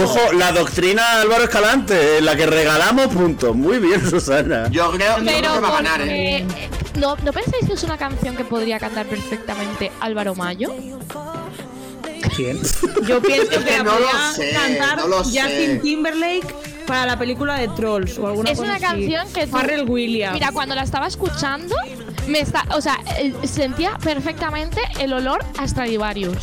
Ojo, 0.05 0.33
la 0.33 0.53
doctrina 0.53 1.17
de 1.17 1.23
Álvaro 1.23 1.45
Escalante, 1.45 2.21
la 2.21 2.35
que 2.37 2.47
regalamos 2.47 3.09
puntos. 3.09 3.55
Muy 3.55 3.79
bien, 3.79 4.01
Susana. 4.11 4.69
Yo 4.71 4.91
creo, 4.93 5.19
yo 5.19 5.25
creo 5.25 5.55
que 5.55 5.61
va 5.61 5.69
a 5.69 5.73
ganar, 5.83 6.01
¿eh? 6.03 6.47
¿No, 6.97 7.17
¿no 7.17 7.33
pensáis 7.33 7.67
que 7.67 7.73
es 7.75 7.83
una 7.83 7.97
canción 7.99 8.37
que 8.37 8.45
podría 8.45 8.79
cantar 8.79 9.07
perfectamente 9.07 9.91
Álvaro 10.01 10.35
Mayo? 10.35 10.75
¿Quién? 12.37 12.59
Yo 13.07 13.21
pienso 13.23 13.51
que, 13.61 13.65
que 13.65 13.77
la 13.79 13.83
no 13.85 13.99
lo 13.99 14.07
podría 14.07 14.33
sé, 14.33 14.51
cantar 14.53 15.09
no 15.09 15.17
Justin 15.19 15.43
sé. 15.45 15.81
Timberlake 15.83 16.55
para 16.87 17.07
la 17.07 17.19
película 17.19 17.57
de 17.59 17.69
Trolls 17.69 18.19
o 18.19 18.27
alguna 18.27 18.51
Es 18.51 18.59
cosa 18.59 18.77
una 18.77 18.77
así. 18.77 18.85
canción 19.09 19.33
que 19.33 19.47
tú- 19.47 19.93
Williams. 19.93 20.35
Mira, 20.35 20.51
cuando 20.53 20.75
la 20.75 20.83
estaba 20.83 21.07
escuchando, 21.07 21.77
me 22.27 22.41
está, 22.41 22.65
o 22.75 22.81
sea, 22.81 22.99
eh, 23.19 23.33
sentía 23.47 23.97
perfectamente 24.03 24.81
el 25.01 25.13
olor 25.13 25.45
a 25.59 25.69
Stradivarius. 25.69 26.37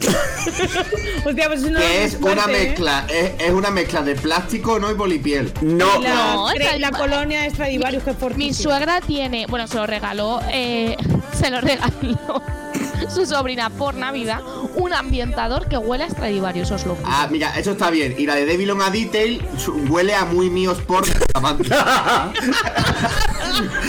Hostia, 1.24 1.46
pues 1.48 1.60
eso 1.60 1.70
no 1.70 1.78
Que 1.80 2.04
es 2.04 2.16
fuerte, 2.16 2.42
una 2.44 2.52
¿eh? 2.58 2.66
mezcla, 2.66 3.06
es, 3.08 3.32
es 3.38 3.50
una 3.52 3.70
mezcla 3.70 4.02
de 4.02 4.14
plástico, 4.14 4.78
no 4.78 4.90
y 4.90 4.94
polipiel. 4.94 5.52
No. 5.60 6.00
La, 6.00 6.14
No, 6.34 6.50
esta- 6.50 6.78
la 6.78 6.90
colonia 6.90 7.42
de 7.42 7.50
Stradivarius 7.50 8.02
que 8.04 8.10
es 8.10 8.36
Mi 8.36 8.54
suegra 8.54 9.00
tiene, 9.00 9.46
bueno, 9.46 9.66
se 9.66 9.76
lo 9.76 9.86
regaló, 9.86 10.40
eh, 10.52 10.96
se 11.38 11.50
lo 11.50 11.60
regaló 11.60 12.42
su 13.14 13.26
sobrina 13.26 13.70
por 13.70 13.94
Navidad, 13.94 14.40
un 14.80 14.92
ambientador 14.92 15.68
que 15.68 15.76
huele 15.76 16.04
a 16.04 16.10
Stradivarius, 16.10 16.70
os 16.70 16.84
lo 16.86 16.94
juro. 16.94 17.08
Ah, 17.10 17.28
mira, 17.30 17.56
eso 17.58 17.72
está 17.72 17.90
bien. 17.90 18.14
Y 18.18 18.26
la 18.26 18.34
de 18.34 18.46
Devil 18.46 18.70
on 18.72 18.82
a 18.82 18.90
Detail 18.90 19.40
huele 19.88 20.14
a 20.14 20.24
muy 20.24 20.50
mío 20.50 20.72
sport 20.72 21.06
de 21.06 21.14
Bustamante. 21.20 21.68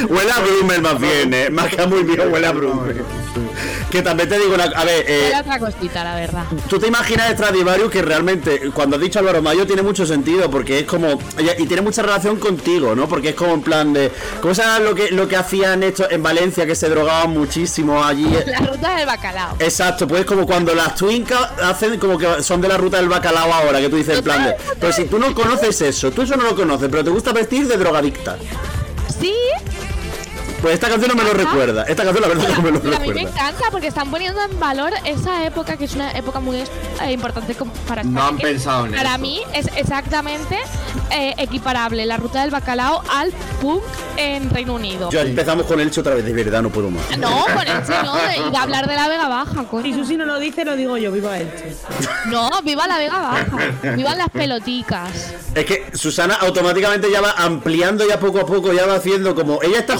huele 0.09 0.31
a 0.31 0.39
Brummel 0.39 0.81
más 0.81 0.99
bien, 0.99 1.33
eh. 1.33 1.49
Más 1.49 1.67
que 1.73 1.81
a 1.81 1.87
muy 1.87 2.03
mío, 2.03 2.23
huele 2.31 2.47
a 2.47 2.51
Brummel. 2.51 3.03
Que 3.89 4.01
también 4.01 4.29
te 4.29 4.39
digo 4.39 4.53
una. 4.55 4.63
A 4.63 4.85
ver, 4.85 5.03
eh, 5.07 5.19
Huele 5.23 5.35
a 5.35 5.41
otra 5.41 5.59
cosita, 5.59 6.03
la 6.03 6.15
verdad. 6.15 6.43
Tú 6.69 6.79
te 6.79 6.87
imaginas 6.87 7.31
Stradivarius 7.33 7.91
que 7.91 8.01
realmente, 8.01 8.71
cuando 8.73 8.95
has 8.95 9.01
dicho 9.01 9.19
Álvaro 9.19 9.41
Mayo, 9.41 9.67
tiene 9.67 9.81
mucho 9.81 10.05
sentido, 10.05 10.49
porque 10.49 10.79
es 10.79 10.85
como. 10.85 11.19
Y 11.57 11.65
tiene 11.65 11.81
mucha 11.81 12.01
relación 12.01 12.37
contigo, 12.37 12.95
¿no? 12.95 13.07
Porque 13.09 13.29
es 13.29 13.35
como 13.35 13.53
en 13.53 13.61
plan 13.61 13.91
de. 13.93 14.11
¿Cómo 14.41 14.55
sabes 14.55 14.87
lo 14.87 14.95
que, 14.95 15.11
lo 15.11 15.27
que 15.27 15.35
hacían 15.35 15.83
estos 15.83 16.07
en 16.09 16.23
Valencia, 16.23 16.65
que 16.65 16.75
se 16.75 16.89
drogaban 16.89 17.31
muchísimo 17.31 18.01
allí? 18.03 18.27
La 18.45 18.59
ruta 18.59 18.95
del 18.95 19.05
bacalao. 19.05 19.55
Exacto, 19.59 20.07
pues 20.07 20.25
como 20.25 20.45
cuando 20.45 20.73
las 20.83 20.95
twincas 20.95 21.51
hacen 21.61 21.99
como 21.99 22.17
que 22.17 22.43
son 22.43 22.61
de 22.61 22.67
la 22.67 22.77
ruta 22.77 22.97
del 22.97 23.09
bacalao 23.09 23.53
ahora, 23.53 23.79
que 23.79 23.89
tú 23.89 23.97
dices 23.97 24.17
en 24.17 24.23
plan 24.23 24.43
de. 24.45 24.55
Pero 24.79 24.91
si 24.93 25.05
tú 25.05 25.19
no 25.19 25.33
conoces 25.33 25.81
eso, 25.81 26.11
tú 26.11 26.23
eso 26.23 26.35
no 26.35 26.43
lo 26.43 26.55
conoces, 26.55 26.89
pero 26.89 27.03
te 27.03 27.09
gusta 27.09 27.31
vestir 27.31 27.67
de 27.67 27.77
drogadicta. 27.77 28.37
Pues 30.61 30.75
esta 30.75 30.89
canción 30.89 31.09
no 31.09 31.15
me 31.15 31.27
lo 31.27 31.33
recuerda. 31.33 31.83
Esta 31.83 32.03
canción 32.03 32.21
la 32.21 32.27
verdad 32.27 32.49
no 32.55 32.61
me 32.61 32.71
lo 32.71 32.79
Pero 32.81 32.95
a 32.95 32.99
mí 32.99 33.07
me 33.07 33.13
recuerda. 33.13 33.31
encanta 33.41 33.71
porque 33.71 33.87
están 33.87 34.11
poniendo 34.11 34.39
en 34.43 34.59
valor 34.59 34.91
esa 35.05 35.43
época 35.45 35.75
que 35.75 35.85
es 35.85 35.95
una 35.95 36.11
época 36.11 36.39
muy 36.39 36.57
eh, 36.57 37.11
importante 37.11 37.55
para 37.87 38.03
No 38.03 38.09
España, 38.11 38.27
han 38.27 38.37
que 38.37 38.43
pensado 38.43 38.85
en 38.85 38.91
Para 38.93 39.09
eso. 39.11 39.19
mí 39.19 39.41
es 39.53 39.67
exactamente 39.75 40.59
eh, 41.09 41.33
equiparable 41.37 42.05
la 42.05 42.17
ruta 42.17 42.41
del 42.41 42.51
bacalao 42.51 43.01
al 43.11 43.31
punk 43.59 43.81
en 44.17 44.49
Reino 44.51 44.75
Unido. 44.75 45.09
Ya 45.09 45.21
empezamos 45.21 45.65
con 45.65 45.79
Elche 45.79 45.99
otra 46.01 46.13
vez, 46.13 46.25
de 46.25 46.31
verdad, 46.33 46.61
no 46.61 46.69
puedo 46.69 46.91
más. 46.91 47.03
No, 47.17 47.43
con 47.55 47.67
Elche 47.67 47.93
no, 48.03 48.15
de, 48.15 48.37
y 48.47 48.51
de 48.51 48.57
hablar 48.57 48.87
de 48.87 48.95
la 48.95 49.07
Vega 49.07 49.27
Baja, 49.27 49.63
coño. 49.63 49.95
Susi 49.95 50.15
no 50.15 50.25
lo 50.25 50.39
dice, 50.39 50.63
lo 50.63 50.75
digo 50.75 50.95
yo, 50.97 51.11
viva 51.11 51.39
Elche. 51.39 51.75
No, 52.27 52.49
viva 52.63 52.85
la 52.87 52.97
Vega 52.99 53.17
Baja, 53.19 53.57
vivan 53.95 54.17
las 54.19 54.29
peloticas. 54.29 55.33
Es 55.55 55.65
que 55.65 55.89
Susana 55.93 56.35
automáticamente 56.35 57.11
ya 57.11 57.19
va 57.21 57.31
ampliando 57.31 58.07
ya 58.07 58.19
poco 58.19 58.39
a 58.41 58.45
poco, 58.45 58.71
ya 58.73 58.85
va 58.85 58.95
haciendo 58.95 59.33
como. 59.33 59.59
Ella 59.63 59.79
está. 59.79 59.95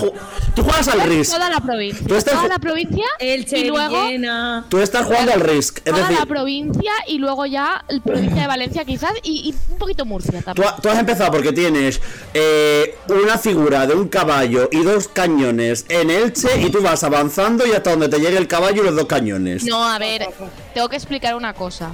Tú 0.56 0.64
juegas 0.64 0.88
al 0.90 1.02
Risk. 1.02 1.34
Toda 1.34 1.50
la 1.50 1.60
provincia. 1.62 2.06
Tú 2.08 2.16
estás- 2.16 2.36
Toda 2.36 2.48
la 2.50 2.60
provincia 2.60 3.06
Elche, 3.20 3.60
y 3.60 3.68
luego 3.70 4.02
Villena. 4.04 4.66
Tú 4.70 4.80
estás 4.80 5.06
jugando 5.06 5.32
al 5.34 5.40
Risk. 5.40 5.78
Es 5.80 5.84
toda 5.86 5.98
decir, 6.00 6.18
la 6.20 6.26
provincia 6.26 6.92
y 7.08 7.18
luego 7.20 7.46
ya 7.46 7.84
la 7.88 8.00
provincia 8.02 8.42
de 8.42 8.48
Valencia 8.48 8.84
quizás 8.86 9.12
y, 9.24 9.50
y 9.50 9.56
un 9.72 9.78
poquito 9.78 10.04
Murcia 10.06 10.40
tú, 10.40 10.46
también. 10.46 10.68
tú 10.82 10.90
has 10.90 11.00
empezado 11.00 11.32
porque 11.32 11.54
tienes 11.54 12.02
eh, 12.34 12.98
una 13.08 13.38
figura 13.38 13.88
de 13.88 13.96
un 13.96 14.10
caballo 14.10 14.68
y 14.72 14.84
dos 14.84 15.08
cañones 15.08 15.86
en 15.88 16.10
Elche 16.10 16.62
y 16.62 16.70
tú 16.70 16.82
vas 16.82 17.04
avanzando 17.04 17.66
y 17.66 17.72
hasta 17.72 17.92
donde 17.92 18.10
te 18.10 18.20
llegue 18.20 18.38
el 18.38 18.48
caballo 18.48 18.82
y 18.82 18.86
los 18.86 18.96
dos 18.96 19.06
cañones. 19.06 19.64
No, 19.64 19.88
a 19.88 19.98
ver, 20.00 20.28
tengo 20.74 20.90
que 20.90 20.98
explicar 20.98 21.36
una 21.36 21.54
cosa. 21.54 21.92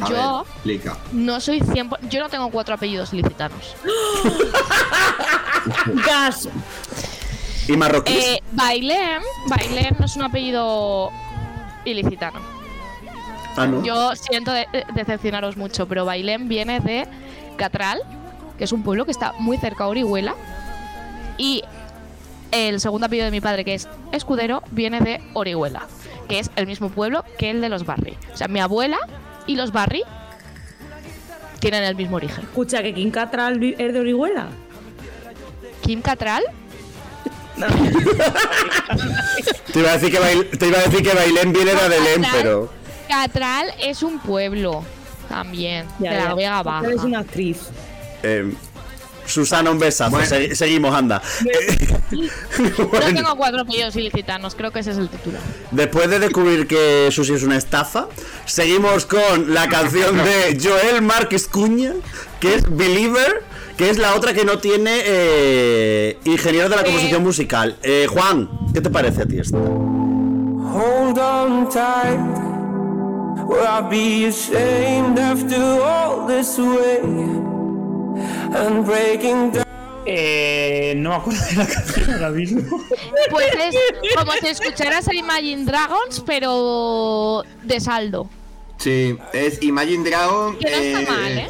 A 0.00 0.08
Yo 0.10 0.14
ver, 0.14 0.24
explica. 0.74 0.98
no 1.12 1.40
soy 1.40 1.60
100%. 1.60 1.98
Yo 2.10 2.20
no 2.20 2.28
tengo 2.28 2.50
cuatro 2.50 2.74
apellidos 2.74 3.12
ilicitanos. 3.14 3.74
Gas. 6.06 6.48
Y 7.68 7.76
marroquíes. 7.76 8.24
Eh, 8.24 8.42
Bailén, 8.52 9.22
Bailén 9.48 9.96
no 9.98 10.04
es 10.06 10.16
un 10.16 10.22
apellido 10.22 11.10
ilicitano. 11.84 12.40
ah, 13.56 13.66
no. 13.66 13.82
Yo 13.84 14.14
siento 14.16 14.52
de- 14.52 14.66
eh, 14.72 14.84
decepcionaros 14.94 15.56
mucho, 15.56 15.86
pero 15.88 16.04
Bailén 16.04 16.48
viene 16.48 16.80
de 16.80 17.06
Catral, 17.56 18.00
que 18.58 18.64
es 18.64 18.72
un 18.72 18.82
pueblo 18.82 19.04
que 19.04 19.10
está 19.12 19.32
muy 19.38 19.56
cerca 19.58 19.84
a 19.84 19.88
Orihuela. 19.88 20.34
Y 21.38 21.62
el 22.52 22.80
segundo 22.80 23.06
apellido 23.06 23.24
de 23.26 23.30
mi 23.30 23.40
padre, 23.40 23.64
que 23.64 23.74
es 23.74 23.88
Escudero, 24.12 24.62
viene 24.70 25.00
de 25.00 25.20
Orihuela, 25.34 25.86
que 26.28 26.38
es 26.40 26.50
el 26.56 26.66
mismo 26.66 26.88
pueblo 26.90 27.24
que 27.38 27.50
el 27.50 27.60
de 27.60 27.68
los 27.68 27.84
Barry. 27.86 28.16
O 28.32 28.36
sea, 28.36 28.48
mi 28.48 28.60
abuela 28.60 28.98
y 29.46 29.56
los 29.56 29.72
Barry 29.72 30.02
tienen 31.60 31.82
el 31.84 31.94
mismo 31.96 32.16
origen. 32.16 32.44
Escucha, 32.44 32.82
que 32.82 32.92
King 32.94 33.10
Catral 33.10 33.62
es 33.62 33.92
de 33.92 34.00
Orihuela. 34.00 34.48
Kim 35.82 36.00
Catral 36.02 36.42
Te 39.72 39.78
iba 39.80 39.90
a 39.90 39.92
decir 39.98 40.10
que, 40.12 40.20
Bail- 40.20 40.58
te 40.58 40.68
iba 40.68 40.78
a 40.78 40.82
decir 40.82 41.02
que 41.02 41.14
Bailén 41.14 41.52
viene 41.52 41.72
de 41.74 41.80
Adelén, 41.80 42.22
Catral. 42.22 42.42
pero. 42.42 42.70
Catral 43.08 43.66
es 43.80 44.02
un 44.02 44.18
pueblo 44.18 44.84
también 45.28 45.86
Ya, 45.98 46.10
de 46.12 46.16
la 46.18 46.24
ya. 46.28 46.34
Vega 46.34 46.62
Baja. 46.62 46.86
Eres 46.86 47.02
una 47.02 47.18
actriz. 47.20 47.58
eh, 48.22 48.52
Susana, 49.26 49.70
un 49.70 49.78
besazo. 49.78 50.10
Bueno. 50.10 50.26
Se- 50.26 50.54
seguimos, 50.54 50.94
anda. 50.94 51.22
No 52.10 52.18
Bueno. 52.90 53.06
tengo 53.14 53.36
cuatro 53.36 53.62
apellidos 53.62 53.96
ilicitanos, 53.96 54.54
creo 54.54 54.70
que 54.70 54.80
ese 54.80 54.90
es 54.90 54.98
el 54.98 55.08
titular. 55.08 55.40
Después 55.70 56.10
de 56.10 56.18
descubrir 56.18 56.66
que 56.66 57.08
Susi 57.10 57.32
es 57.32 57.42
una 57.42 57.56
estafa, 57.56 58.06
seguimos 58.44 59.06
con 59.06 59.54
la 59.54 59.66
canción 59.68 60.16
de 60.18 60.58
Joel 60.62 61.00
Márquez 61.02 61.48
Cuña, 61.48 61.92
que 62.38 62.54
es 62.56 62.64
Believer, 62.76 63.42
que 63.76 63.90
es 63.90 63.98
la 63.98 64.14
otra 64.14 64.32
que 64.32 64.44
no 64.44 64.58
tiene 64.58 65.00
eh, 65.04 66.18
ingeniero 66.24 66.68
de 66.68 66.76
la 66.76 66.84
composición 66.84 67.22
musical. 67.22 67.76
Eh, 67.82 68.06
Juan, 68.08 68.48
¿qué 68.72 68.80
te 68.80 68.90
parece 68.90 69.22
a 69.22 69.26
ti 69.26 69.38
esta? 69.38 69.58
Hold 69.58 71.18
on 71.18 71.68
tight. 71.68 72.18
Will 73.46 73.60
I 73.60 73.82
be 73.90 74.26
ashamed 74.26 75.18
after 75.18 75.60
all 75.60 76.26
this 76.26 76.58
way? 76.58 77.00
And 78.54 78.84
breaking 78.86 79.52
down. 79.52 79.64
Eh, 80.06 80.94
no 80.96 81.10
me 81.10 81.16
acuerdo 81.16 81.40
de 81.46 81.56
la 81.56 81.66
canción 81.66 82.10
ahora 82.10 82.30
mismo. 82.30 82.60
Pues 83.30 83.46
es 83.58 84.16
como 84.16 84.32
si 84.32 84.48
escucharas 84.48 85.08
a 85.08 85.14
Imagine 85.14 85.64
Dragons, 85.64 86.22
pero 86.24 87.42
de 87.62 87.80
saldo. 87.80 88.28
Sí, 88.78 89.16
es 89.32 89.62
Imagine 89.62 90.08
Dragon. 90.08 90.58
Que 90.58 90.70
no 90.70 90.76
está 90.76 91.00
eh, 91.00 91.06
mal, 91.06 91.38
¿eh? 91.38 91.48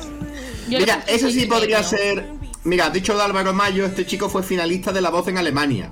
Yo 0.69 0.79
Mira, 0.79 1.05
eso 1.07 1.31
sí 1.31 1.47
podría 1.47 1.79
medio. 1.79 1.89
ser. 1.91 2.25
Mira, 2.65 2.91
dicho 2.91 3.15
de 3.17 3.23
Álvaro 3.23 3.53
Mayo, 3.53 3.85
este 3.85 4.07
chico 4.07 4.29
fue 4.31 4.43
finalista 4.43 4.93
de 4.93 5.01
La 5.01 5.11
Voz 5.11 5.29
en 5.29 5.37
Alemania. 5.39 5.91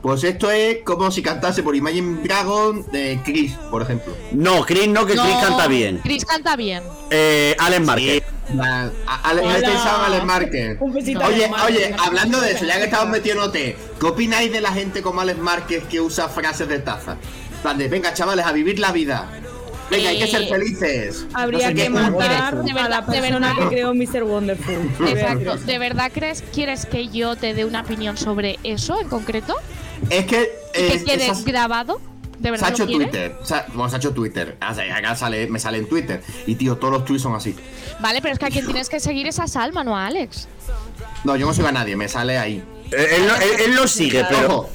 Pues 0.00 0.24
esto 0.24 0.50
es 0.50 0.78
como 0.84 1.10
si 1.12 1.22
cantase 1.22 1.62
por 1.62 1.76
Imagine 1.76 2.22
Dragon 2.24 2.84
de 2.90 3.20
Chris, 3.24 3.52
por 3.70 3.82
ejemplo. 3.82 4.12
No, 4.32 4.64
Chris 4.66 4.88
no, 4.88 5.06
que 5.06 5.12
Chris 5.14 5.36
canta 5.40 5.68
bien. 5.68 6.00
Chris 6.02 6.24
canta 6.24 6.56
bien. 6.56 6.82
Eh, 7.10 7.54
Alex 7.58 7.86
Márquez. 7.86 8.22
La- 8.52 8.90
a- 9.06 9.28
Ale- 9.30 9.42
Hola. 9.42 9.58
he 9.58 9.62
pensado 9.62 9.98
en 10.00 10.12
Alex 10.12 10.24
Márquez. 10.24 10.78
Oye, 10.80 11.50
oye, 11.68 11.94
hablando 11.98 12.40
de 12.40 12.50
eso, 12.52 12.64
ya 12.64 12.78
que 12.78 12.84
estamos 12.84 13.10
metiéndote, 13.10 13.76
¿qué 14.00 14.06
opináis 14.06 14.50
de 14.52 14.60
la 14.60 14.72
gente 14.72 15.02
como 15.02 15.20
Alex 15.20 15.38
Márquez 15.38 15.84
que 15.84 16.00
usa 16.00 16.28
frases 16.28 16.66
de 16.68 16.80
taza? 16.80 17.12
En 17.54 17.58
plan 17.62 17.78
de, 17.78 17.86
venga 17.88 18.12
chavales, 18.12 18.44
a 18.44 18.50
vivir 18.52 18.80
la 18.80 18.90
vida. 18.90 19.30
Venga, 19.96 20.08
hay 20.10 20.18
que 20.18 20.26
ser 20.26 20.42
Eh, 20.42 20.48
felices. 20.48 21.26
Habría 21.32 21.70
No 21.70 21.76
sé 21.76 21.82
que 21.82 21.90
matar 21.90 22.62
De 22.62 22.70
a 22.70 22.74
verdad, 22.74 22.90
la 22.90 23.00
de 23.02 23.20
persona 23.20 23.48
verdad. 23.54 23.62
que 23.62 23.68
creó 23.74 23.94
Mr. 23.94 24.22
Wonderful. 24.24 24.90
Exacto. 25.08 25.56
¿De 25.58 25.78
verdad 25.78 26.10
crees 26.12 26.42
quieres 26.54 26.86
que 26.86 27.08
yo 27.08 27.36
te 27.36 27.54
dé 27.54 27.64
una 27.64 27.82
opinión 27.82 28.16
sobre 28.16 28.58
eso 28.64 29.00
en 29.00 29.08
concreto? 29.08 29.54
Es 30.10 30.26
que. 30.26 30.50
¿Y 30.74 30.78
eh, 30.80 30.88
que 30.98 31.04
quede 31.04 31.24
esas- 31.26 31.44
grabado? 31.44 32.00
¿De 32.38 32.48
Se 32.48 32.50
verdad 32.50 32.66
ha 32.66 32.70
lo 32.70 32.74
hecho? 32.76 32.86
Twitter. 32.86 33.36
Bueno, 33.74 33.88
se 33.88 33.94
ha 33.94 33.98
hecho 33.98 34.12
Twitter. 34.12 34.56
Ah, 34.60 34.74
Acá 34.96 35.14
sale, 35.14 35.46
me 35.46 35.60
sale 35.60 35.78
en 35.78 35.88
Twitter. 35.88 36.22
Y 36.46 36.56
tío, 36.56 36.76
todos 36.76 36.92
los 36.92 37.04
tweets 37.04 37.22
son 37.22 37.36
así. 37.36 37.54
Vale, 38.00 38.20
pero 38.20 38.32
es 38.32 38.40
que 38.40 38.46
a 38.46 38.50
quien 38.50 38.64
tienes 38.64 38.88
que 38.88 38.98
seguir 38.98 39.28
es 39.28 39.38
a 39.38 39.46
Salma, 39.46 39.84
no 39.84 39.96
a 39.96 40.06
Alex. 40.06 40.48
No, 41.22 41.36
yo 41.36 41.46
no 41.46 41.54
sigo 41.54 41.68
a 41.68 41.72
nadie, 41.72 41.94
me 41.94 42.08
sale 42.08 42.38
ahí. 42.38 42.60
Eh, 42.90 43.06
él, 43.16 43.26
no, 43.28 43.36
él- 43.36 43.60
él 43.66 43.76
lo 43.76 43.86
sigue, 43.86 44.24
pero. 44.28 44.46
Ojo, 44.46 44.70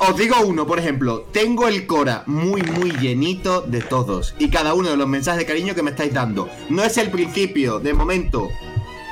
os 0.00 0.16
digo 0.16 0.36
uno, 0.44 0.66
por 0.66 0.78
ejemplo. 0.78 1.26
Tengo 1.32 1.68
el 1.68 1.86
Cora 1.86 2.22
muy, 2.26 2.62
muy 2.62 2.92
llenito 2.92 3.60
de 3.62 3.80
todos. 3.80 4.34
Y 4.38 4.48
cada 4.50 4.74
uno 4.74 4.90
de 4.90 4.96
los 4.96 5.06
mensajes 5.08 5.40
de 5.40 5.46
cariño 5.46 5.74
que 5.74 5.82
me 5.82 5.90
estáis 5.90 6.12
dando. 6.12 6.48
No 6.68 6.82
es 6.84 6.96
el 6.98 7.10
principio, 7.10 7.78
de 7.80 7.94
momento. 7.94 8.48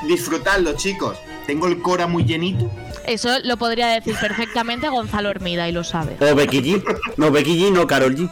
Disfrutadlo, 0.07 0.74
chicos. 0.74 1.16
Tengo 1.47 1.66
el 1.66 1.80
Cora 1.80 2.07
muy 2.07 2.24
llenito. 2.24 2.70
Eso 3.07 3.30
lo 3.45 3.57
podría 3.57 3.86
decir 3.89 4.14
perfectamente 4.20 4.89
Gonzalo 4.89 5.30
Hermida 5.30 5.68
y 5.68 5.72
lo 5.72 5.82
sabe. 5.84 6.16
O 6.20 6.34
Becky 6.34 6.61
G. 6.62 6.82
No, 7.16 7.30
Becky 7.30 7.59
G, 7.59 7.72
no, 7.72 7.86
Carol 7.86 8.14
G. 8.14 8.30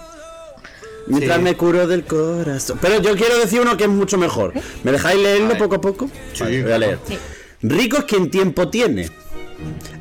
Mientras 1.09 1.39
Sí. 1.39 1.45
me 1.45 1.55
curo 1.57 1.87
del 1.87 2.05
corazón. 2.05 2.79
Pero 2.83 3.01
yo 3.01 3.17
quiero 3.17 3.39
decir 3.39 3.61
uno 3.61 3.77
que 3.77 3.85
es 3.85 3.91
mucho 3.91 4.19
mejor. 4.19 4.53
¿Me 4.83 4.93
dejáis 4.93 5.21
leerlo 5.23 5.57
poco 5.57 5.77
a 5.77 5.81
poco? 5.81 6.11
Sí, 6.33 6.43
Vale, 6.43 6.63
voy 6.63 6.73
a 6.73 6.79
leer. 6.79 6.99
Sí. 7.07 7.17
Rico 7.63 7.99
es 7.99 8.05
quien 8.05 8.31
tiempo 8.31 8.69
tiene. 8.69 9.09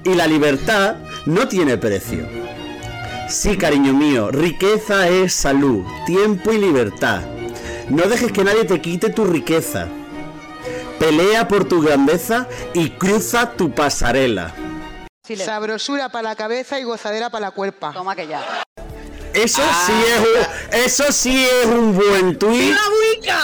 Y 0.03 0.14
la 0.16 0.28
libertad 0.28 0.95
no 1.26 1.47
tiene 1.47 1.78
precio. 1.78 2.28
Sí, 3.28 3.57
cariño 3.57 3.93
mío, 3.93 4.30
riqueza 4.32 5.07
es 5.09 5.34
salud, 5.34 5.84
tiempo 6.05 6.51
y 6.51 6.57
libertad. 6.59 7.21
No 7.89 8.03
dejes 8.03 8.32
que 8.32 8.43
nadie 8.43 8.65
te 8.65 8.82
quite 8.82 9.09
tu 9.09 9.26
riqueza. 9.26 9.88
Pelea 10.99 11.47
por 11.47 11.65
tu 11.65 11.82
grandeza 11.82 12.47
y 12.73 12.91
cruza 12.91 13.51
tu 13.51 13.71
pasarela. 13.71 14.53
Sabrosura 15.38 16.09
para 16.09 16.30
la 16.30 16.36
cabeza 16.36 16.80
y 16.80 16.84
gozadera 16.84 17.30
para 17.30 17.47
la 17.47 17.51
cuerpa. 17.51 17.91
Toma 17.93 18.15
que 18.15 18.28
ya. 18.28 18.43
Eso 19.34 19.61
sí 19.86 19.91
es 20.07 20.19
un, 20.19 20.80
eso 20.86 21.11
sí 21.11 21.45
es 21.45 21.65
un 21.65 21.93
buen 21.95 22.39
tweet 22.39 22.73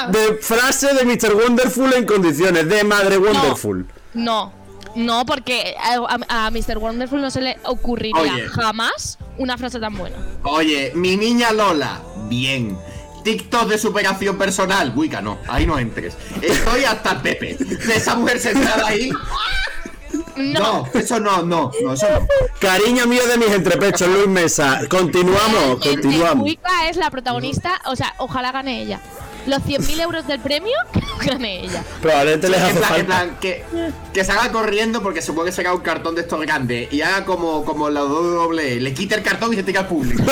de 0.09 0.35
frase 0.41 0.93
de 0.93 1.03
Mr. 1.03 1.33
Wonderful 1.35 1.93
en 1.93 2.05
condiciones, 2.05 2.69
de 2.69 2.83
Madre 2.85 3.17
Wonderful. 3.17 3.85
No, 4.13 4.53
no, 4.95 5.25
porque 5.25 5.75
a, 5.77 5.95
a- 6.29 6.45
a 6.47 6.51
Mr. 6.51 6.77
Wonderful 6.77 7.19
no 7.19 7.29
se 7.29 7.41
le 7.41 7.57
ocurriría 7.65 8.21
Oye. 8.21 8.47
jamás 8.47 9.17
una 9.41 9.57
frase 9.57 9.79
tan 9.79 9.97
buena. 9.97 10.17
Oye, 10.43 10.91
mi 10.95 11.17
niña 11.17 11.51
Lola. 11.51 12.01
Bien. 12.29 12.77
TikTok 13.23 13.67
de 13.69 13.77
superación 13.77 14.37
personal. 14.37 14.91
Buica, 14.91 15.21
no. 15.21 15.37
Ahí 15.47 15.65
no 15.65 15.77
entres. 15.77 16.15
Estoy 16.41 16.85
hasta 16.85 17.11
el 17.13 17.17
Pepe. 17.21 17.55
De 17.55 17.95
esa 17.95 18.15
mujer 18.15 18.39
sentada 18.39 18.87
ahí. 18.87 19.11
No, 20.37 20.59
No, 20.59 20.99
eso 20.99 21.19
no, 21.19 21.43
no, 21.43 21.71
no, 21.83 21.93
eso 21.93 22.07
no. 22.09 22.27
Cariño 22.59 23.05
mío 23.07 23.25
de 23.27 23.37
mis 23.37 23.49
entrepechos, 23.51 24.07
Luis 24.07 24.27
Mesa. 24.27 24.81
Continuamos, 24.89 25.79
continuamos. 25.81 26.45
Wicca 26.45 26.89
es 26.89 26.97
la 26.97 27.09
protagonista, 27.11 27.81
o 27.85 27.95
sea, 27.95 28.13
ojalá 28.17 28.51
gane 28.51 28.81
ella. 28.81 28.99
Los 29.47 29.59
100.000 29.63 30.01
euros 30.01 30.27
del 30.27 30.39
premio, 30.39 30.73
que 31.21 31.29
gane 31.29 31.63
ella. 31.65 31.83
Probablemente 32.01 32.49
les 32.49 32.59
en 32.59 32.65
hace 32.65 32.77
en 32.77 32.83
falta. 32.83 33.05
plan, 33.05 33.37
que, 33.41 33.63
que 34.13 34.23
salga 34.23 34.51
corriendo 34.51 35.01
porque 35.01 35.21
se 35.21 35.33
puede 35.33 35.51
sacar 35.51 35.73
un 35.73 35.81
cartón 35.81 36.15
de 36.15 36.21
estos 36.21 36.39
grandes 36.41 36.91
y 36.93 37.01
haga 37.01 37.25
como, 37.25 37.65
como 37.65 37.89
la 37.89 38.03
WWE, 38.03 38.79
le 38.79 38.93
quite 38.93 39.15
el 39.15 39.23
cartón 39.23 39.53
y 39.53 39.55
se 39.55 39.63
tira 39.63 39.81
al 39.81 39.87
público. 39.87 40.23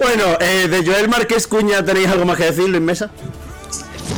Bueno, 0.00 0.24
eh, 0.40 0.66
de 0.66 0.82
Joel 0.84 1.10
Márquez 1.10 1.46
Cuña, 1.46 1.84
¿tenéis 1.84 2.08
algo 2.08 2.24
más 2.24 2.38
que 2.38 2.44
decir, 2.44 2.68
Luis 2.70 2.80
Mesa? 2.82 3.10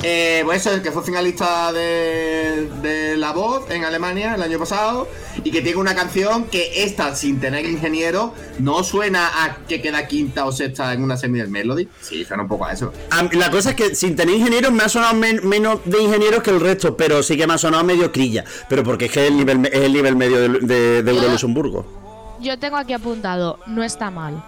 Eh, 0.05 0.43
pues 0.45 0.61
eso, 0.67 0.75
el 0.75 0.83
que 0.83 0.91
fue 0.91 1.03
finalista 1.05 1.73
de, 1.73 2.69
de 2.83 3.17
La 3.17 3.33
Voz 3.33 3.71
en 3.71 3.85
Alemania 3.85 4.35
el 4.35 4.43
año 4.43 4.59
pasado 4.59 5.07
y 5.45 5.51
que 5.53 5.61
tiene 5.63 5.79
una 5.79 5.95
canción 5.95 6.45
que 6.45 6.83
esta, 6.85 7.15
sin 7.15 7.39
tener 7.39 7.65
ingeniero, 7.67 8.35
no 8.59 8.83
suena 8.83 9.45
a 9.45 9.59
que 9.69 9.81
queda 9.81 10.09
quinta 10.09 10.45
o 10.45 10.51
sexta 10.53 10.93
en 10.93 11.03
una 11.05 11.17
semi 11.17 11.39
del 11.39 11.49
Melody. 11.49 11.89
Sí, 12.01 12.25
suena 12.25 12.43
un 12.43 12.49
poco 12.49 12.67
a 12.67 12.73
eso. 12.73 12.93
La 13.33 13.51
cosa 13.51 13.71
es 13.71 13.77
que 13.77 13.95
sin 13.95 14.17
tener 14.17 14.35
ingenieros 14.35 14.73
me 14.73 14.83
ha 14.83 14.89
sonado 14.89 15.15
men- 15.15 15.47
menos 15.47 15.79
de 15.85 16.03
ingenieros 16.03 16.43
que 16.43 16.51
el 16.51 16.61
resto, 16.61 16.97
pero 16.97 17.23
sí 17.23 17.37
que 17.37 17.47
me 17.47 17.55
ha 17.55 17.59
sonado 17.59 17.85
medio 17.85 18.11
crilla. 18.11 18.45
Pero 18.69 18.83
porque 18.83 19.05
es 19.07 19.13
que 19.13 19.25
es 19.25 19.31
el 19.31 19.37
nivel, 19.37 19.67
es 19.67 19.75
el 19.83 19.93
nivel 19.93 20.17
medio 20.17 20.41
de, 20.41 20.49
de, 20.61 21.03
de 21.05 21.11
Euro 21.13 21.29
Luxemburgo. 21.29 22.37
Yo 22.41 22.59
tengo 22.59 22.77
aquí 22.77 22.93
apuntado, 22.93 23.61
no 23.69 23.85
está 23.85 24.11
mal. 24.11 24.43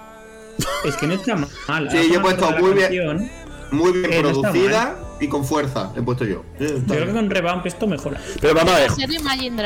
Es 0.84 0.96
que 0.96 1.06
no 1.06 1.14
está 1.14 1.36
mal. 1.36 1.90
Sí, 1.90 2.08
yo 2.10 2.18
he 2.18 2.20
puesto 2.22 2.50
muy 2.58 2.72
bien. 2.72 3.30
Muy 3.70 3.92
bien 3.92 4.12
Eh, 4.12 4.22
no 4.22 4.30
producida 4.40 4.96
y 5.20 5.28
con 5.28 5.44
fuerza, 5.44 5.92
he 5.96 6.02
puesto 6.02 6.24
yo. 6.24 6.42
Eh, 6.58 6.78
Yo 6.86 6.94
creo 6.94 7.06
que 7.06 7.12
con 7.12 7.30
Revamp 7.30 7.64
esto 7.66 7.86
mejora. 7.86 8.20
Pero 8.40 8.54
vamos 8.54 8.74
a 8.74 8.78
ver, 8.78 8.90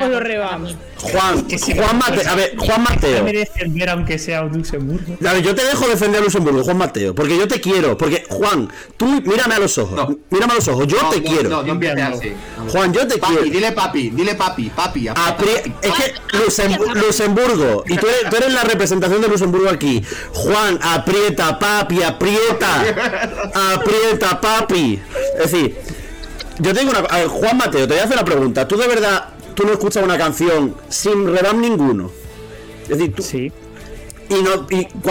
Con 0.00 0.12
los. 0.12 0.76
Juan, 0.98 1.46
Juan 1.48 1.98
Mateo, 1.98 2.28
a 2.30 2.34
ver, 2.34 2.56
Juan 2.56 2.82
Mateo. 2.82 3.24
defender 3.24 3.88
aunque 3.90 4.18
sea 4.18 4.42
un 4.42 4.52
Luxemburgo. 4.52 5.16
A 5.26 5.32
ver, 5.32 5.42
yo 5.42 5.54
te 5.54 5.64
dejo 5.64 5.86
defender 5.88 6.20
a 6.20 6.24
Luxemburgo, 6.24 6.62
Juan 6.64 6.76
Mateo, 6.78 7.14
porque 7.14 7.36
yo 7.38 7.46
te 7.48 7.60
quiero, 7.60 7.96
porque 7.96 8.24
Juan, 8.28 8.68
tú 8.96 9.06
mírame 9.24 9.54
a 9.54 9.58
los 9.58 9.76
ojos, 9.78 9.96
No. 9.96 10.18
mírame 10.30 10.52
a 10.52 10.56
los 10.56 10.68
ojos, 10.68 10.86
yo 10.86 11.00
No, 11.02 11.10
te 11.10 11.20
no, 11.20 11.30
quiero. 11.30 11.48
No, 11.50 11.62
no 11.62 12.16
así. 12.16 12.32
Juan, 12.70 12.92
yo 12.92 13.06
te 13.06 13.18
Papi, 13.18 13.34
quiero. 13.34 13.50
dile 13.50 13.72
papi, 13.72 14.10
dile 14.10 14.34
papi, 14.34 14.70
papi. 14.70 15.06
papi. 15.08 15.44
es 15.82 15.92
que 15.92 16.14
Luxembu- 16.38 16.94
Luxemburgo, 16.94 17.84
y 17.86 17.96
tú 17.96 18.06
eres, 18.06 18.30
tú 18.30 18.36
eres 18.36 18.52
la 18.52 18.64
representación 18.64 19.20
de 19.22 19.28
Luxemburgo 19.28 19.70
aquí. 19.70 20.02
Juan, 20.32 20.78
aprieta, 20.82 21.58
papi, 21.58 22.02
aprieta. 22.02 22.84
Aprieta, 23.74 24.40
papi. 24.40 25.00
Es 25.38 25.52
decir, 25.52 25.76
yo 26.58 26.74
tengo 26.74 26.90
una. 26.90 27.00
a 27.00 27.18
ver, 27.18 27.28
Juan 27.28 27.56
Mateo, 27.56 27.86
te 27.86 27.94
voy 27.94 28.00
a 28.00 28.04
hacer 28.04 28.16
una 28.16 28.24
pregunta. 28.24 28.66
¿Tú 28.66 28.76
de 28.76 28.88
verdad, 28.88 29.28
tú 29.54 29.64
no 29.64 29.72
escuchas 29.72 30.02
una 30.02 30.18
canción 30.18 30.74
sin 30.88 31.26
revamp 31.34 31.60
ninguno? 31.60 32.10
Es 32.82 32.98
decir, 32.98 33.14
tú, 33.14 33.22
Sí. 33.22 33.52
y 34.28 34.34
no, 34.42 34.66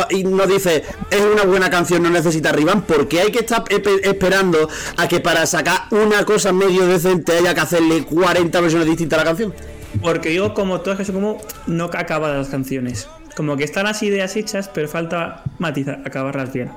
y, 0.10 0.24
no 0.24 0.46
dice 0.48 0.84
es 1.10 1.22
una 1.22 1.44
buena 1.44 1.70
canción, 1.70 2.04
no 2.04 2.10
necesita 2.10 2.52
revamp, 2.52 2.86
porque 2.86 3.22
hay 3.22 3.32
que 3.32 3.40
estar 3.40 3.64
esperando 4.04 4.70
a 4.98 5.08
que 5.08 5.20
para 5.20 5.46
sacar 5.46 5.84
una 5.92 6.26
cosa 6.26 6.52
medio 6.52 6.86
decente 6.88 7.38
haya 7.38 7.54
que 7.54 7.62
hacerle 7.62 8.04
40 8.04 8.60
versiones 8.62 8.88
distintas 8.88 9.20
a 9.20 9.24
la 9.24 9.30
canción. 9.30 9.54
Porque 10.02 10.30
digo 10.30 10.54
como 10.54 10.82
que 10.84 11.06
son 11.06 11.16
como 11.16 11.38
no 11.66 11.86
acabadas 11.86 12.38
las 12.38 12.50
canciones. 12.50 13.08
Como 13.36 13.56
que 13.56 13.64
están 13.64 13.86
las 13.86 14.02
ideas 14.04 14.36
hechas, 14.36 14.70
pero 14.74 14.88
falta 14.88 15.44
matizar, 15.60 16.02
acabarlas 16.06 16.52
bien. 16.52 16.72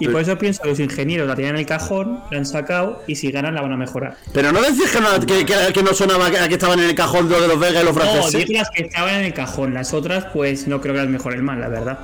Y 0.00 0.08
por 0.08 0.20
eso 0.20 0.36
pienso 0.36 0.62
que 0.62 0.70
los 0.70 0.80
ingenieros 0.80 1.28
la 1.28 1.36
tienen 1.36 1.54
en 1.54 1.60
el 1.60 1.66
cajón, 1.66 2.20
la 2.30 2.38
han 2.38 2.46
sacado 2.46 3.02
y 3.06 3.14
si 3.16 3.30
ganan 3.30 3.54
la 3.54 3.62
van 3.62 3.72
a 3.72 3.76
mejorar. 3.76 4.16
Pero 4.32 4.50
no 4.52 4.60
decís 4.60 4.90
que 4.90 5.00
no, 5.00 5.08
que, 5.26 5.46
que- 5.46 5.72
que 5.72 5.82
no 5.82 5.94
sonaba 5.94 6.30
que, 6.30 6.48
que 6.48 6.54
estaban 6.54 6.80
en 6.80 6.86
el 6.90 6.94
cajón 6.94 7.28
lo 7.28 7.40
de 7.40 7.46
los 7.48 7.58
belgas 7.60 7.82
y 7.82 7.86
los 7.86 7.94
No, 7.94 8.00
franceses. 8.02 8.32
dije 8.46 8.52
las 8.58 8.70
que 8.70 8.82
estaban 8.84 9.14
en 9.14 9.24
el 9.24 9.34
cajón, 9.34 9.72
las 9.74 9.92
otras 9.94 10.26
pues 10.32 10.66
no 10.66 10.80
creo 10.80 10.94
que 10.94 11.00
las 11.00 11.08
mejoren 11.08 11.44
más, 11.44 11.58
la 11.58 11.68
verdad. 11.68 11.98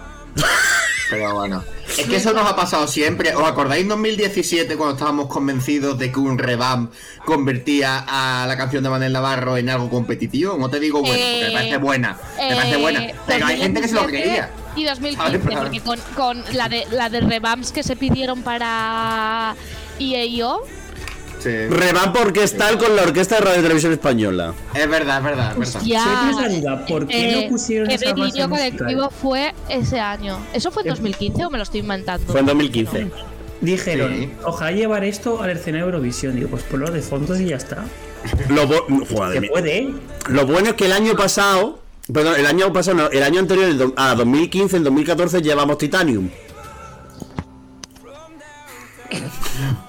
Pero 1.11 1.35
bueno. 1.35 1.65
Es 1.99 2.07
que 2.07 2.17
eso 2.17 2.33
nos 2.33 2.49
ha 2.49 2.55
pasado 2.55 2.87
siempre. 2.87 3.35
¿Os 3.35 3.45
acordáis 3.45 3.83
en 3.83 3.89
2017 3.89 4.77
cuando 4.77 4.95
estábamos 4.95 5.27
convencidos 5.27 5.99
de 5.99 6.13
que 6.13 6.21
un 6.21 6.39
revamp 6.39 6.93
convertía 7.25 8.05
a 8.07 8.47
la 8.47 8.57
canción 8.57 8.85
de 8.85 8.91
Manel 8.91 9.13
Navarro 9.13 9.57
en 9.57 9.69
algo 9.69 9.91
competitivo? 9.91 10.57
No 10.57 10.71
te 10.71 10.79
digo 10.79 11.01
bueno, 11.01 11.17
porque 11.17 11.45
me 11.49 11.53
parece 11.53 11.77
buena. 11.79 12.17
Me 12.39 12.55
parece 12.55 12.77
buena. 12.77 13.05
Eh, 13.07 13.15
Pero 13.27 13.47
hay 13.47 13.59
gente 13.59 13.81
que 13.81 13.89
se 13.89 13.95
lo 13.95 14.03
2017 14.03 14.23
creía. 14.23 14.51
Y 14.81 14.85
2015, 14.85 15.17
¿Sabes? 15.41 15.59
porque 15.59 15.81
con, 15.81 15.99
con 16.17 16.45
la 16.55 16.69
de 16.69 16.87
la 16.91 17.09
de 17.11 17.21
revamps 17.21 17.71
que 17.73 17.83
se 17.83 17.97
pidieron 17.97 18.43
para 18.43 19.55
EAO, 19.99 20.61
Sí. 21.43 21.49
Revamp 21.49 22.15
orquestal 22.19 22.77
con 22.77 22.95
la 22.95 23.01
Orquesta 23.03 23.37
de 23.37 23.41
Radio 23.41 23.61
y 23.61 23.63
Televisión 23.63 23.93
Española. 23.93 24.53
Es 24.75 24.87
verdad, 24.91 25.19
es 25.19 25.25
verdad, 25.25 25.55
es 25.59 25.73
verdad. 26.37 26.87
¿por 26.87 27.07
qué 27.07 27.31
eh, 27.31 27.43
no 27.45 27.49
pusieron 27.49 27.89
que 27.89 27.95
esa 27.95 28.11
base 28.11 28.21
delirio 28.21 28.47
musical? 28.49 28.77
colectivo 28.77 29.11
fue 29.11 29.55
ese 29.71 29.99
año. 30.01 30.39
¿Eso 30.53 30.71
fue 30.71 30.83
en 30.83 30.91
2015 30.91 31.47
o 31.47 31.49
me 31.51 31.57
lo 31.57 31.63
estoy 31.63 31.81
inventando? 31.81 32.31
Fue 32.31 32.41
en 32.41 32.47
2015. 32.47 33.11
Dijeron, 33.63 34.15
Sí. 34.19 34.31
ojalá 34.45 34.73
llevar 34.73 35.03
esto 35.05 35.43
al 35.43 35.49
escenario 35.51 35.87
de 35.87 35.93
Eurovisión. 35.93 36.37
Digo, 36.37 36.49
pues 36.51 36.63
ponlo 36.65 36.91
de 36.91 37.01
fondos 37.01 37.41
y 37.41 37.47
ya 37.47 37.57
está. 37.57 37.85
Lo, 38.51 38.67
bo- 38.67 38.87
Joder, 39.11 39.41
Se 39.41 39.49
puede, 39.49 39.79
¿eh? 39.79 39.95
lo 40.29 40.45
bueno 40.47 40.69
es 40.71 40.75
que 40.75 40.85
el 40.87 40.93
año 40.93 41.17
pasado, 41.17 41.79
perdón, 42.13 42.35
el 42.39 42.47
año 42.47 42.73
pasado, 42.73 42.97
no, 42.97 43.07
el 43.11 43.23
año 43.23 43.41
anterior, 43.41 43.67
el 43.69 43.79
do- 43.79 43.95
a 43.97 44.15
2015, 44.15 44.77
en 44.79 44.85
2014 44.85 45.43
llevamos 45.43 45.79
Titanium. 45.79 46.29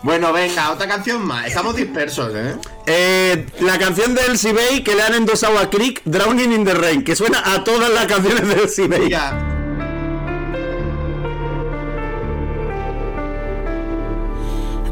Bueno, 0.04 0.34
venga, 0.34 0.72
otra 0.72 0.88
canción 0.88 1.26
más. 1.26 1.46
Estamos 1.48 1.76
dispersos, 1.76 2.34
¿eh? 2.36 2.56
Eh, 2.88 3.46
la 3.62 3.78
canción 3.78 4.14
del 4.16 4.38
Bay 4.54 4.84
que 4.84 4.96
le 4.96 5.04
han 5.04 5.14
endosado 5.14 5.58
a 5.60 5.70
Creek, 5.70 6.02
Drowning 6.06 6.52
in 6.52 6.66
the 6.66 6.74
Rain, 6.74 7.04
que 7.04 7.16
suena 7.16 7.42
a 7.54 7.64
todas 7.64 7.90
las 7.92 8.06
canciones 8.08 8.48
del 8.48 8.90
Bay. 8.90 9.00
Mira. 9.02 9.48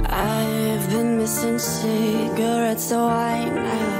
I've 0.05 0.89
been 0.89 1.17
missing 1.17 1.59
cigarettes, 1.59 2.83
so 2.83 3.05
I 3.05 3.45
never 3.45 3.59
smoke 3.59 3.89
them. 3.91 3.98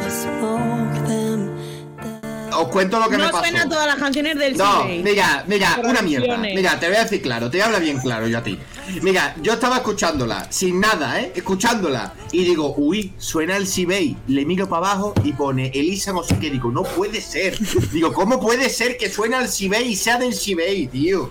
Os 2.62 2.68
cuento 2.70 3.00
lo 3.00 3.10
que 3.10 3.18
me 3.18 3.24
No 3.24 3.32
pasó. 3.32 3.44
suena 3.44 3.68
todas 3.70 3.88
las 3.88 3.96
canciones 3.96 4.38
del 4.38 4.58
No, 4.58 4.84
mira, 4.86 5.44
mira, 5.48 5.80
una 5.84 6.02
mierda. 6.02 6.38
Mira, 6.38 6.80
te 6.80 6.88
voy 6.88 6.98
a 6.98 7.04
decir 7.04 7.22
claro, 7.22 7.50
te 7.50 7.58
voy 7.58 7.62
a 7.62 7.66
hablar 7.68 7.82
bien 7.82 8.00
claro 8.00 8.28
yo 8.28 8.38
a 8.38 8.44
ti. 8.44 8.60
Mira, 9.02 9.36
yo 9.42 9.54
estaba 9.54 9.78
escuchándola, 9.78 10.48
sin 10.52 10.80
nada, 10.80 11.20
¿eh? 11.22 11.32
Escuchándola. 11.36 12.14
Y 12.32 12.44
digo, 12.44 12.74
uy, 12.78 13.14
suena 13.18 13.58
el 13.58 13.66
Sibey. 13.68 14.16
Le 14.28 14.46
miro 14.46 14.68
para 14.70 14.88
abajo 14.92 15.14
y 15.24 15.34
pone 15.34 15.72
Elisa 15.74 16.12
no 16.14 16.24
sé 16.24 16.38
qué. 16.40 16.50
Digo, 16.50 16.72
no 16.72 16.84
puede 16.84 17.22
ser. 17.22 17.58
Digo, 17.92 18.14
¿cómo 18.14 18.40
puede 18.40 18.70
ser 18.70 18.98
que 18.98 19.10
suena 19.10 19.40
el 19.42 19.48
Sibey 19.50 19.90
y 19.90 19.96
sea 19.96 20.18
del 20.18 20.34
Sibey, 20.34 20.88
tío? 20.88 21.30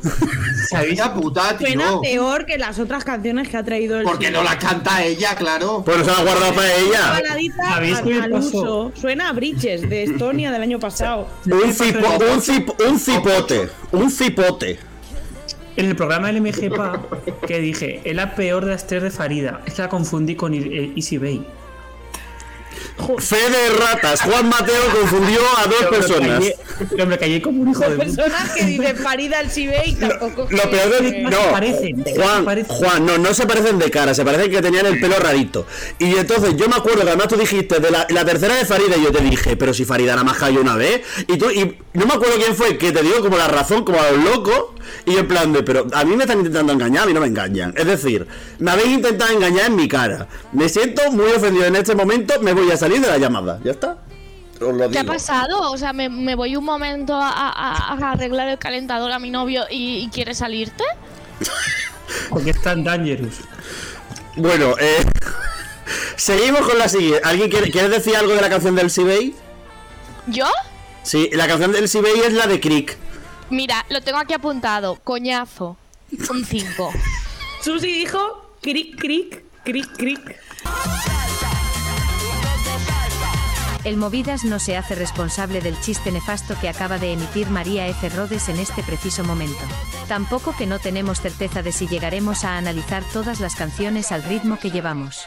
¿Sabéis? 0.71 0.95
Esa 0.95 1.15
puta, 1.15 1.57
Suena 1.59 1.89
tío. 1.91 2.01
peor 2.01 2.47
que 2.47 2.59
las 2.59 2.79
otras 2.79 3.05
canciones 3.05 3.49
que 3.49 3.57
ha 3.57 3.63
traído 3.63 3.99
el 3.99 4.05
Porque 4.05 4.31
no 4.31 4.43
la 4.43 4.59
canta 4.59 5.03
ella, 5.05 5.35
claro. 5.37 5.83
Pues 5.85 5.99
se 5.99 6.07
la 6.07 6.19
ha 6.19 6.23
guardado 6.23 6.55
para 6.55 6.75
ella. 6.75 7.21
Suena 8.95 9.29
a 9.29 9.33
Bridges 9.33 9.89
de 9.89 10.03
Estonia 10.05 10.51
del 10.53 10.63
año 10.63 10.79
pasado. 10.79 11.29
Un, 11.47 11.73
cipo- 11.75 12.33
un, 12.33 12.41
cip- 12.41 12.89
un 12.89 12.99
cipote. 12.99 13.69
Un 13.93 14.11
cipote. 14.11 14.79
En 15.79 15.87
el 15.87 15.95
programa 15.95 16.27
del 16.27 16.43
MGPA 16.43 17.01
que 17.47 17.61
dije, 17.61 18.01
es 18.03 18.17
la 18.17 18.35
peor 18.35 18.65
de 18.65 18.73
las 18.73 18.89
tres 18.89 19.01
de 19.01 19.13
Farida. 19.13 19.61
Es 19.65 19.75
que 19.75 19.83
la 19.83 19.89
confundí 19.89 20.35
con 20.35 20.53
eh, 20.53 20.93
Easy 20.97 21.19
Bay. 21.19 21.47
Fe 23.19 23.37
de 23.37 23.71
ratas. 23.79 24.21
Juan 24.23 24.49
Mateo 24.49 24.83
confundió 25.01 25.41
a 25.57 25.67
dos 25.67 25.85
personas. 25.91 26.45
Pero 26.91 27.07
me 27.07 27.19
callé 27.19 27.43
como 27.43 27.63
un 27.63 27.71
hijo 27.71 27.81
de. 27.81 27.97
Personas 27.97 28.53
que 28.53 28.65
dicen 28.65 28.97
Farida 28.97 29.39
al 29.39 29.51
Sibey 29.51 29.95
tampoco. 29.95 30.49
Lo 30.51 30.71
peor 30.71 31.03
de 31.03 31.23
No 31.23 31.31
no, 31.31 31.43
se 31.43 31.49
parecen, 31.51 32.05
Juan, 32.17 32.45
parecen. 32.45 32.77
Juan, 32.77 33.07
no, 33.07 33.19
no 33.19 33.35
se 33.35 33.47
parecen 33.47 33.79
de 33.79 33.91
cara, 33.91 34.15
se 34.15 34.25
parecen 34.25 34.51
que 34.51 34.63
tenían 34.63 34.87
el 34.87 35.01
pelo 35.01 35.17
rarito. 35.19 35.67
Y 35.99 36.17
entonces 36.17 36.57
yo 36.57 36.69
me 36.69 36.77
acuerdo 36.77 37.03
que 37.03 37.09
además 37.09 37.29
tú 37.29 37.37
dijiste 37.37 37.81
de 37.81 37.91
la, 37.91 38.07
la 38.09 38.25
tercera 38.25 38.55
de 38.55 38.65
Farida 38.65 38.97
y 38.97 39.05
yo 39.05 39.13
te 39.13 39.23
dije, 39.23 39.57
pero 39.57 39.75
si 39.75 39.85
Farida 39.85 40.13
nada 40.13 40.25
más 40.25 40.39
cayó 40.39 40.61
una 40.61 40.77
vez. 40.77 41.03
Y 41.27 41.37
tú, 41.37 41.51
y 41.51 41.79
no 41.95 42.07
me 42.07 42.15
acuerdo 42.15 42.37
quién 42.37 42.55
fue 42.55 42.79
que 42.79 42.93
te 42.93 43.03
dio 43.03 43.21
como 43.21 43.37
la 43.37 43.49
razón, 43.49 43.85
como 43.85 44.01
a 44.01 44.11
los 44.11 44.25
locos. 44.25 44.65
Y 45.05 45.13
yo 45.13 45.21
en 45.21 45.29
plan 45.29 45.53
de, 45.53 45.63
pero 45.63 45.87
a 45.93 46.05
mí 46.05 46.17
me 46.17 46.25
están 46.25 46.39
intentando 46.39 46.73
engañar, 46.73 47.05
a 47.05 47.07
mí 47.07 47.13
no 47.13 47.21
me 47.21 47.27
engañan. 47.27 47.75
Es 47.77 47.87
decir, 47.87 48.27
me 48.59 48.71
habéis 48.71 48.89
intentado 48.89 49.33
engañar 49.33 49.67
en 49.67 49.77
mi 49.77 49.89
cara. 49.89 50.29
Me 50.53 50.69
siento 50.69 51.11
muy 51.11 51.27
ofendido 51.27 51.67
en 51.67 51.77
este 51.77 51.95
momento, 51.95 52.41
me 52.41 52.53
voy 52.53 52.68
a 52.73 52.77
salir 52.77 53.01
de 53.01 53.09
la 53.09 53.19
llamada. 53.19 53.59
¿Ya 53.65 53.73
está? 53.73 53.99
Os 54.61 54.75
lo 54.75 54.91
¿Qué 54.91 54.99
ha 54.99 55.05
pasado? 55.05 55.71
O 55.71 55.77
sea, 55.79 55.93
me, 55.93 56.09
me 56.09 56.35
voy 56.35 56.57
un 56.57 56.65
momento 56.65 57.15
a, 57.15 57.29
a- 57.31 57.93
a 57.93 58.13
arreglar 58.13 58.49
el 58.49 58.59
calentador 58.59 59.13
a 59.13 59.19
mi 59.19 59.31
novio 59.31 59.65
y, 59.71 59.99
y 60.05 60.09
quiere 60.09 60.35
salirte. 60.35 60.85
Porque 62.31 62.51
es 62.51 62.63
tan 62.63 62.83
dangerous. 62.85 63.35
Bueno, 64.37 64.75
eh, 64.81 65.05
seguimos 66.17 66.61
con 66.63 66.79
la 66.79 66.89
siguiente. 66.89 67.21
¿Alguien 67.25 67.51
quiere, 67.51 67.71
quiere 67.71 67.89
decir 67.89 68.17
algo 68.17 68.35
de 68.35 68.41
la 68.41 68.49
canción 68.49 68.75
del 68.75 68.91
Sibey? 68.91 69.35
¿Yo? 70.27 70.47
Sí, 71.03 71.31
la 71.33 71.47
canción 71.47 71.73
del 71.73 71.89
Sibey 71.89 72.21
es 72.21 72.33
la 72.33 72.47
de 72.47 72.61
Crick. 72.61 72.97
Mira, 73.51 73.85
lo 73.89 74.01
tengo 74.03 74.19
aquí 74.19 74.35
apuntado. 74.35 74.97
Coñazo. 75.05 75.77
Un 76.31 76.45
5. 76.45 76.93
Susi 77.63 77.93
dijo 77.93 78.55
cric, 78.61 78.99
cric, 79.01 79.43
cric, 79.65 79.97
cric. 79.97 80.37
El 83.85 83.97
Movidas 83.97 84.45
no 84.45 84.59
se 84.59 84.77
hace 84.77 84.95
responsable 84.95 85.61
del 85.61 85.81
chiste 85.81 86.11
nefasto 86.11 86.55
que 86.61 86.69
acaba 86.69 86.99
de 86.99 87.13
emitir 87.13 87.49
María 87.49 87.87
F. 87.87 88.09
Rodes 88.09 88.49
en 88.49 88.59
este 88.59 88.83
preciso 88.83 89.25
momento. 89.25 89.61
Tampoco 90.09 90.55
que 90.57 90.67
no 90.67 90.79
tenemos 90.79 91.21
certeza 91.21 91.63
de 91.63 91.73
si 91.73 91.87
llegaremos 91.87 92.45
a 92.45 92.59
analizar 92.59 93.05
todas 93.13 93.41
las 93.41 93.55
canciones 93.55 94.11
al 94.11 94.25
ritmo 94.25 94.59
que 94.59 94.71
llevamos. 94.71 95.27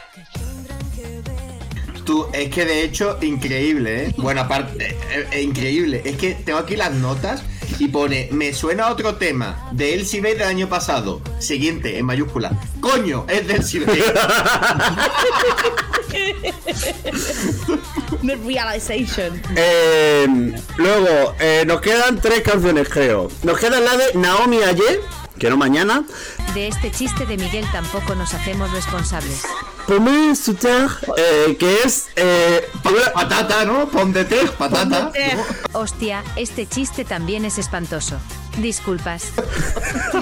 Tú, 2.04 2.26
es 2.32 2.50
que 2.50 2.64
de 2.64 2.84
hecho, 2.84 3.18
increíble, 3.22 4.06
¿eh? 4.06 4.14
Bueno, 4.18 4.42
aparte, 4.42 4.90
eh, 4.90 5.28
eh, 5.32 5.42
increíble. 5.42 6.02
Es 6.04 6.16
que 6.16 6.34
tengo 6.34 6.58
aquí 6.58 6.76
las 6.76 6.92
notas 6.92 7.42
y 7.78 7.88
pone, 7.88 8.28
me 8.32 8.52
suena 8.52 8.88
otro 8.88 9.16
tema 9.16 9.68
de 9.72 9.94
El 9.94 10.06
Sibey 10.06 10.34
del 10.34 10.48
año 10.48 10.68
pasado. 10.68 11.20
Siguiente, 11.38 11.98
en 11.98 12.06
mayúscula. 12.06 12.52
Coño, 12.80 13.24
es 13.28 13.46
del 13.46 13.64
Sibey. 13.64 14.02
The 18.22 18.36
realization. 18.36 19.42
Eh, 19.56 20.54
luego, 20.76 21.34
eh, 21.40 21.64
nos 21.66 21.80
quedan 21.80 22.20
tres 22.20 22.42
canciones, 22.42 22.88
creo. 22.88 23.28
Nos 23.42 23.58
queda 23.58 23.80
la 23.80 23.96
de 23.96 24.14
Naomi 24.14 24.62
ayer, 24.62 25.00
que 25.42 25.50
no 25.50 25.56
mañana. 25.56 26.04
De 26.54 26.68
este 26.68 26.92
chiste 26.92 27.26
de 27.26 27.36
Miguel 27.36 27.66
tampoco 27.72 28.14
nos 28.14 28.32
hacemos 28.32 28.70
responsables. 28.70 29.42
Pomme 29.88 30.36
su 30.36 30.54
terre, 30.54 30.94
eh, 31.16 31.56
que 31.58 31.78
es. 31.84 32.10
Eh, 32.14 32.64
patata, 33.12 33.64
¿no? 33.64 33.88
Pon 33.88 34.12
de 34.12 34.24
patata. 34.56 35.10
Hostia, 35.72 36.22
este 36.36 36.68
chiste 36.68 37.04
también 37.04 37.44
es 37.44 37.58
espantoso. 37.58 38.20
Disculpas. 38.58 39.24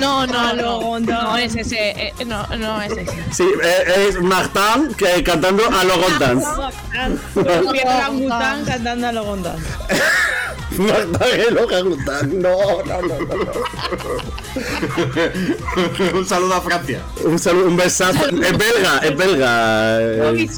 No, 0.01 0.26
no, 0.26 0.53
no. 0.55 0.99
no, 1.01 1.37
es 1.37 1.55
ese. 1.57 1.91
eh, 1.91 2.12
no, 2.26 2.45
no 2.59 2.81
es 2.83 2.91
ese. 2.93 3.07
sí, 3.33 3.45
eh, 3.62 4.07
es 4.09 4.20
Martin 4.20 4.93
que, 4.97 5.22
cantando 5.22 5.64
a 5.68 5.85
los 5.85 5.99
Gondans. 5.99 6.45
Orangután 7.37 8.64
cantando 8.64 9.07
a 9.09 9.12
los 9.12 9.26
Gondans. 9.26 9.61
No, 10.78 10.87
no, 10.87 10.95
no, 13.03 13.18
no, 13.18 13.37
no. 13.37 13.53
Un 16.18 16.26
saludo 16.26 16.55
a 16.55 16.61
Francia. 16.61 17.01
Un 17.24 17.39
saludo, 17.39 17.66
un 17.66 17.76
besazo. 17.76 18.26
Es 18.28 18.57
belga, 18.57 18.99
es 19.03 19.16
belga. 19.16 20.01
eh, 20.01 20.49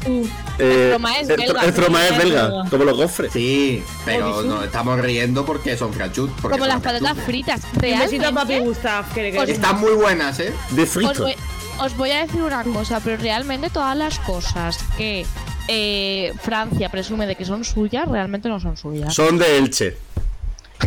eh, 0.59 0.89
Troma 0.91 1.17
es 1.17 1.29
el- 1.29 1.37
belga, 1.37 1.65
el 1.65 1.73
Troma 1.73 2.07
es 2.07 2.17
belga, 2.17 2.51
como 2.69 2.83
los 2.83 2.97
gofres. 2.97 3.31
Sí, 3.33 3.83
pero 4.05 4.43
nos 4.43 4.65
estamos 4.65 4.99
riendo 4.99 5.45
porque 5.45 5.75
son 5.77 5.93
franchut. 5.93 6.29
Como 6.41 6.57
son 6.57 6.67
las 6.67 6.81
patatas 6.81 7.17
franchutes. 7.17 7.61
Fritas. 7.65 7.93
Un 7.93 7.99
besito 7.99 8.27
a 8.27 8.31
papi 8.31 8.47
Realmente. 8.47 8.69
Gustav, 8.69 9.13
que 9.13 9.21
le. 9.31 9.51
Están 9.51 9.79
muy 9.79 9.93
buenas, 9.93 10.39
¿eh? 10.39 10.53
De 10.71 10.83
Os 10.83 10.89
frito. 10.89 11.23
voy, 11.23 11.35
os 11.79 11.97
voy 11.97 12.11
a 12.11 12.25
decir 12.25 12.41
una 12.41 12.63
cosa, 12.63 12.99
pero 13.03 13.17
realmente 13.17 13.69
todas 13.69 13.97
las 13.97 14.19
cosas 14.19 14.77
que 14.97 15.25
eh, 15.67 16.33
Francia 16.41 16.89
presume 16.89 17.25
de 17.27 17.35
que 17.35 17.45
son 17.45 17.63
suyas, 17.63 18.07
realmente 18.07 18.49
no 18.49 18.59
son 18.59 18.77
suyas. 18.77 19.13
Son 19.13 19.37
de 19.37 19.57
Elche. 19.57 19.97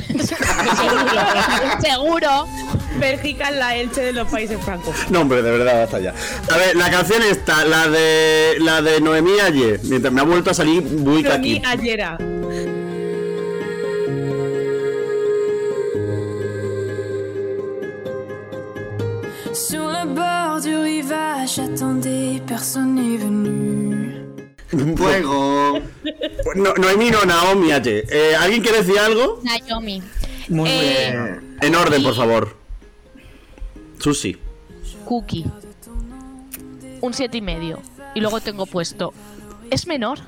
Seguro. 0.06 1.22
Seguro. 1.80 2.46
Bélgica 2.98 3.48
es 3.50 3.56
la 3.56 3.76
Elche 3.76 4.02
de 4.02 4.12
los 4.12 4.28
Países 4.28 4.58
Francos. 4.62 4.94
No, 5.10 5.20
hombre, 5.22 5.42
de 5.42 5.50
verdad, 5.50 5.80
basta 5.80 6.00
ya. 6.00 6.14
A 6.52 6.56
ver, 6.56 6.76
la 6.76 6.90
canción 6.90 7.22
está, 7.22 7.64
la 7.64 7.88
de 7.88 8.56
la 8.60 8.80
de 8.82 9.00
Noemí 9.00 9.38
ayer, 9.40 9.80
mientras 9.84 10.12
me 10.12 10.20
ha 10.20 10.24
vuelto 10.24 10.50
a 10.50 10.54
salir 10.54 10.82
muy 10.82 11.22
Noemí 11.22 11.56
aquí. 11.56 11.62
Ayera. 11.66 12.18
Sur 19.57 19.88
le 19.88 20.04
bord 20.14 20.61
du 20.61 20.76
rivage, 20.76 21.57
j'attendais, 21.57 22.42
personne 22.46 22.94
n'est 22.94 23.16
venu. 23.16 24.12
Fuego. 24.96 25.78
No, 26.57 26.74
Noemí 26.76 27.11
no, 27.11 27.24
Naomi. 27.24 27.70
Eh, 27.72 28.34
¿Alguien 28.38 28.61
quiere 28.62 28.82
decir 28.82 28.98
algo? 28.98 29.40
Naomi. 29.42 30.02
Muy 30.50 30.68
Eh, 30.68 31.11
bien. 31.11 31.57
En 31.62 31.74
orden, 31.74 32.02
por 32.02 32.14
favor. 32.14 32.54
Susi. 33.98 34.36
Cookie. 35.07 35.46
Un 37.00 37.14
siete 37.14 37.38
y 37.38 37.40
medio. 37.40 37.80
Y 38.14 38.20
luego 38.20 38.40
tengo 38.42 38.66
puesto. 38.66 39.14
¿Es 39.70 39.86
menor? 39.86 40.18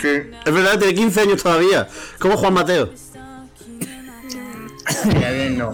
Sí. 0.00 0.08
Es 0.46 0.52
verdad, 0.54 0.78
tiene 0.78 0.94
15 0.94 1.20
años 1.20 1.42
todavía. 1.42 1.86
Como 2.18 2.38
Juan 2.38 2.54
Mateo. 2.54 2.90
Ya 5.20 5.30
bien, 5.30 5.58
no. 5.58 5.72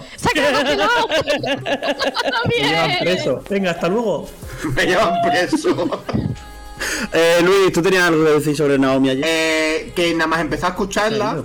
Me 2.48 2.54
llevan 2.68 2.90
preso. 3.00 3.42
Venga, 3.48 3.70
hasta 3.72 3.88
luego. 3.88 4.28
Me 4.76 4.86
llevan 4.86 5.14
preso. 5.22 6.04
Eh, 7.12 7.38
Luis, 7.44 7.72
¿tú 7.72 7.80
tenías 7.80 8.08
algo 8.08 8.24
que 8.24 8.30
decir 8.32 8.56
sobre 8.56 8.76
Naomi 8.76 9.10
ayer? 9.10 9.24
Eh, 9.24 9.92
que 9.94 10.12
nada 10.14 10.26
más 10.26 10.40
empecé 10.40 10.66
a 10.66 10.70
escucharla. 10.70 11.40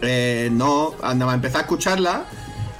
Eh, 0.00 0.48
no, 0.50 0.94
nada 1.02 1.26
más 1.26 1.34
empecé 1.34 1.58
a 1.58 1.60
escucharla. 1.60 2.24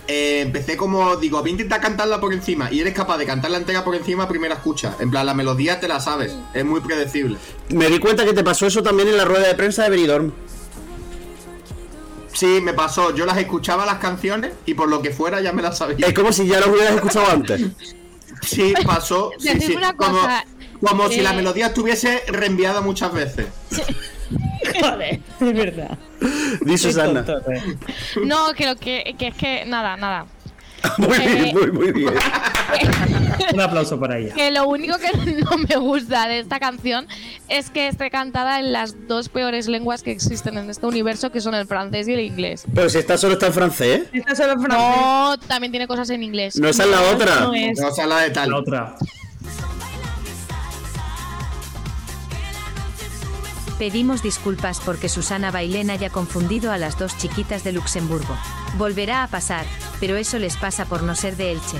eh, 0.09 0.41
empecé 0.41 0.78
como, 0.78 1.16
digo, 1.16 1.38
voy 1.41 1.51
a 1.51 1.53
intentar 1.53 1.82
cantarla 1.82 2.18
por 2.18 2.32
encima. 2.32 2.72
Y 2.72 2.80
eres 2.80 2.95
capaz 2.95 3.18
de 3.18 3.26
cantarla 3.26 3.59
entera 3.59 3.84
por 3.84 3.95
encima 3.95 4.24
a 4.24 4.28
primera 4.28 4.55
escucha. 4.55 4.95
En 5.01 5.11
plan, 5.11 5.26
la 5.26 5.34
melodía 5.34 5.78
te 5.80 5.86
la 5.86 6.01
sabes. 6.01 6.34
Es 6.55 6.64
muy 6.64 6.80
predecible. 6.80 7.36
Me 7.68 7.88
di 7.88 7.99
cuenta 7.99 8.24
que 8.24 8.32
te 8.32 8.43
pasó 8.43 8.66
eso 8.66 8.82
también 8.82 9.09
en 9.09 9.18
la 9.18 9.26
rueda 9.26 9.47
de 9.47 9.55
prensa 9.55 9.82
de 9.84 9.91
Benidorm. 9.91 10.32
Sí, 12.33 12.61
me 12.62 12.72
pasó. 12.72 13.14
Yo 13.14 13.26
las 13.26 13.37
escuchaba 13.39 13.85
las 13.87 13.99
canciones 13.99 14.53
y 14.66 14.74
por 14.74 14.89
lo 14.89 15.03
que 15.03 15.11
fuera 15.11 15.41
ya 15.41 15.53
me 15.53 15.62
las 15.62 15.78
sabía. 15.78 16.07
Es 16.07 16.14
como 16.14 16.33
si 16.33 16.47
ya 16.47 16.61
lo 16.61 16.72
hubieras 16.72 16.95
escuchado 16.95 17.31
antes. 17.31 17.62
Sí, 18.43 18.72
pasó. 18.87 19.33
Sí, 19.39 19.74
una 19.76 19.95
Como, 19.95 20.18
cosa, 20.18 20.47
como 20.81 21.09
si 21.11 21.20
eh, 21.20 21.22
la 21.22 21.35
melodía 21.35 21.66
estuviese 21.66 22.22
reenviada 22.28 22.81
muchas 22.81 23.12
veces. 23.12 23.49
Joder, 24.81 25.20
es 25.41 25.53
verdad. 25.53 25.99
Di 26.62 26.78
Susana. 26.78 27.22
No, 28.24 28.55
que 28.55 28.66
lo 28.66 28.76
que, 28.76 29.14
que 29.18 29.26
es 29.26 29.35
que. 29.35 29.64
Nada, 29.66 29.99
nada. 29.99 30.24
Muy 30.99 31.16
Eh, 31.16 31.35
bien, 31.35 31.55
muy, 31.55 31.72
muy 31.72 31.93
bien. 31.93 32.14
Un 33.53 33.61
aplauso 33.61 33.99
para 33.99 34.18
ella. 34.18 34.35
Que 34.35 34.51
lo 34.51 34.68
único 34.68 34.97
que 34.99 35.11
no 35.45 35.59
me 35.59 35.76
gusta 35.76 36.28
de 36.28 36.39
esta 36.41 36.61
canción 36.61 37.07
es 37.49 37.70
que 37.70 37.89
esté 37.89 38.11
cantada 38.11 38.61
en 38.61 38.72
las 38.72 39.09
dos 39.09 39.28
peores 39.28 39.66
lenguas 39.68 40.03
que 40.03 40.11
existen 40.12 40.57
en 40.59 40.70
este 40.70 40.87
universo, 40.87 41.31
que 41.33 41.41
son 41.41 41.55
el 41.55 41.66
francés 41.66 42.07
y 42.09 42.12
el 42.14 42.20
inglés. 42.20 42.64
Pero 42.74 42.89
si 42.89 42.99
esta 42.99 43.16
solo 43.18 43.35
está 43.35 43.49
en 43.49 43.53
francés, 43.53 44.03
¿eh? 44.03 44.09
Esta 44.12 44.35
solo 44.37 44.53
es 44.53 44.62
francés. 44.62 44.97
No, 45.01 45.39
también 45.49 45.72
tiene 45.72 45.87
cosas 45.87 46.09
en 46.11 46.22
inglés. 46.22 46.57
No, 46.57 46.68
esa 46.68 46.85
es 46.85 46.91
la 46.91 47.01
otra. 47.12 47.41
No 47.41 47.55
es. 47.55 47.78
No, 47.81 47.89
o 47.89 47.93
sea, 47.95 48.07
la 48.07 48.20
de 48.20 48.31
tal. 48.31 48.51
La 48.51 48.57
otra. 48.59 48.95
Pedimos 53.81 54.22
disculpas 54.22 54.78
porque 54.85 55.09
Susana 55.09 55.51
Bailén 55.51 55.89
haya 55.89 56.11
confundido 56.11 56.70
a 56.70 56.76
las 56.76 56.99
dos 56.99 57.16
chiquitas 57.16 57.64
de 57.64 57.72
Luxemburgo. 57.72 58.37
Volverá 58.76 59.22
a 59.22 59.26
pasar, 59.26 59.64
pero 59.99 60.18
eso 60.18 60.39
les 60.39 60.59
pasa 60.59 60.85
por 60.85 61.03
no 61.03 61.14
ser 61.14 61.39
de 61.39 61.53
Elche. 61.53 61.78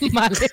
Vale. 0.12 0.38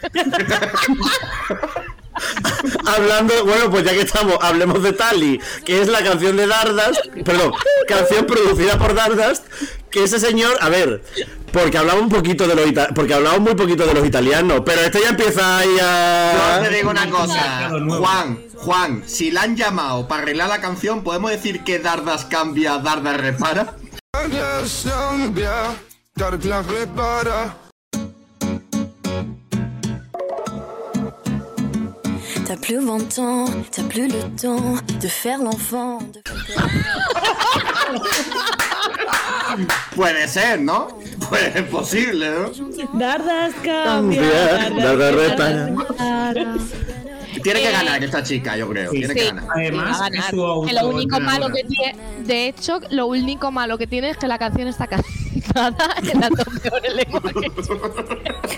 Hablando, 2.88 3.45
bueno, 3.45 3.69
pues 3.69 3.83
ya 3.83 3.91
que 3.91 4.01
estamos, 4.01 4.39
hablemos 4.41 4.81
de 4.81 4.93
Tali, 4.93 5.39
que 5.63 5.81
es 5.81 5.88
la 5.88 6.03
canción 6.03 6.38
de 6.38 6.47
Dardast, 6.47 7.05
perdón, 7.23 7.53
canción 7.88 8.25
producida 8.25 8.79
por 8.79 8.95
Dardast, 8.95 9.45
que 9.89 10.03
ese 10.03 10.19
señor, 10.19 10.57
a 10.61 10.69
ver, 10.69 11.03
porque 11.51 11.77
hablaba 11.77 11.99
un 11.99 12.09
poquito 12.09 12.47
de 12.47 12.55
los 12.55 12.65
porque 12.93 13.13
hablaba 13.13 13.39
muy 13.39 13.55
poquito 13.55 13.86
de 13.86 13.93
los 13.93 14.05
italianos, 14.05 14.61
pero 14.65 14.81
este 14.81 15.01
ya 15.01 15.09
empieza 15.09 15.57
ahí 15.57 15.77
a 15.81 16.61
Yo 16.61 16.69
te 16.69 16.75
digo 16.75 16.89
una 16.89 17.09
cosa. 17.09 17.69
Juan, 17.69 18.39
Juan, 18.55 19.03
si 19.05 19.31
la 19.31 19.43
han 19.43 19.55
llamado 19.55 20.07
para 20.07 20.23
arreglar 20.23 20.49
la 20.49 20.61
canción, 20.61 21.03
¿podemos 21.03 21.31
decir 21.31 21.63
que 21.63 21.79
Dardas 21.79 22.25
cambia, 22.25 22.77
Dardas 22.77 23.17
repara? 23.17 23.75
T'as 26.17 26.36
plus 32.66 32.80
20 32.84 33.20
ans, 33.20 33.45
t'as 33.72 33.84
plus 33.84 34.07
le 34.07 34.22
temps 34.41 34.74
de 34.99 35.07
faire 35.07 35.38
l'enfant. 35.38 35.99
de- 36.13 36.22
Puede 39.95 40.28
ser, 40.28 40.59
¿no? 40.59 40.88
Pues 41.30 41.55
es 41.55 41.61
posible, 41.63 42.30
¿no? 42.32 42.99
Dardas 42.99 43.53
Cambia. 43.63 44.70
Dardas 44.78 45.16
repara. 45.16 45.70
Tiene 47.41 47.61
que 47.61 47.69
Eh, 47.69 47.71
ganar 47.71 48.03
esta 48.03 48.23
chica, 48.23 48.57
yo 48.57 48.67
creo. 48.69 48.91
Sí. 48.91 48.99
Tiene 48.99 49.13
que 49.13 49.25
ganar. 49.25 49.45
Además, 49.55 49.86
Va 49.86 49.89
a 49.89 49.91
es 50.07 50.13
ganar. 50.13 50.29
su 50.31 50.63
Que 50.67 50.73
lo 50.73 50.88
único 50.89 51.19
malo 51.19 51.49
que 51.51 51.63
tiene, 51.63 51.95
de 52.23 52.47
hecho, 52.47 52.79
lo 52.91 53.07
único 53.07 53.51
malo 53.51 53.77
que 53.77 53.88
tiene 53.88 54.09
es 54.09 54.17
que 54.17 54.27
la 54.27 54.38
canción 54.38 54.67
está 54.67 54.88
cantada 54.88 55.95
en 56.11 56.19
las 56.21 56.29
dos 56.31 56.47
peores 56.61 56.93
lenguas 56.95 57.23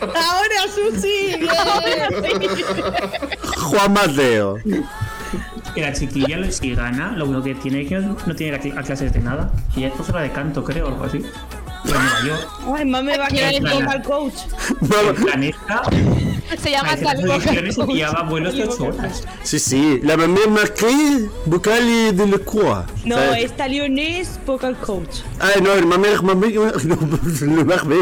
Ahora 0.01 0.67
Susi. 0.73 1.47
Juan 3.57 3.93
Mateo. 3.93 4.57
Que 5.75 5.81
la 5.81 5.93
chiquilla, 5.93 6.49
si 6.51 6.73
gana, 6.73 7.11
lo 7.11 7.25
único 7.25 7.43
que 7.43 7.55
tiene 7.55 7.81
es 7.81 7.89
que 7.89 7.99
no, 7.99 8.15
tiene 8.35 8.57
a, 8.57 8.83
clases 8.83 9.13
de 9.13 9.19
nada. 9.19 9.51
Y 9.75 9.83
es 9.83 9.91
profesora 9.91 10.21
de 10.21 10.31
canto, 10.31 10.63
creo, 10.63 10.85
o 10.85 10.89
algo 10.89 11.03
así. 11.03 11.21
Pero 11.87 11.99
mira, 11.99 12.19
yo, 12.65 12.73
Ay, 12.75 12.85
más 12.85 13.03
me 13.03 13.17
va 13.17 13.25
a 13.25 13.27
quedar 13.29 13.53
el 13.53 13.63
vocal 13.63 14.03
coach. 14.03 14.33
No, 14.81 15.09
el 15.09 15.15
planeta, 15.15 15.81
se 16.61 16.71
llama 16.71 16.91
audiciones 16.91 17.75
y 17.75 17.79
Coach. 17.79 17.87
pillaba 17.87 18.23
vuelos 18.23 18.55
de 18.55 18.65
8 18.65 18.83
horas. 18.83 19.23
sí, 19.43 19.59
sí, 19.59 19.99
la 20.03 20.17
mamá 20.17 20.39
marquée 20.49 21.29
vocale 21.45 22.11
de 22.13 22.27
la 22.27 22.37
croix. 22.39 22.85
No, 23.05 23.15
¿sabes? 23.15 23.45
esta 23.45 23.67
leonés 23.67 24.39
vocal 24.45 24.75
coach. 24.77 25.19
Ay, 25.39 25.61
no, 25.61 25.73
el 25.73 25.85
mamá, 25.85 26.07
mamá, 26.21 26.47
no, 26.83 26.95
mamá. 27.65 27.95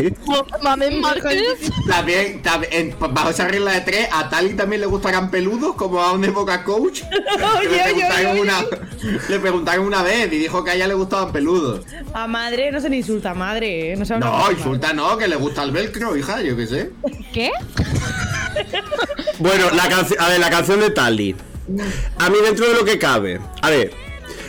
Mamen 0.63 1.01
Márquez. 1.01 1.71
También, 1.87 2.41
también 2.41 2.73
en- 2.73 2.95
bajo 3.13 3.29
esa 3.29 3.47
regla 3.47 3.73
de 3.73 3.81
tres, 3.81 4.07
a 4.11 4.29
Tali 4.29 4.53
también 4.55 4.81
le 4.81 4.87
gustarán 4.87 5.29
peludos, 5.29 5.75
como 5.75 6.01
a 6.01 6.13
un 6.13 6.25
Boca 6.33 6.63
Coach. 6.63 7.01
Que 7.01 7.43
Oye, 7.67 7.69
le, 7.69 7.83
oye, 7.83 8.05
preguntaron 8.07 8.31
oye, 8.31 8.41
una, 8.41 8.65
le 9.29 9.39
preguntaron 9.39 9.85
una 9.85 10.03
vez 10.03 10.31
y 10.33 10.37
dijo 10.37 10.63
que 10.63 10.71
a 10.71 10.75
ella 10.75 10.87
le 10.87 10.93
gustaban 10.95 11.31
peludos. 11.31 11.81
A 12.13 12.27
madre 12.27 12.71
no 12.71 12.79
se 12.81 12.89
le 12.89 12.97
insulta, 12.97 13.33
madre. 13.33 13.74
No, 14.19 14.51
insulta 14.51 14.93
no, 14.93 15.17
que 15.17 15.27
le 15.27 15.35
gusta 15.35 15.63
el 15.63 15.71
velcro, 15.71 16.15
hija, 16.17 16.41
yo 16.41 16.55
qué 16.55 16.67
sé. 16.67 16.91
¿Qué? 17.33 17.51
Bueno, 19.39 19.69
la 19.71 19.89
canción, 19.89 20.19
a 20.21 20.29
ver, 20.29 20.39
la 20.39 20.49
canción 20.49 20.79
de 20.79 20.89
Tali. 20.91 21.35
A 22.19 22.29
mí 22.29 22.37
dentro 22.43 22.67
de 22.67 22.73
lo 22.73 22.85
que 22.85 22.97
cabe. 22.97 23.41
A 23.61 23.69
ver, 23.69 23.91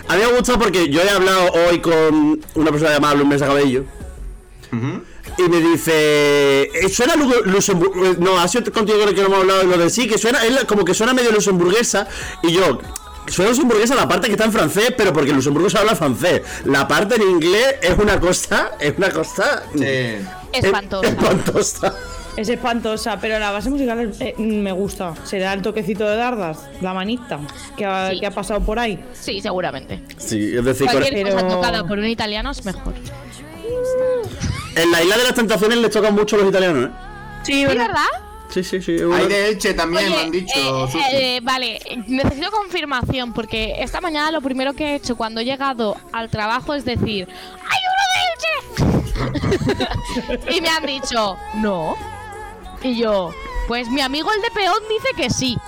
a 0.07 0.14
mí 0.14 0.20
me 0.20 0.24
ha 0.24 0.29
gustado 0.37 0.59
porque 0.61 0.89
yo 0.89 1.01
he 1.03 1.11
hablado 1.11 1.51
hoy 1.68 1.81
con 1.81 2.41
una 2.55 2.70
persona 2.70 2.93
llamada 2.93 3.14
Blum 3.14 3.29
Mesa 3.29 3.47
Cabello. 3.47 3.85
Y 5.39 5.43
me 5.49 5.61
dice, 5.61 6.62
eh, 6.62 6.89
suena 6.89 7.16
Lu- 7.16 7.43
Luxemburgo, 7.47 8.05
eh, 8.07 8.16
no, 8.18 8.39
ha 8.39 8.47
sido 8.49 8.70
contigo 8.72 8.99
con 9.01 9.09
el 9.09 9.14
que 9.14 9.20
no 9.22 9.27
hemos 9.27 9.41
hablado 9.41 9.61
de 9.61 9.66
lo 9.66 9.79
de 9.79 9.91
sí, 9.91 10.07
que 10.07 10.18
suena, 10.18 10.45
es 10.45 10.64
como 10.64 10.85
que 10.85 10.95
suena 10.95 11.12
medio 11.14 11.33
luxemburguesa, 11.33 12.07
y 12.43 12.53
yo, 12.53 12.79
suena 13.29 13.51
luxemburguesa 13.51 13.95
la 13.95 14.09
parte 14.09 14.27
que 14.27 14.33
está 14.33 14.45
en 14.45 14.53
francés, 14.53 14.93
pero 14.97 15.12
porque 15.12 15.31
en 15.31 15.37
Luxemburgo 15.37 15.68
se 15.70 15.79
habla 15.79 15.95
francés, 15.97 16.43
la 16.64 16.87
parte 16.89 17.16
en 17.16 17.22
inglés 17.22 17.77
es 17.83 17.99
una 17.99 18.18
cosa, 18.20 18.72
es 18.81 18.95
una 18.97 19.11
cosa 19.11 19.62
Eh, 19.81 20.22
Espantosa. 20.53 21.09
espantosa. 21.09 21.95
Es 22.37 22.49
espantosa, 22.51 23.18
pero 23.18 23.39
la 23.39 23.51
base 23.51 23.70
musical 23.70 24.12
eh, 24.20 24.35
me 24.37 24.70
gusta. 24.72 25.14
Será 25.24 25.55
el 25.55 25.62
toquecito 25.62 26.05
de 26.05 26.16
Dardas, 26.16 26.59
la 26.83 26.93
manita 26.93 27.39
que 27.79 27.85
ha, 27.87 28.11
Sí. 28.11 28.20
que 28.20 28.27
ha 28.27 28.31
pasado 28.31 28.61
por 28.61 28.79
ahí. 28.79 29.03
Sí, 29.14 29.41
seguramente. 29.41 30.03
Sí, 30.18 30.55
es 30.55 30.62
decir, 30.64 30.87
con- 30.87 30.97
Cualquier 31.01 31.24
cosa 31.24 31.37
Pero- 31.37 31.49
tocada 31.49 31.85
por 31.89 31.99
un 31.99 32.05
italiano 32.07 32.51
es 32.51 32.62
mejor. 32.64 32.93
en 34.77 34.91
la 34.93 35.03
isla 35.03 35.16
de 35.16 35.24
las 35.24 35.35
tentaciones 35.35 35.79
les 35.79 35.91
tocan 35.91 36.14
mucho 36.14 36.37
los 36.37 36.47
italianos, 36.49 36.89
¿eh? 36.89 36.93
Sí, 37.43 37.53
¿Sí, 37.53 37.64
¿verdad? 37.64 37.89
Sí, 38.51 38.63
sí, 38.65 38.81
sí. 38.81 38.97
hay 39.13 39.27
de 39.27 39.49
Elche 39.49 39.75
también, 39.75 40.07
Oye, 40.07 40.17
me 40.17 40.23
han 40.23 40.31
dicho. 40.31 40.55
eh, 40.57 40.89
Susi. 40.93 41.05
eh, 41.13 41.41
vale, 41.43 41.79
necesito 42.07 42.51
confirmación 42.51 43.33
porque 43.33 43.75
esta 43.81 44.01
mañana 44.01 44.31
lo 44.31 44.41
primero 44.41 44.73
que 44.73 44.85
he 44.93 44.95
hecho 44.95 45.17
cuando 45.17 45.41
he 45.41 45.45
llegado 45.45 45.97
al 46.13 46.31
trabajo 46.31 46.73
es 46.75 46.85
decir 46.85 47.29
¡Hay 47.29 47.79
uno 47.91 48.87
de 48.87 49.27
Elche! 50.37 50.51
y 50.57 50.61
me 50.61 50.69
han 50.69 50.87
dicho 50.87 51.37
¡No! 51.55 51.97
Y 52.83 52.97
yo, 52.97 53.31
pues 53.69 53.89
mi 53.89 54.01
amigo 54.01 54.31
el 54.33 54.41
de 54.43 54.51
peón 54.53 54.79
dice 54.89 55.09
que 55.17 55.29
sí. 55.31 55.59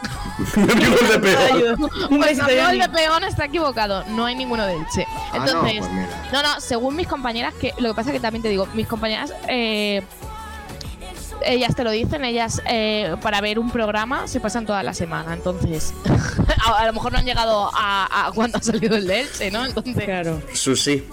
Amigos 0.57 1.09
de 1.11 1.19
peor. 1.19 1.53
Ayuda. 1.53 1.73
Un 1.73 1.89
Pues 1.89 2.11
mi 2.11 2.19
besito, 2.19 2.45
amigo 2.45 2.69
el 2.69 2.79
de 2.79 2.89
peón 2.99 3.25
está 3.25 3.45
equivocado, 3.47 4.05
no 4.11 4.25
hay 4.27 4.35
ninguno 4.37 4.65
de 4.67 4.75
Elche. 4.75 5.05
Ah, 5.33 5.39
no, 5.39 5.45
Entonces, 5.47 5.79
pues 5.81 5.91
mira. 5.93 6.09
no, 6.33 6.43
no, 6.43 6.61
según 6.61 6.95
mis 6.97 7.09
compañeras, 7.09 7.55
que 7.55 7.73
lo 7.79 7.89
que 7.89 7.95
pasa 7.95 8.11
es 8.11 8.15
que 8.15 8.21
también 8.21 8.43
te 8.43 8.49
digo, 8.51 8.67
mis 8.75 8.87
compañeras, 8.87 9.33
eh, 9.49 10.03
ellas 11.45 11.75
te 11.75 11.85
lo 11.85 11.91
dicen, 11.91 12.25
ellas 12.25 12.61
eh, 12.67 13.15
para 13.23 13.41
ver 13.41 13.59
un 13.59 13.71
programa 13.71 14.27
se 14.29 14.41
pasan 14.41 14.67
toda 14.67 14.83
la 14.83 14.95
semana, 14.95 15.35
entonces 15.35 15.93
a, 16.67 16.79
a 16.79 16.87
lo 16.87 16.93
mejor 16.93 17.13
no 17.13 17.19
han 17.19 17.25
llegado 17.25 17.71
a, 17.75 18.27
a 18.27 18.33
cuando 18.33 18.59
ha 18.59 18.63
salido 18.63 18.97
el 18.97 19.07
de 19.07 19.21
Elche, 19.23 19.51
¿no? 19.51 19.65
Entonces, 19.67 19.95
Claro. 20.05 20.43
Susi, 20.53 21.05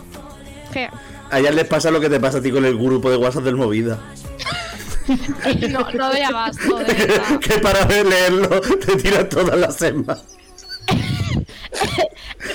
¿qué? 0.73 0.89
a 1.31 1.39
ellas 1.39 1.55
les 1.55 1.65
pasa 1.67 1.89
lo 1.91 1.99
que 1.99 2.09
te 2.09 2.19
pasa 2.19 2.37
a 2.37 2.41
ti 2.41 2.51
con 2.51 2.65
el 2.65 2.77
grupo 2.77 3.09
de 3.09 3.17
WhatsApp 3.17 3.43
del 3.43 3.55
Movida. 3.55 3.99
No, 5.69 5.87
no 5.91 6.09
doy 6.09 6.21
abasto, 6.21 6.77
de 6.79 6.95
que 7.39 7.59
para 7.59 7.85
ver 7.85 8.07
leerlo 8.07 8.59
te 8.59 8.95
tiras 8.95 9.29
todas 9.29 9.55
las 9.55 9.75
semanas. 9.75 10.23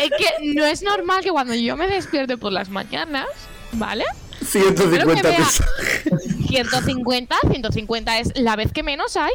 Es 0.01 0.11
que 0.19 0.55
no 0.55 0.65
es 0.65 0.83
normal 0.83 1.23
que 1.23 1.31
cuando 1.31 1.55
yo 1.55 1.77
me 1.77 1.87
despierte 1.87 2.37
por 2.37 2.53
las 2.53 2.69
mañanas, 2.69 3.27
¿vale? 3.73 4.05
150 4.45 4.97
Espero 4.97 5.15
que 5.15 5.23
vea- 5.23 5.39
mensajes. 5.39 6.30
150, 6.51 7.37
150 7.51 8.19
es 8.19 8.33
la 8.37 8.57
vez 8.57 8.73
que 8.73 8.83
menos 8.83 9.17
hay. 9.17 9.33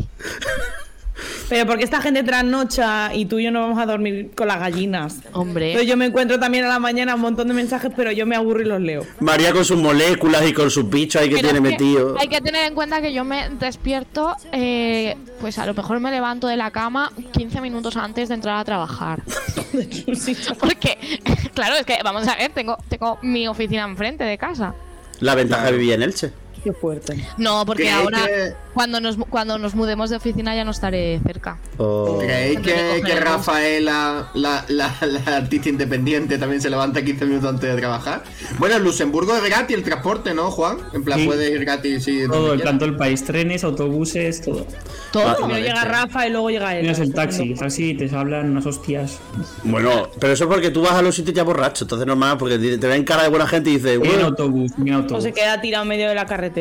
Pero 1.48 1.66
porque 1.66 1.84
esta 1.84 2.02
gente 2.02 2.24
trasnocha 2.24 3.14
y 3.14 3.26
tú 3.26 3.40
y 3.40 3.46
yo 3.46 3.52
no 3.52 3.62
vamos 3.62 3.80
a 3.80 3.86
dormir 3.86 4.32
con 4.36 4.48
las 4.48 4.60
gallinas. 4.60 5.20
Hombre. 5.32 5.68
Entonces 5.68 5.90
yo 5.90 5.96
me 5.96 6.06
encuentro 6.06 6.40
también 6.40 6.66
a 6.66 6.68
la 6.68 6.80
mañana 6.80 7.16
un 7.16 7.22
montón 7.22 7.48
de 7.48 7.54
mensajes, 7.54 7.92
pero 7.96 8.12
yo 8.12 8.26
me 8.26 8.36
aburro 8.36 8.62
y 8.62 8.66
los 8.66 8.82
leo. 8.82 9.06
María 9.20 9.54
con 9.54 9.64
sus 9.64 9.78
moléculas 9.78 10.46
y 10.46 10.54
con 10.54 10.70
sus 10.70 10.90
bichos 10.90 11.22
ahí 11.22 11.30
que 11.30 11.36
Pero 11.36 11.52
tiene 11.52 11.70
es 11.70 11.78
que 11.78 11.84
metido. 11.84 12.18
Hay 12.20 12.28
que 12.28 12.42
tener 12.42 12.66
en 12.66 12.76
cuenta 12.76 13.02
que 13.02 13.14
yo 13.14 13.24
me 13.24 13.50
despierto, 13.50 14.36
eh, 14.52 15.16
pues 15.40 15.58
a 15.58 15.66
lo 15.66 15.74
mejor 15.74 16.00
me 16.00 16.12
levanto 16.12 16.48
de 16.48 16.58
la 16.58 16.72
cama 16.72 17.12
15 17.32 17.62
minutos 17.62 17.96
antes 17.96 18.28
de 18.28 18.36
entrar 18.36 18.58
a 18.58 18.66
trabajar. 18.66 19.22
Porque, 20.60 20.98
claro, 21.54 21.76
es 21.76 21.86
que 21.86 22.00
vamos 22.04 22.28
a 22.28 22.36
ver, 22.36 22.52
tengo, 22.52 22.78
tengo 22.90 23.20
mi 23.22 23.48
oficina 23.48 23.84
enfrente 23.84 24.24
de 24.24 24.38
casa. 24.38 24.74
La 25.20 25.36
ventaja 25.36 25.68
de 25.68 25.78
vivir 25.78 25.94
en 25.94 26.04
Elche. 26.04 26.32
Qué 26.66 26.74
fuerte. 26.74 27.24
No, 27.38 27.64
porque 27.64 27.84
¿Creéis 27.84 28.00
ahora 28.00 28.26
que- 28.26 28.54
cuando 28.74 29.00
nos 29.00 29.18
cuando 29.30 29.58
nos 29.60 29.76
mudemos 29.76 30.10
de 30.10 30.16
oficina 30.16 30.56
ya 30.56 30.66
no 30.66 30.72
estaré 30.72 31.20
cerca. 31.26 31.60
O- 31.78 32.18
¿Creéis 32.20 32.56
Tendré 32.56 33.02
que 33.04 33.08
que. 33.14 33.20
Rafaela, 33.20 34.30
la, 34.34 34.66
la, 34.70 34.92
la 35.06 35.38
artista 35.38 35.70
independiente, 35.70 36.40
también 36.40 36.62
se 36.62 36.72
levanta 36.72 37.06
15 37.06 37.24
minutos 37.26 37.50
antes 37.52 37.70
de 37.74 37.80
trabajar? 37.80 38.24
Bueno, 38.58 38.78
en 38.78 38.84
Luxemburgo 38.84 39.36
es 39.36 39.44
gratis 39.44 39.78
el 39.78 39.84
transporte, 39.84 40.34
¿no, 40.34 40.50
Juan? 40.50 40.78
En 40.94 41.04
plan, 41.04 41.20
Sí. 41.20 41.28
puedes 41.28 41.52
ir 41.52 41.60
gratis 41.64 42.04
sí, 42.04 42.24
Todo, 42.28 42.54
el 42.54 42.64
tanto 42.64 42.86
el 42.86 42.98
país, 42.98 43.24
trenes, 43.24 43.64
autobuses, 43.64 44.42
todo. 44.42 44.66
Todo. 45.12 45.30
Ah, 45.30 45.36
Primero 45.38 45.60
llega 45.60 45.86
Rafa 45.86 46.28
y 46.28 46.32
luego 46.32 46.50
llega 46.50 46.76
él. 46.76 46.82
Miras 46.82 46.98
el 47.00 47.14
taxi, 47.14 47.52
el 47.52 47.60
taxi 47.60 47.94
te 47.94 48.14
hablan 48.16 48.50
unas 48.50 48.66
hostias. 48.66 49.20
Bueno, 49.64 50.10
pero 50.20 50.34
eso 50.34 50.46
es 50.46 50.50
porque 50.50 50.72
tú 50.72 50.82
vas 50.82 50.94
a 50.94 51.04
los 51.04 51.16
sitios 51.16 51.36
ya 51.36 51.44
borracho, 51.44 51.84
entonces 51.86 52.08
normal, 52.08 52.40
porque 52.40 52.58
te 52.58 52.88
ven 52.88 53.04
cara 53.04 53.22
de 53.22 53.30
buena 53.30 53.46
gente 53.46 53.70
y 53.70 53.74
dices, 53.76 53.92
En 53.94 54.00
bueno, 54.00 54.26
autobús, 54.26 54.72
en 54.80 54.94
O 54.94 54.98
autobús. 54.98 55.24
se 55.24 55.32
queda 55.32 55.62
tirado 55.62 55.84
en 55.84 55.90
medio 55.90 56.10
de 56.10 56.16
la 56.16 56.26
carretera. 56.26 56.55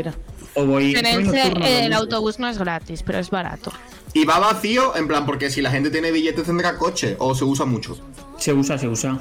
O 0.55 0.65
voy. 0.67 0.95
En 0.95 1.03
nocturno, 1.27 1.67
el 1.67 1.93
autobús. 1.93 2.15
autobús 2.15 2.39
no 2.39 2.49
es 2.49 2.59
gratis, 2.59 3.03
pero 3.03 3.19
es 3.19 3.31
barato. 3.31 3.73
Y 4.13 4.25
va 4.25 4.39
vacío, 4.39 4.95
en 4.97 5.09
plan, 5.09 5.27
porque 5.27 5.51
si 5.51 5.61
la 5.63 5.71
gente 5.71 5.91
tiene 5.91 6.13
billetes 6.13 6.45
tendrá 6.45 6.77
coche 6.79 7.17
o 7.19 7.35
se 7.35 7.45
usa 7.45 7.65
mucho. 7.67 7.99
Se 8.39 8.53
usa, 8.53 8.79
se 8.79 8.87
usa. 8.89 9.19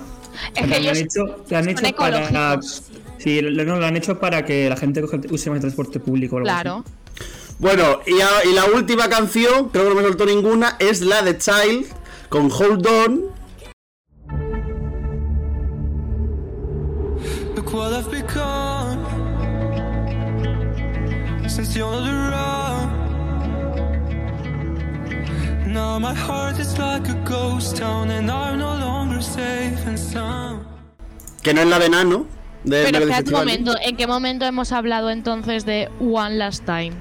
Es 0.55 0.61
que 0.61 0.67
lo 0.67 0.75
han 0.75 0.81
ellos 0.81 0.97
hecho, 0.99 1.25
lo 1.49 1.57
han 1.57 1.95
para. 1.95 2.59
Sí, 3.17 3.41
lo, 3.41 3.63
no, 3.63 3.77
lo 3.77 3.85
han 3.85 3.95
hecho 3.97 4.19
para 4.19 4.43
que 4.45 4.67
la 4.69 4.75
gente 4.75 5.01
coge- 5.03 5.31
use 5.31 5.49
más 5.49 5.59
transporte 5.61 5.99
público. 5.99 6.35
o 6.35 6.39
algo 6.39 6.45
Claro. 6.47 6.83
Bueno, 7.59 7.99
y, 8.05 8.19
a- 8.19 8.45
y 8.49 8.53
la 8.53 8.65
última 8.65 9.07
canción, 9.09 9.69
creo 9.69 9.83
que 9.85 9.89
no 9.89 9.95
me 9.95 10.01
soltó 10.03 10.25
ninguna, 10.25 10.75
es 10.79 11.01
la 11.01 11.21
de 11.21 11.37
Child 11.37 11.85
con 12.29 12.51
Hold 12.51 12.85
On. 12.87 13.21
Look 17.55 17.73
what 17.73 17.93
I've 17.93 18.09
become 18.11 18.52
since 21.55 21.75
you're 21.77 21.89
not 21.91 22.07
around. 22.07 22.89
Now 25.73 25.99
my 25.99 26.13
heart 26.13 26.59
is 26.59 26.77
like 26.77 27.07
a 27.09 27.15
ghost 27.25 27.77
town, 27.77 28.09
and 28.11 28.29
I'm 28.29 28.57
no 28.59 28.75
longer 28.75 29.21
safe 29.21 29.85
and 29.87 29.97
sound. 29.97 30.65
Que 31.41 31.53
no 31.53 31.61
es 31.61 31.67
la 31.67 31.79
de 31.79 31.89
Nano. 31.89 32.25
De 32.63 32.83
Pero 32.85 32.99
espera 32.99 33.23
un 33.25 33.31
momento, 33.33 33.75
¿en 33.81 33.97
qué 33.97 34.07
momento 34.07 34.45
hemos 34.45 34.71
hablado 34.71 35.09
entonces 35.09 35.65
de 35.65 35.89
One 35.99 36.37
Last 36.37 36.63
Time? 36.65 36.93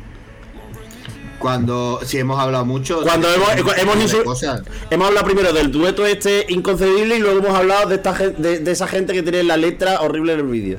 Cuando, 1.39 2.01
si 2.05 2.19
hemos 2.19 2.39
hablado 2.41 2.65
mucho. 2.65 3.03
Cuando 3.03 3.29
de- 3.29 3.35
hemos, 3.37 3.55
de 3.77 3.83
hemos, 3.83 3.97
insul- 3.97 4.25
cosas. 4.25 4.63
hemos 4.91 5.09
hablado 5.09 5.25
primero 5.27 5.53
del 5.53 5.71
dueto 5.71 6.05
este 6.07 6.47
inconcebible 6.49 7.17
y 7.17 7.21
luego 7.21 7.39
hemos 7.39 7.57
hablado 7.57 7.89
de, 7.89 7.97
esta, 7.97 8.13
de, 8.13 8.59
de 8.61 8.71
esa 8.73 8.87
gente 8.89 9.13
que 9.13 9.23
tiene 9.23 9.43
la 9.45 9.57
letra 9.57 10.01
horrible 10.01 10.33
en 10.35 10.41
el 10.41 10.47
vídeo. 10.47 10.79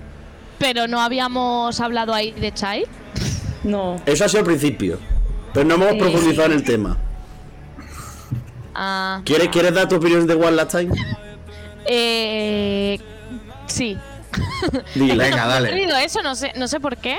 Pero 0.60 0.88
no 0.88 1.00
habíamos 1.02 1.80
hablado 1.80 2.14
ahí 2.14 2.32
de 2.32 2.54
Child. 2.54 2.88
No. 3.64 3.96
Eso 4.06 4.26
ha 4.26 4.30
sido 4.30 4.40
el 4.42 4.46
principio. 4.46 5.00
Pero 5.54 5.66
no 5.68 5.76
hemos 5.76 5.92
Sí. 5.92 5.98
profundizado 6.00 6.46
en 6.48 6.52
el 6.54 6.64
tema. 6.64 6.98
Ah, 8.76 9.22
¿Quieres, 9.24 9.50
¿Quieres 9.50 9.74
dar 9.74 9.88
tu 9.88 9.96
opinión 9.96 10.26
de 10.26 10.34
One 10.34 10.52
Last 10.54 10.72
Time? 10.72 10.92
eh, 11.86 13.00
sí. 13.68 13.98
Dile. 14.96 15.16
Venga, 15.16 15.46
He 15.46 15.48
dale. 15.48 16.06
eso, 16.06 16.22
no 16.24 16.34
sé, 16.36 16.54
no 16.56 16.68
sé 16.68 16.80
por 16.80 16.98
qué. 16.98 17.18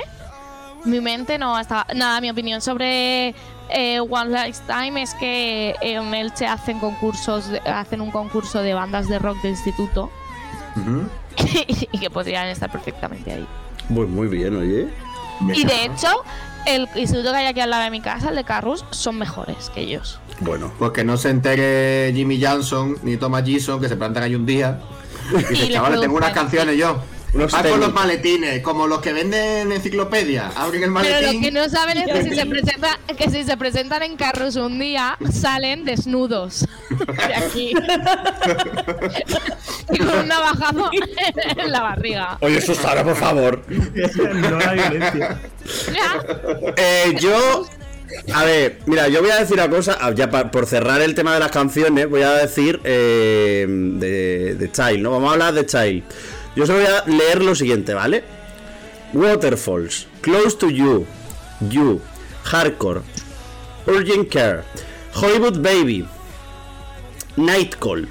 Mi 0.83 0.99
mente 0.99 1.37
no 1.37 1.57
estaba. 1.57 1.87
Nada, 1.95 2.19
mi 2.21 2.29
opinión 2.29 2.61
sobre 2.61 3.33
eh, 3.69 3.99
One 4.01 4.29
Last 4.31 4.67
Time 4.67 5.01
es 5.01 5.13
que 5.15 5.75
en 5.81 6.13
Elche 6.13 6.45
hacen 6.45 6.79
concursos, 6.79 7.49
de- 7.49 7.59
hacen 7.59 8.01
un 8.01 8.11
concurso 8.11 8.61
de 8.61 8.73
bandas 8.73 9.07
de 9.07 9.17
rock 9.17 9.41
de 9.41 9.49
instituto 9.49 10.11
y 11.91 11.97
que 11.97 12.09
podrían 12.09 12.47
estar 12.47 12.69
perfectamente 12.71 13.31
ahí. 13.31 13.47
Muy, 13.89 14.05
muy 14.07 14.27
bien, 14.27 14.55
oye. 14.57 14.87
Y 15.53 15.65
de 15.65 15.85
hecho, 15.85 16.07
el 16.65 16.87
instituto 16.95 17.31
que 17.31 17.37
hay 17.37 17.45
aquí 17.47 17.59
al 17.59 17.69
lado 17.69 17.83
de 17.83 17.91
mi 17.91 18.01
casa, 18.01 18.29
el 18.29 18.35
de 18.35 18.43
Carrus, 18.43 18.85
son 18.91 19.17
mejores 19.17 19.69
que 19.73 19.81
ellos. 19.81 20.19
Bueno. 20.39 20.71
Pues 20.77 20.91
que 20.91 21.03
no 21.03 21.17
se 21.17 21.29
entere 21.29 22.11
Jimmy 22.13 22.43
Johnson 22.43 22.97
ni 23.03 23.17
Thomas 23.17 23.43
Gison, 23.43 23.79
que 23.79 23.87
se 23.87 23.95
plantan 23.95 24.23
ahí 24.23 24.35
un 24.35 24.45
día. 24.45 24.79
Y 25.31 25.37
dice, 25.49 25.67
le 25.67 25.73
chavales, 25.73 26.01
tengo 26.01 26.15
unas 26.15 26.33
canciones 26.33 26.77
yo. 26.77 27.01
Unos 27.35 27.51
Van 27.51 27.67
con 27.69 27.79
los 27.81 27.93
maletines, 27.93 28.61
como 28.61 28.87
los 28.87 29.01
que 29.01 29.11
venden 29.11 29.71
enciclopedia. 29.71 30.51
Abren 30.55 30.83
el 30.83 30.93
Pero 30.93 30.93
maletín. 30.93 31.35
lo 31.35 31.41
que 31.41 31.51
no 31.51 31.69
saben 31.69 31.97
es 31.97 32.05
que 32.05 32.23
si, 32.23 32.35
se 32.35 32.45
presenta, 32.45 32.99
que 33.17 33.29
si 33.29 33.43
se 33.43 33.57
presentan 33.57 34.03
en 34.03 34.15
Carrus 34.15 34.55
un 34.55 34.79
día, 34.79 35.17
salen 35.33 35.83
desnudos 35.83 36.65
de 37.27 37.35
aquí. 37.35 37.73
y 39.91 39.97
con 39.97 40.17
un 40.19 40.27
navajazo 40.29 40.89
en 41.57 41.71
la 41.71 41.81
barriga. 41.81 42.37
Oye, 42.41 42.61
Susana, 42.61 43.03
por 43.03 43.15
favor. 43.17 43.61
no 43.67 44.57
la 44.59 44.73
violencia. 44.73 45.39
Eh, 46.77 47.15
yo. 47.19 47.65
A 48.33 48.45
ver, 48.45 48.79
mira, 48.85 49.07
yo 49.09 49.19
voy 49.21 49.31
a 49.31 49.39
decir 49.39 49.55
una 49.55 49.69
cosa. 49.69 49.97
ah, 49.99 50.11
Ya 50.15 50.29
pa- 50.29 50.49
por 50.51 50.67
cerrar 50.67 51.01
el 51.01 51.15
tema 51.15 51.33
de 51.33 51.39
las 51.39 51.51
canciones, 51.51 52.07
voy 52.09 52.21
a 52.21 52.31
decir 52.33 52.79
eh, 52.85 53.65
de, 53.67 54.55
de 54.55 54.71
Child, 54.71 54.99
¿no? 54.99 55.11
Vamos 55.11 55.29
a 55.29 55.33
hablar 55.33 55.53
de 55.53 55.65
Child. 55.65 56.03
Yo 56.55 56.65
solo 56.65 56.79
voy 56.79 56.87
a 56.87 57.03
leer 57.05 57.43
lo 57.43 57.53
siguiente, 57.53 57.93
¿vale? 57.93 58.23
Waterfalls, 59.13 60.07
Close 60.21 60.57
to 60.57 60.69
You, 60.69 61.05
You, 61.69 62.01
Hardcore, 62.43 63.01
Urgent 63.87 64.29
Care, 64.29 64.63
Hollywood 65.13 65.59
Baby, 65.59 66.05
Night 67.35 67.75
Call. 67.75 68.07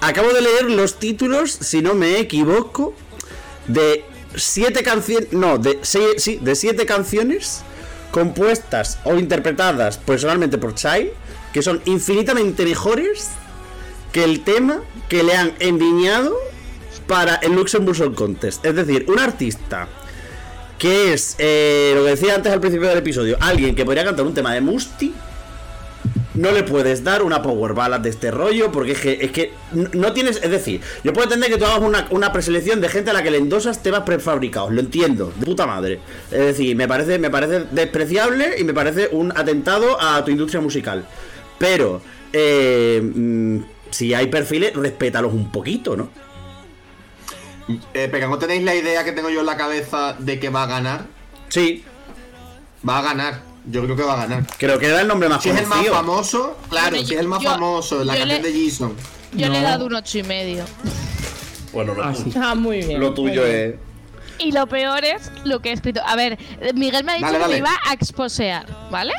Acabo 0.00 0.32
de 0.32 0.42
leer 0.42 0.70
los 0.70 0.98
títulos, 0.98 1.50
si 1.52 1.80
no 1.80 1.94
me 1.94 2.18
equivoco, 2.18 2.94
de 3.66 4.04
siete 4.34 4.82
canciones. 4.82 5.32
No, 5.32 5.58
de 5.58 5.78
seis, 5.82 6.22
sí, 6.22 6.38
de 6.40 6.54
siete 6.54 6.86
canciones 6.86 7.62
compuestas 8.10 8.98
o 9.04 9.16
interpretadas 9.16 9.98
personalmente 9.98 10.58
por 10.58 10.74
Child, 10.74 11.10
que 11.52 11.62
son 11.62 11.80
infinitamente 11.86 12.64
mejores 12.64 13.30
que 14.12 14.24
el 14.24 14.44
tema 14.44 14.80
que 15.08 15.22
le 15.22 15.34
han 15.34 15.52
enviñado 15.58 16.36
para 17.06 17.36
el 17.36 17.52
Luxembourg 17.54 17.96
Song 17.96 18.14
Contest. 18.14 18.64
Es 18.64 18.74
decir, 18.74 19.06
un 19.08 19.18
artista 19.18 19.88
que 20.78 21.12
es, 21.12 21.36
eh, 21.38 21.92
lo 21.94 22.04
que 22.04 22.10
decía 22.10 22.34
antes 22.34 22.52
al 22.52 22.60
principio 22.60 22.88
del 22.88 22.98
episodio, 22.98 23.36
alguien 23.40 23.74
que 23.74 23.84
podría 23.84 24.04
cantar 24.04 24.26
un 24.26 24.34
tema 24.34 24.52
de 24.52 24.60
Musti, 24.60 25.14
no 26.34 26.52
le 26.52 26.62
puedes 26.62 27.02
dar 27.02 27.22
una 27.22 27.42
power 27.42 27.72
ballad 27.72 28.00
de 28.00 28.10
este 28.10 28.30
rollo 28.30 28.70
porque 28.70 28.92
es 28.92 29.00
que, 29.00 29.18
es 29.22 29.30
que 29.30 29.52
no 29.72 30.12
tienes. 30.12 30.36
Es 30.42 30.50
decir, 30.50 30.80
yo 31.02 31.12
puedo 31.12 31.24
entender 31.24 31.50
que 31.50 31.56
tú 31.56 31.64
hagas 31.64 31.80
una, 31.80 32.06
una 32.10 32.32
preselección 32.32 32.80
de 32.80 32.88
gente 32.88 33.10
a 33.10 33.14
la 33.14 33.22
que 33.22 33.30
le 33.30 33.38
endosas 33.38 33.82
temas 33.82 34.02
prefabricados, 34.02 34.70
lo 34.70 34.80
entiendo, 34.80 35.32
de 35.34 35.46
puta 35.46 35.66
madre. 35.66 36.00
Es 36.30 36.38
decir, 36.38 36.76
me 36.76 36.86
parece, 36.86 37.18
me 37.18 37.30
parece 37.30 37.64
despreciable 37.70 38.56
y 38.58 38.64
me 38.64 38.74
parece 38.74 39.08
un 39.12 39.32
atentado 39.32 40.00
a 40.00 40.22
tu 40.24 40.30
industria 40.30 40.60
musical. 40.60 41.06
Pero, 41.58 42.02
eh, 42.32 43.00
mm, 43.02 43.60
si 43.90 44.12
hay 44.12 44.26
perfiles, 44.26 44.74
respétalos 44.74 45.32
un 45.32 45.50
poquito, 45.50 45.96
¿no? 45.96 46.10
Eh, 47.68 48.08
pero 48.10 48.28
¿no 48.28 48.38
tenéis 48.38 48.62
la 48.62 48.74
idea 48.74 49.02
que 49.04 49.12
tengo 49.12 49.28
yo 49.30 49.40
en 49.40 49.46
la 49.46 49.56
cabeza 49.56 50.14
de 50.18 50.38
que 50.38 50.50
va 50.50 50.62
a 50.64 50.66
ganar? 50.66 51.06
Sí, 51.48 51.84
Va 52.88 52.98
a 52.98 53.02
ganar. 53.02 53.40
Yo 53.68 53.82
creo 53.82 53.96
que 53.96 54.02
va 54.04 54.12
a 54.12 54.26
ganar. 54.26 54.46
creo 54.58 54.78
que 54.78 54.86
era 54.86 55.00
el 55.00 55.08
nombre 55.08 55.28
más 55.28 55.42
Si 55.42 55.48
es 55.48 55.56
el 55.56 55.62
más 55.66 55.78
conocido. 55.78 55.94
famoso, 55.96 56.58
claro, 56.70 56.90
Bueno, 56.90 57.06
si 57.08 57.14
es 57.14 57.20
el 57.20 57.26
más 57.26 57.42
yo- 57.42 57.50
famoso, 57.50 58.04
la 58.04 58.16
canción 58.16 58.42
le- 58.42 58.52
de 58.52 58.68
Jason. 58.70 58.94
Yo 59.32 59.48
le 59.48 59.58
he 59.58 59.62
No. 59.62 59.68
dado 59.68 59.86
un 59.86 59.94
ocho 59.94 60.18
y 60.18 60.22
medio. 60.22 60.64
Bueno, 61.72 61.94
lo, 61.94 62.04
Ah. 62.04 62.14
Ah, 62.40 62.54
muy 62.54 62.78
bien. 62.84 63.00
lo 63.00 63.12
tuyo 63.12 63.42
bien. 63.44 63.56
es. 63.56 63.74
Y 64.38 64.52
lo 64.52 64.66
peor 64.68 65.04
es 65.04 65.32
lo 65.44 65.60
que 65.60 65.70
he 65.70 65.72
escrito. 65.72 66.00
A 66.06 66.14
ver, 66.14 66.38
Miguel 66.74 67.02
me 67.04 67.12
ha 67.12 67.14
dicho 67.16 67.26
Dale, 67.26 67.38
que 67.38 67.42
dale. 67.42 67.52
me 67.54 67.58
iba 67.58 67.72
a 67.88 67.92
exposear, 67.94 68.66
¿vale? 68.90 69.14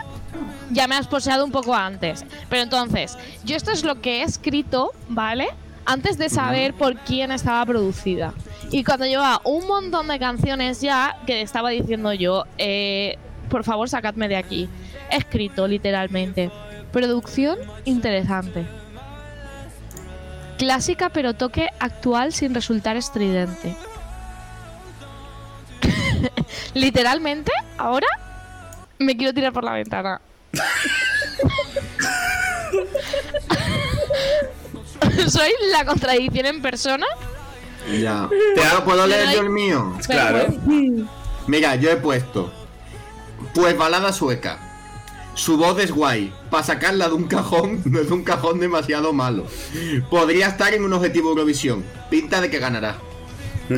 Ya 0.72 0.88
me 0.88 0.96
ha 0.96 1.00
exposeado 1.00 1.44
un 1.44 1.52
poco 1.52 1.74
antes. 1.76 2.24
Pero 2.50 2.62
entonces, 2.62 3.18
yo 3.44 3.56
esto 3.58 3.72
es 3.72 3.84
lo 3.84 4.00
que 4.00 4.22
he 4.22 4.24
escrito, 4.24 4.92
¿vale? 5.10 5.50
Antes 5.90 6.18
de 6.18 6.30
saber 6.30 6.74
por 6.74 6.98
quién 6.98 7.32
estaba 7.32 7.66
producida. 7.66 8.34
Y 8.72 8.84
cuando 8.84 9.06
llevaba 9.06 9.40
un 9.46 9.66
montón 9.68 10.10
de 10.10 10.20
canciones 10.20 10.82
ya, 10.82 11.18
que 11.26 11.42
estaba 11.42 11.70
diciendo 11.70 12.12
yo, 12.12 12.44
eh, 12.58 13.18
por 13.50 13.64
favor, 13.64 13.88
sacadme 13.88 14.28
de 14.28 14.36
aquí. 14.36 14.68
Escrito 15.10 15.66
literalmente. 15.66 16.52
Producción 16.92 17.58
interesante. 17.86 18.66
Clásica 20.58 21.10
pero 21.10 21.36
toque 21.36 21.70
actual 21.80 22.34
sin 22.34 22.54
resultar 22.54 22.98
estridente. 22.98 23.74
Literalmente, 26.74 27.54
ahora 27.78 28.08
me 29.00 29.16
quiero 29.16 29.34
tirar 29.34 29.54
por 29.54 29.64
la 29.64 29.72
ventana. 29.72 30.20
Soy 35.30 35.50
la 35.72 35.86
contradicción 35.86 36.46
en 36.46 36.62
persona. 36.62 37.06
Ya. 38.00 38.30
¿Puedo, 38.56 38.84
¿Puedo 38.86 39.08
leer 39.08 39.34
yo 39.34 39.42
el 39.42 39.50
mío? 39.50 39.94
Claro. 40.08 40.46
Mira, 41.48 41.76
yo 41.76 41.90
he 41.90 41.98
puesto. 41.98 42.52
Pues 43.54 43.78
balada 43.78 44.12
sueca. 44.12 44.60
Su 45.36 45.58
voz 45.58 45.80
es 45.80 45.92
guay. 45.92 46.34
Para 46.50 46.64
sacarla 46.64 47.08
de 47.08 47.14
un 47.14 47.28
cajón, 47.28 47.82
no 47.86 48.00
es 48.02 48.12
un 48.12 48.24
cajón 48.24 48.60
demasiado 48.60 49.14
malo. 49.14 49.46
Podría 50.10 50.48
estar 50.48 50.74
en 50.74 50.84
un 50.84 50.94
objetivo 50.94 51.30
Eurovisión. 51.30 51.86
Pinta 52.10 52.42
de 52.42 52.50
que 52.50 52.60
ganará. 52.60 52.98
A 53.70 53.74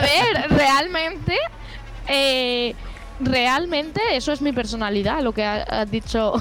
ver, 0.00 0.50
realmente, 0.50 1.36
eh, 2.08 2.74
realmente 3.20 4.00
eso 4.12 4.32
es 4.32 4.40
mi 4.40 4.52
personalidad, 4.52 5.20
lo 5.22 5.32
que 5.32 5.44
ha- 5.44 5.62
has 5.62 5.90
dicho, 5.90 6.34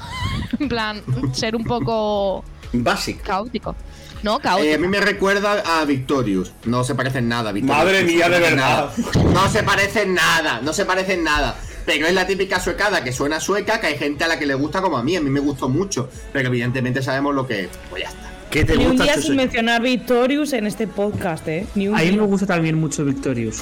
en 0.59 0.69
plan, 0.69 1.01
ser 1.33 1.55
un 1.55 1.63
poco 1.63 2.43
Basic. 2.83 3.21
caótico. 3.21 3.75
No, 4.23 4.33
Eh, 4.35 4.37
a 4.37 4.41
caótico. 4.41 4.79
mí 4.79 4.87
me 4.87 4.99
recuerda 5.01 5.61
a 5.79 5.85
Victorious. 5.85 6.51
No 6.65 6.83
se 6.83 6.95
parecen 6.95 7.27
nada, 7.27 7.51
Victorious. 7.51 7.85
Madre 7.85 8.01
No 8.01 8.07
mía, 8.07 8.29
de 8.29 8.39
verdad. 8.39 8.55
nada. 8.55 9.23
No 9.33 9.49
se 9.49 9.63
parecen 9.63 10.13
nada, 10.15 10.61
no 10.61 10.73
se 10.73 10.85
parecen 10.85 11.23
nada. 11.23 11.55
Pero 11.85 12.07
es 12.07 12.13
la 12.15 12.25
típica 12.25 12.59
suecada 12.59 13.03
que 13.03 13.11
suena 13.11 13.39
sueca, 13.39 13.79
que 13.79 13.85
hay 13.87 13.97
gente 13.97 14.23
a 14.23 14.27
la 14.27 14.39
que 14.39 14.47
le 14.47 14.55
gusta 14.55 14.81
como 14.81 14.97
a 14.97 15.03
mí. 15.03 15.15
A 15.15 15.21
mí 15.21 15.29
me 15.29 15.39
gustó 15.39 15.69
mucho. 15.69 16.09
Pero 16.33 16.47
evidentemente 16.47 17.03
sabemos 17.03 17.35
lo 17.35 17.45
que 17.45 17.61
es. 17.65 17.69
Pues 17.91 18.01
ya 18.03 18.09
está. 18.09 18.31
¿Qué 18.49 18.63
te 18.65 18.75
Ni 18.77 18.85
un 18.85 18.91
gusta? 18.91 19.03
día 19.03 19.15
Chuso? 19.15 19.27
sin 19.27 19.35
mencionar 19.35 19.81
Victorious 19.83 20.53
en 20.53 20.65
este 20.65 20.87
podcast, 20.87 21.47
¿eh? 21.47 21.67
Ni 21.75 21.87
un 21.87 21.95
A 21.95 21.99
mí 21.99 22.05
día. 22.09 22.21
me 22.21 22.25
gusta 22.25 22.47
también 22.47 22.79
mucho 22.79 23.03
Victorious. 23.05 23.61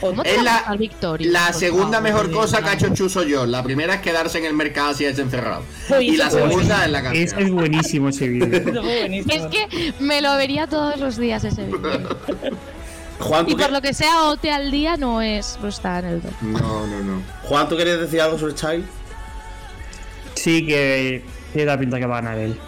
¿Cómo 0.00 0.22
te 0.22 0.32
Es 0.34 0.38
a 0.40 0.42
la, 0.42 0.76
Victoria? 0.78 1.30
la 1.30 1.52
segunda 1.52 1.98
favor, 1.98 2.02
mejor 2.02 2.30
cosa 2.30 2.62
que 2.62 2.68
ha 2.70 2.72
hecho 2.74 2.88
Chuso 2.94 3.22
yo. 3.22 3.44
La 3.46 3.62
primera 3.62 3.94
es 3.94 4.00
quedarse 4.00 4.38
en 4.38 4.46
el 4.46 4.54
mercado 4.54 4.90
así 4.90 5.04
es 5.04 5.18
encerrado. 5.18 5.62
Uy, 5.90 6.10
Y 6.10 6.16
la 6.16 6.30
segunda 6.30 6.84
es 6.86 6.90
la 6.90 6.98
Ese 7.12 7.34
canción. 7.34 7.40
es 7.42 7.50
buenísimo 7.52 8.08
ese 8.08 8.28
buenísimo. 8.82 9.34
Es 9.34 9.46
que 9.46 9.94
me 10.00 10.20
lo 10.22 10.34
vería 10.36 10.66
todos 10.66 10.98
los 10.98 11.16
días 11.18 11.44
ese 11.44 11.64
vídeo. 11.66 12.18
Juan, 13.18 13.46
Y 13.46 13.52
¿tú, 13.52 13.58
por 13.58 13.70
lo 13.72 13.82
que 13.82 13.92
sea, 13.92 14.24
OT 14.30 14.46
al 14.46 14.70
día 14.70 14.96
no 14.96 15.20
es. 15.20 15.58
No 15.62 15.68
está 15.68 15.98
en 15.98 16.04
el 16.06 16.20
top. 16.22 16.32
No, 16.40 16.86
no, 16.86 17.00
no. 17.02 17.22
Juan, 17.42 17.68
¿tú 17.68 17.76
querías 17.76 18.00
decir 18.00 18.20
algo 18.22 18.38
sobre 18.38 18.54
Child? 18.54 18.84
Sí, 20.34 20.64
que 20.66 21.22
tiene 21.52 21.66
la 21.66 21.78
pinta 21.78 21.98
que 21.98 22.06
va 22.06 22.18
a 22.18 22.20
ganar 22.22 22.38
él. 22.38 22.58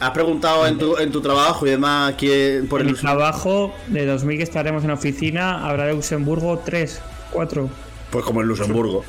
Has 0.00 0.10
preguntado 0.10 0.66
en 0.66 0.76
tu, 0.78 0.96
en 0.98 1.10
tu 1.12 1.20
trabajo 1.20 1.66
y 1.66 1.70
demás 1.70 2.14
quién 2.18 2.66
por 2.68 2.80
En 2.80 2.88
el 2.88 2.94
mi 2.94 2.98
trabajo, 2.98 3.74
de 3.86 4.04
2000 4.06 4.36
que 4.38 4.42
estaremos 4.42 4.84
en 4.84 4.90
oficina, 4.90 5.66
habrá 5.66 5.84
de 5.86 5.94
Luxemburgo 5.94 6.58
3, 6.64 7.00
4. 7.32 7.68
Pues 8.10 8.24
como 8.24 8.42
en 8.42 8.48
Luxemburgo. 8.48 9.04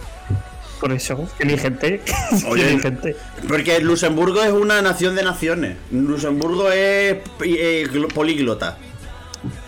Por 0.79 0.91
eso, 0.91 1.27
que 1.37 1.47
hay 1.47 1.57
gente. 1.57 2.01
Oye, 2.49 2.63
que 2.63 2.69
hay 2.69 2.79
gente. 2.79 3.15
Porque 3.47 3.79
Luxemburgo 3.81 4.41
es 4.43 4.51
una 4.51 4.81
nación 4.81 5.15
de 5.15 5.23
naciones. 5.23 5.77
Luxemburgo 5.91 6.69
es 6.71 7.17
eh, 7.43 7.87
glo- 7.91 8.11
políglota. 8.13 8.77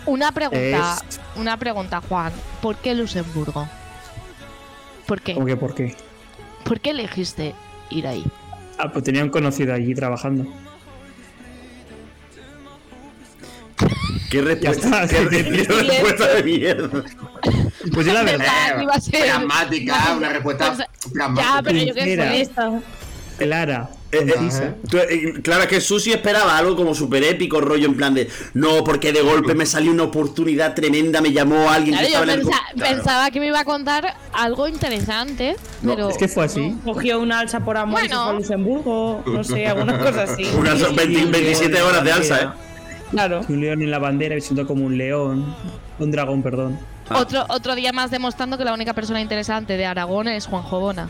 Una 0.06 0.32
pregunta, 0.32 0.98
Es- 1.08 1.20
una 1.36 1.56
pregunta, 1.56 2.00
Juan. 2.08 2.32
¿Por 2.62 2.76
qué 2.76 2.94
Luxemburgo? 2.94 3.68
¿Por 5.06 5.20
qué? 5.20 5.34
¿Cómo 5.34 5.46
que 5.46 5.56
por 5.56 5.74
qué? 5.74 5.96
¿Por 6.64 6.80
qué 6.80 6.90
elegiste 6.90 7.54
ir 7.90 8.06
ahí? 8.06 8.24
Ah, 8.78 8.90
pues 8.92 9.04
tenía 9.04 9.22
un 9.24 9.30
conocido 9.30 9.72
allí 9.74 9.94
trabajando. 9.94 10.46
¿Qué 14.30 14.42
respuesta, 14.42 15.06
qué, 15.08 15.28
qué 15.28 15.64
respuesta 15.64 16.28
de 16.34 16.42
mierda? 16.42 17.02
Pues 17.94 18.06
yo 18.06 18.12
la 18.12 18.22
verdad. 18.24 18.82
Iba 18.82 18.92
a 18.94 19.00
ser- 19.00 19.22
Pragmática, 19.24 20.14
una 20.16 20.28
respuesta 20.30 20.76
pragmática. 21.12 21.54
Ya, 21.56 21.62
pero 21.62 21.78
yo 21.78 21.94
qué 21.94 22.00
Sincera. 22.04 22.30
sé. 22.30 22.40
Esta. 22.42 22.80
Clara. 23.38 23.88
Eh, 24.10 24.26
eh, 24.26 24.74
tú, 24.90 24.96
eh, 24.96 25.34
claro, 25.42 25.62
es 25.62 25.68
que 25.68 25.80
Susi 25.82 26.12
esperaba 26.12 26.56
algo 26.58 26.74
como 26.74 26.94
súper 26.94 27.22
épico, 27.24 27.60
rollo 27.60 27.86
en 27.86 27.94
plan 27.94 28.14
de 28.14 28.28
no, 28.54 28.82
porque 28.82 29.12
de 29.12 29.20
golpe 29.20 29.54
me 29.54 29.64
salió 29.66 29.92
una 29.92 30.04
oportunidad 30.04 30.74
tremenda, 30.74 31.20
me 31.20 31.30
llamó 31.30 31.68
alguien 31.70 31.94
Claro, 31.98 32.06
que 32.06 32.12
yo 32.12 32.18
estaba 32.22 32.32
en 32.32 32.40
el. 32.40 32.46
pensa- 32.46 32.62
Claro. 32.74 32.96
pensaba 32.96 33.30
que 33.30 33.38
me 33.40 33.46
iba 33.48 33.60
a 33.60 33.64
contar 33.64 34.14
algo 34.32 34.66
interesante, 34.66 35.56
No, 35.82 35.94
pero. 35.94 36.08
Es 36.10 36.16
que 36.18 36.26
fue 36.26 36.46
así. 36.46 36.74
Cogió 36.84 37.20
una 37.20 37.38
alza 37.40 37.60
por 37.60 37.76
amor 37.76 38.00
y 38.02 38.08
se 38.08 38.14
Bueno. 38.14 38.24
fue 38.24 38.30
a 38.32 38.34
Luxemburgo. 38.38 39.22
No 39.26 39.44
sé, 39.44 39.66
algunas 39.66 39.98
cosas 39.98 40.30
así. 40.30 40.44
Unas 40.58 40.80
20 40.96 41.26
27 41.26 41.80
horas 41.82 42.02
de 42.04 42.12
alza, 42.12 42.40
¿eh? 42.42 42.48
Claro. 43.10 43.40
Un 43.48 43.60
león 43.60 43.82
en 43.82 43.90
la 43.90 43.98
bandera 43.98 44.36
y 44.36 44.40
siento 44.40 44.66
como 44.66 44.84
un 44.84 44.96
león. 44.98 45.54
Un 45.98 46.10
dragón, 46.10 46.42
perdón. 46.42 46.78
Otro, 47.10 47.44
otro 47.48 47.74
día 47.74 47.92
más 47.92 48.10
demostrando 48.10 48.58
que 48.58 48.64
la 48.64 48.74
única 48.74 48.92
persona 48.92 49.20
interesante 49.20 49.76
de 49.76 49.86
Aragón 49.86 50.28
es 50.28 50.46
Juan 50.46 50.62
Jobona. 50.62 51.08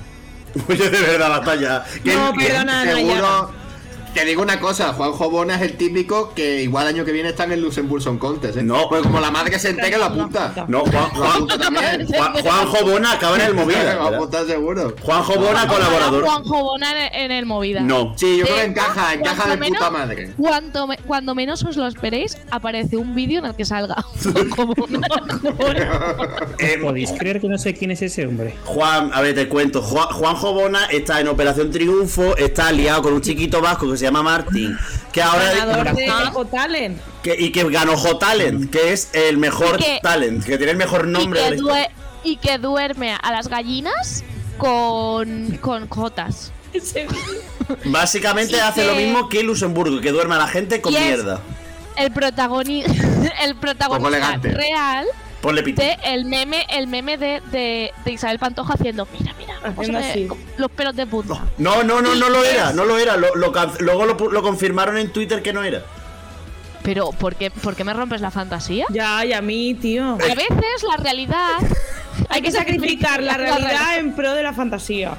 Oye, 0.69 0.89
de 0.91 1.01
verdad, 1.01 1.29
batalla. 1.31 1.85
¿Qué- 2.05 2.15
No, 2.15 2.33
perdona. 2.35 2.85
Seguro. 2.85 3.51
Te 4.15 4.25
digo 4.25 4.43
una 4.43 4.59
cosa, 4.59 4.93
Juanjo 4.95 5.31
Bona 5.31 5.55
es 5.57 5.63
el 5.63 5.77
típico 5.77 6.33
que 6.35 6.63
igual 6.63 6.87
año 6.89 7.05
que 7.05 7.13
viene 7.13 7.29
está 7.29 7.45
en 7.45 7.53
el 7.53 7.61
Luxembourg 7.61 8.03
Song 8.03 8.19
Contest, 8.19 8.59
¿eh? 8.59 8.63
No. 8.65 8.89
pues 8.89 9.03
como 9.03 9.21
la 9.21 9.31
madre 9.31 9.57
se 9.61 9.71
entere 9.71 9.97
lo 9.97 10.07
apunta. 10.07 10.65
No, 10.67 10.81
Juan, 10.81 11.11
Juan. 11.11 11.47
Juan, 12.09 12.33
Juanjo 12.43 12.85
Bona 12.87 13.13
acaba 13.13 13.37
en 13.37 13.43
el 13.43 13.55
movida. 13.55 13.95
Lo 13.95 14.09
apunta 14.09 14.45
seguro. 14.45 14.95
Juanjo 15.03 15.35
Bona, 15.39 15.69
colaborador. 15.69 16.25
Juan 16.25 16.43
Jobona 16.45 17.07
en, 17.13 17.31
el 17.31 17.47
movida. 17.47 17.81
No. 17.81 18.13
Sí, 18.17 18.39
yo 18.39 18.45
creo 18.45 18.57
que 18.57 18.65
encaja, 18.65 19.15
encaja 19.15 19.55
de 19.57 19.69
puta 19.69 19.91
madre. 19.91 20.33
Cuanto, 20.37 20.87
me- 20.89 20.97
cuando 20.99 21.35
menos 21.37 21.63
os 21.65 21.77
lo 21.77 21.87
esperéis, 21.87 22.39
aparece 22.51 22.97
un 22.97 23.15
vídeo 23.15 23.39
en 23.39 23.45
el 23.47 23.55
que 23.55 23.65
salga 23.65 23.95
Juan 24.03 24.51
Jobona. 24.51 25.09
Eh, 26.59 26.79
¿Podéis 26.83 27.13
creer 27.13 27.41
que 27.41 27.49
no 27.49 27.57
sé 27.59 27.75
quién 27.75 27.91
es 27.93 28.03
ese 28.03 28.27
hombre? 28.27 28.55
Juan, 28.65 29.11
a 29.15 29.21
ver, 29.21 29.35
te 29.35 29.49
cuento. 29.49 29.81
Juan, 29.83 30.09
Juanjo 30.09 30.53
Bona 30.55 30.87
está 30.87 31.21
en 31.21 31.29
Operación 31.29 31.71
Triunfo, 31.71 32.37
está 32.37 32.73
liado 32.73 33.03
con 33.03 33.13
un 33.13 33.21
chiquito 33.21 33.61
vasco 33.61 33.89
que 33.91 33.97
se 33.97 34.05
llama 34.09 34.23
Martín, 34.23 34.77
que 35.13 35.23
ahora 35.23 35.55
Ganador 35.55 35.95
de 35.95 36.11
Hot 36.11 36.51
Talent. 36.51 37.01
que, 37.23 37.37
y 37.39 37.53
que 37.53 37.65
ganó 37.71 37.97
Hot 37.97 38.19
Talent, 38.19 38.71
que 38.71 38.93
es 38.93 39.11
el 39.15 39.37
mejor 39.39 39.79
que- 39.79 40.01
talent, 40.03 40.45
que 40.45 40.57
tiene 40.57 40.73
el 40.73 40.79
mejor 40.79 41.07
nombre 41.07 41.41
que 41.51 41.89
y 42.25 42.37
que 42.37 42.59
duerme 42.59 43.13
a 43.23 43.31
las 43.33 43.49
gallinas 43.49 44.25
con, 44.59 45.57
con 45.61 45.89
jotas. 45.89 46.53
Básicamente 47.85 48.57
y 48.57 48.61
hace 48.61 48.83
que- 48.83 48.87
lo 48.87 48.95
mismo 48.95 49.29
que 49.29 49.43
Luxemburgo, 49.43 50.01
que 50.01 50.11
duerme 50.13 50.35
a 50.35 50.39
la 50.39 50.49
gente 50.49 50.81
con 50.81 50.93
Y 50.93 50.97
es- 50.97 51.03
mierda. 51.05 51.41
El, 51.97 52.13
protagoni 52.13 52.83
el 53.43 53.57
protagonista 53.57 54.39
real 54.43 55.07
Ponle 55.41 55.63
pito. 55.63 55.83
de 55.83 55.97
el 56.05 56.25
meme, 56.27 56.65
el 56.71 56.87
meme 56.87 57.17
de, 57.19 57.41
de, 57.51 57.93
de 58.05 58.13
Isabel 58.13 58.39
Pantoja 58.39 58.75
haciendo, 58.75 59.07
mira, 59.19 59.28
Haciendo 59.65 59.99
me- 59.99 60.11
así. 60.11 60.29
los 60.57 60.71
pelos 60.71 60.95
de 60.97 61.07
punta. 61.07 61.45
No, 61.59 61.83
no, 61.83 62.01
no, 62.01 62.15
no 62.15 62.29
lo 62.29 62.45
era, 62.45 62.73
no 62.73 62.85
lo 62.85 62.99
era. 62.99 63.17
Lo, 63.17 63.35
lo 63.35 63.53
can- 63.53 63.73
luego 63.81 64.07
lo, 64.07 64.17
pu- 64.17 64.31
lo 64.31 64.43
confirmaron 64.43 64.97
en 64.99 65.13
Twitter 65.13 65.43
que 65.43 65.53
no 65.53 65.63
era. 65.63 65.83
Pero, 66.83 67.11
¿por 67.11 67.35
qué, 67.35 67.51
¿por 67.51 67.75
qué 67.77 67.85
me 67.85 67.93
rompes 67.93 68.21
la 68.21 68.31
fantasía? 68.31 68.87
Ya, 68.91 69.25
y 69.25 69.33
a 69.33 69.43
mí, 69.43 69.75
tío. 69.75 70.13
A 70.15 70.17
veces 70.35 70.83
la 70.89 70.97
realidad. 70.97 71.59
Hay 72.31 72.41
que 72.43 72.51
sacrificar 72.53 73.23
la 73.23 73.35
realidad 73.37 73.99
en 73.99 74.15
pro 74.15 74.33
de 74.35 74.43
la 74.43 74.53
fantasía. 74.53 75.17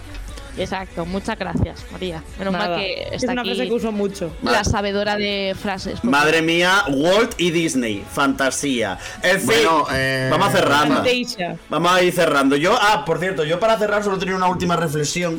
Exacto, 0.60 1.06
muchas 1.06 1.38
gracias, 1.40 1.86
María. 1.92 2.22
Menos 2.38 2.54
Nada. 2.54 2.70
mal 2.70 2.80
que 2.80 3.04
es 3.04 3.24
está 3.24 3.32
una 3.32 3.44
frase 3.44 3.62
aquí 3.62 3.70
que 3.70 3.76
uso 3.76 3.92
mucho. 3.92 4.32
la 4.42 4.64
sabedora 4.64 5.16
de 5.16 5.56
frases. 5.60 6.04
Madre 6.04 6.42
mía, 6.42 6.84
Walt 6.90 7.34
y 7.38 7.52
Disney, 7.52 8.04
fantasía. 8.12 8.98
En 9.24 9.40
fin, 9.40 9.48
Bueno, 9.48 9.88
eh, 9.92 10.28
vamos 10.30 10.50
a 10.50 10.52
cerrar. 10.52 10.88
Fantasia. 10.88 11.58
Vamos 11.70 11.92
a 11.92 12.04
ir 12.04 12.14
cerrando. 12.14 12.56
Yo, 12.56 12.78
ah, 12.80 13.04
por 13.06 13.20
cierto, 13.20 13.44
yo 13.44 13.60
para 13.60 13.78
cerrar 13.78 14.04
solo 14.04 14.18
tenía 14.18 14.36
una 14.36 14.48
última 14.48 14.76
reflexión. 14.76 15.38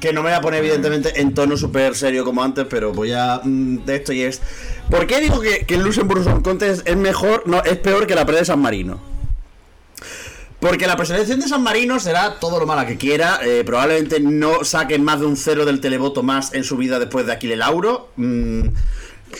Que 0.00 0.12
no 0.12 0.22
me 0.22 0.28
voy 0.28 0.36
a 0.38 0.42
poner, 0.42 0.60
evidentemente, 0.60 1.20
en 1.22 1.32
tono 1.32 1.56
súper 1.56 1.96
serio 1.96 2.22
como 2.24 2.42
antes, 2.42 2.66
pero 2.68 2.92
voy 2.92 3.12
a. 3.12 3.40
mm, 3.42 3.84
de 3.86 3.96
esto 3.96 4.12
y 4.12 4.22
es. 4.22 4.42
¿Por 4.90 5.06
qué 5.06 5.20
digo 5.20 5.40
que, 5.40 5.64
que 5.64 5.74
el 5.76 5.82
Luxembourg 5.82 6.22
Song 6.22 6.42
Contest 6.42 6.86
es 6.86 6.96
mejor, 6.96 7.44
no, 7.46 7.62
es 7.64 7.78
peor 7.78 8.06
que 8.06 8.14
la 8.14 8.26
pre 8.26 8.36
de 8.36 8.44
San 8.44 8.60
Marino? 8.60 9.00
Porque 10.60 10.86
la 10.86 10.96
preselección 10.96 11.38
de 11.40 11.48
San 11.48 11.62
Marino 11.62 12.00
será 12.00 12.40
todo 12.40 12.58
lo 12.58 12.66
mala 12.66 12.86
que 12.86 12.96
quiera. 12.96 13.40
eh, 13.44 13.62
probablemente 13.64 14.20
no 14.20 14.64
saquen 14.64 15.04
más 15.04 15.20
de 15.20 15.26
un 15.26 15.36
cero 15.36 15.64
del 15.64 15.80
televoto 15.80 16.22
más 16.22 16.54
en 16.54 16.64
su 16.64 16.76
vida 16.76 16.98
después 16.98 17.26
de 17.26 17.32
Aquile 17.32 17.56
Lauro. 17.56 18.08
Mm, 18.16 18.62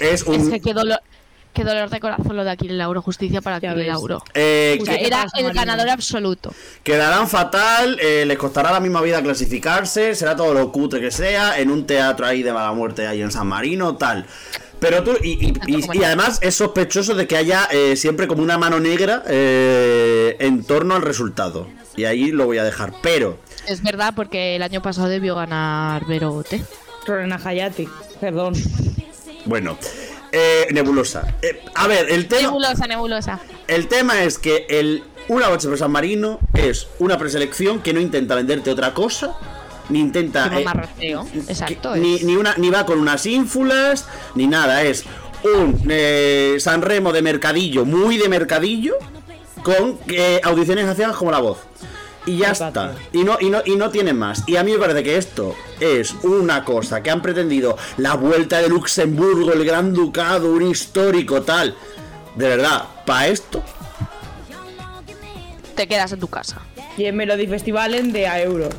es 0.01 0.23
un. 0.25 0.35
Es 0.35 0.49
que 0.51 0.61
qué 0.61 0.75
dolor, 0.75 1.01
qué 1.55 1.65
dolor 1.65 1.89
de 1.89 2.01
corazón 2.01 2.37
lo 2.37 2.45
de 2.45 2.51
Aquile 2.51 2.75
Lauro, 2.75 3.01
justicia 3.01 3.41
para 3.41 3.57
Aquile. 3.57 3.87
Lauro. 3.87 4.23
eh, 4.35 4.79
O 4.81 4.85
sea, 4.85 4.99
¿Qué 4.99 5.07
era 5.07 5.27
el 5.39 5.53
ganador 5.55 5.89
absoluto. 5.89 6.53
Quedarán 6.83 7.27
fatal, 7.29 7.99
eh, 8.01 8.25
les 8.27 8.37
costará 8.37 8.71
la 8.71 8.81
misma 8.81 9.01
vida 9.01 9.23
clasificarse, 9.23 10.15
será 10.15 10.37
todo 10.37 10.53
lo 10.53 10.71
cutre 10.71 11.01
que 11.01 11.11
sea, 11.11 11.59
en 11.59 11.71
un 11.71 11.87
teatro 11.87 12.27
ahí 12.27 12.43
de 12.43 12.53
mala 12.53 12.73
muerte 12.73 13.07
ahí 13.07 13.23
en 13.23 13.31
San 13.31 13.47
Marino, 13.47 13.97
tal. 13.97 14.27
Pero 14.81 15.03
tú, 15.03 15.13
y, 15.23 15.47
y- 15.47 15.55
y- 15.67 15.99
y 15.99 16.05
además 16.05 16.39
es 16.43 16.55
sospechoso 16.55 17.15
de 17.15 17.27
que 17.27 17.37
haya 17.37 17.67
eh, 17.71 17.97
siempre 17.97 18.27
como 18.29 18.43
una 18.43 18.59
mano 18.59 18.79
negra 18.81 19.23
eh, 19.27 20.37
en 20.39 20.65
torno 20.65 20.95
al 20.95 21.03
resultado. 21.03 21.67
Y 21.97 22.05
ahí 22.05 22.31
lo 22.31 22.45
voy 22.47 22.59
a 22.59 22.65
dejar. 22.65 22.93
Pero, 23.03 23.39
Es 23.67 23.83
verdad, 23.83 24.13
porque 24.15 24.55
el 24.57 24.63
año 24.63 24.83
pasado 24.83 25.09
debió 25.09 25.35
ganar 25.35 26.05
Verote. 26.07 26.63
Rorena 27.07 27.41
Hayati. 27.43 27.89
Perdón. 28.21 28.55
bueno, 29.47 29.79
eh, 30.33 30.67
nebulosa. 30.73 31.35
Eh, 31.41 31.63
a 31.75 31.87
ver, 31.87 32.11
el 32.11 32.27
tema, 32.29 32.43
Nebulosa, 32.43 32.87
nebulosa. 32.87 33.41
el 33.69 33.89
tema 33.89 34.23
es 34.25 34.39
que 34.39 34.67
el 34.69 35.05
Una 35.29 35.49
Noche 35.49 35.69
por 35.69 35.79
San 35.79 35.91
Marino 35.91 36.39
es 36.55 36.89
una 36.99 37.17
preselección 37.17 37.81
que 37.81 37.93
no 37.95 38.01
intenta 38.01 38.35
venderte 38.35 38.71
otra 38.71 38.93
cosa, 38.93 39.37
ni 39.89 40.01
intenta... 40.01 40.47
Eh, 40.47 40.65
mamarracheo. 40.65 41.27
Exacto. 41.49 41.93
Que 41.95 42.01
ni, 42.01 42.15
es- 42.17 42.25
ni 42.25 42.37
una, 42.37 42.55
ni 42.57 42.71
va 42.71 42.85
con 42.87 42.99
unas 42.99 43.25
ínfulas, 43.27 44.07
ni 44.35 44.47
nada. 44.47 44.83
Es 44.83 45.05
un 45.45 45.81
eh, 45.89 46.57
San 46.59 46.83
Remo 46.83 47.13
de 47.13 47.23
mercadillo, 47.23 47.85
muy 47.85 48.17
de 48.19 48.29
mercadillo, 48.29 48.95
con 49.63 49.99
eh, 50.09 50.41
audiciones 50.45 50.87
hacia 50.87 51.11
como 51.13 51.31
la 51.31 51.39
voz. 51.41 51.59
Y 52.25 52.39
ya 52.39 52.49
Exacto. 52.49 52.87
está. 52.91 52.95
Y 53.13 53.23
no, 53.23 53.39
y, 53.41 53.51
no, 53.51 53.63
y 53.65 53.77
no 53.77 53.91
tienen 53.91 54.19
más. 54.19 54.43
Y 54.49 54.57
a 54.57 54.65
mí 54.65 54.73
me 54.73 54.79
parece 54.79 55.05
que 55.05 55.17
esto 55.17 55.55
es 55.79 56.13
una 56.25 56.65
cosa 56.65 57.01
que 57.01 57.11
han 57.11 57.23
pretendido 57.23 57.77
la 57.99 58.15
vuelta 58.15 58.61
de 58.61 58.69
Luxemburgo, 58.69 59.53
el 59.53 59.65
Gran 59.65 59.93
Ducado, 59.95 60.53
un 60.53 60.63
histórico 60.69 61.43
tal. 61.43 61.77
De 62.35 62.49
verdad, 62.49 62.83
para 63.07 63.29
esto, 63.29 63.63
Te 65.77 65.87
quedas 65.87 66.11
en 66.13 66.19
tu 66.21 66.29
casa. 66.29 66.61
Y 66.99 67.05
en 67.05 67.17
Melody 67.17 67.47
Festival 67.47 67.95
en 67.95 68.13
de 68.13 68.27
a 68.27 68.41
euro. 68.43 68.71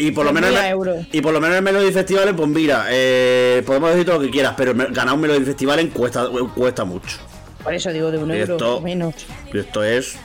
Y 0.00 0.10
por 0.12 0.24
lo 0.24 0.32
menos. 0.32 0.50
el- 0.50 0.56
euro. 0.56 0.94
Y 1.12 1.20
por 1.20 1.32
lo 1.32 1.40
menos 1.40 1.56
el 1.56 1.62
Melody 1.62 1.92
Festival, 1.92 2.34
pues 2.34 2.48
mira, 2.48 2.86
eh, 2.90 3.62
podemos 3.66 3.90
decir 3.90 4.06
todo 4.06 4.16
lo 4.16 4.22
que 4.22 4.30
quieras, 4.30 4.54
pero 4.56 4.74
ganar 4.74 5.14
un 5.14 5.20
Melody 5.20 5.44
Festival 5.44 5.88
cuesta, 5.90 6.26
cuesta 6.54 6.84
mucho. 6.84 7.18
Por 7.62 7.74
eso 7.74 7.92
digo 7.92 8.10
de 8.10 8.18
un 8.18 8.30
Y 8.30 8.38
euro 8.38 8.54
esto- 8.54 8.76
o 8.76 8.80
menos. 8.80 9.14
Y 9.52 9.58
esto 9.58 9.84
es 9.84 10.16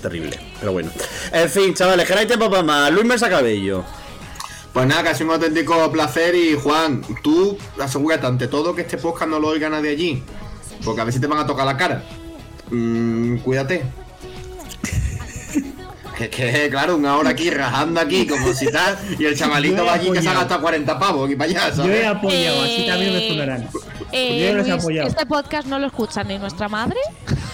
terrible. 0.00 0.38
Pero 0.60 0.72
bueno. 0.72 0.90
En 1.32 1.48
fin, 1.50 1.74
chavales, 1.74 2.06
que 2.06 2.14
no 2.14 2.20
hay 2.20 2.26
tiempo 2.26 2.48
para 2.50 2.62
más. 2.62 2.90
Luis 2.92 3.04
Mesa 3.04 3.28
Cabello. 3.28 3.84
Pues 4.72 4.86
nada, 4.86 5.02
que 5.02 5.08
ha 5.10 5.14
sido 5.14 5.28
un 5.30 5.34
auténtico 5.34 5.90
placer 5.90 6.34
y 6.34 6.54
Juan, 6.54 7.02
tú 7.22 7.58
asegúrate 7.80 8.26
ante 8.26 8.48
todo 8.48 8.74
que 8.74 8.82
este 8.82 8.96
podcast 8.98 9.30
no 9.30 9.40
lo 9.40 9.48
oiga 9.48 9.68
nadie 9.68 9.90
allí. 9.90 10.22
Porque 10.84 11.00
a 11.00 11.04
ver 11.04 11.12
si 11.12 11.20
te 11.20 11.26
van 11.26 11.38
a 11.40 11.46
tocar 11.46 11.66
la 11.66 11.76
cara. 11.76 12.04
Mm, 12.70 13.38
cuídate. 13.38 13.82
Que, 16.18 16.28
que, 16.28 16.68
claro, 16.68 16.96
una 16.96 17.16
hora 17.16 17.30
aquí 17.30 17.48
rajando 17.48 18.00
aquí 18.00 18.26
como 18.26 18.52
si 18.52 18.66
tal, 18.72 18.98
y 19.18 19.24
el 19.24 19.36
chavalito 19.38 19.84
va 19.84 19.92
allí 19.94 20.10
que 20.10 20.20
se 20.20 20.28
ha 20.28 20.34
gastado 20.34 20.60
40 20.62 20.98
pavos 20.98 21.30
y 21.30 21.36
para 21.36 21.48
allá, 21.50 21.60
Yo 21.76 21.84
he 21.84 21.86
¿sabes? 22.02 22.06
apoyado, 22.06 22.62
así 22.62 22.86
también 22.88 23.12
me 23.12 23.18
Eh, 23.24 23.28
funarán. 23.30 23.68
Eh, 24.10 24.48
Yo 24.50 24.56
los 24.56 24.66
he 24.66 24.70
Luis, 24.70 24.82
apoyado. 24.82 25.08
este 25.08 25.26
podcast 25.26 25.68
no 25.68 25.78
lo 25.78 25.86
escucha 25.86 26.24
ni 26.24 26.36
nuestra 26.38 26.68
madre, 26.68 26.96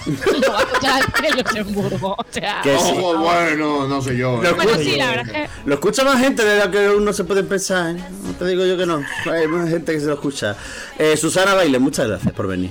ni 0.07 0.41
lo 0.41 0.53
va 0.53 0.59
a 0.59 0.63
escuchar 0.63 1.03
en 1.25 1.37
Luxemburgo. 1.37 2.13
O 2.19 2.25
sea, 2.31 2.61
Que 2.63 2.71
sí. 2.79 2.93
Ojo, 2.97 3.19
bueno, 3.19 3.87
no 3.87 4.01
sé 4.01 4.17
yo. 4.17 4.41
Lo 4.43 4.49
¿eh? 4.49 4.53
bueno, 4.55 4.71
escucho. 4.71 4.91
sí, 4.91 4.97
la 4.97 5.07
verdad 5.11 5.27
es 5.27 5.33
que 5.33 5.49
Lo 5.67 5.75
escucha 5.75 6.05
más 6.05 6.21
gente 6.21 6.43
de 6.45 6.59
la 6.59 6.71
que 6.71 6.89
uno 6.89 7.13
se 7.13 7.25
puede 7.25 7.45
pensar, 7.45 7.95
¿eh? 7.97 8.05
No 8.23 8.33
te 8.33 8.47
digo 8.47 8.65
yo 8.65 8.79
que 8.79 8.87
no. 8.87 9.03
Hay 9.31 9.47
más 9.47 9.69
gente 9.69 9.93
que 9.93 10.01
se 10.01 10.07
lo 10.07 10.15
escucha. 10.15 10.57
Eh, 10.99 11.19
Susana 11.19 11.53
Baile, 11.53 11.79
muchas 11.79 12.09
gracias 12.09 12.33
por 12.33 12.47
venir. 12.47 12.71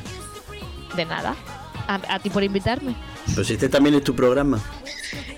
de 0.96 1.06
nada. 1.06 1.36
A, 1.88 2.00
a 2.16 2.20
ti 2.20 2.30
por 2.32 2.42
invitarme. 2.44 2.96
Pero 3.28 3.44
si 3.44 3.54
este 3.54 3.70
también 3.70 3.94
es 3.96 4.04
tu 4.04 4.16
programa. 4.16 4.60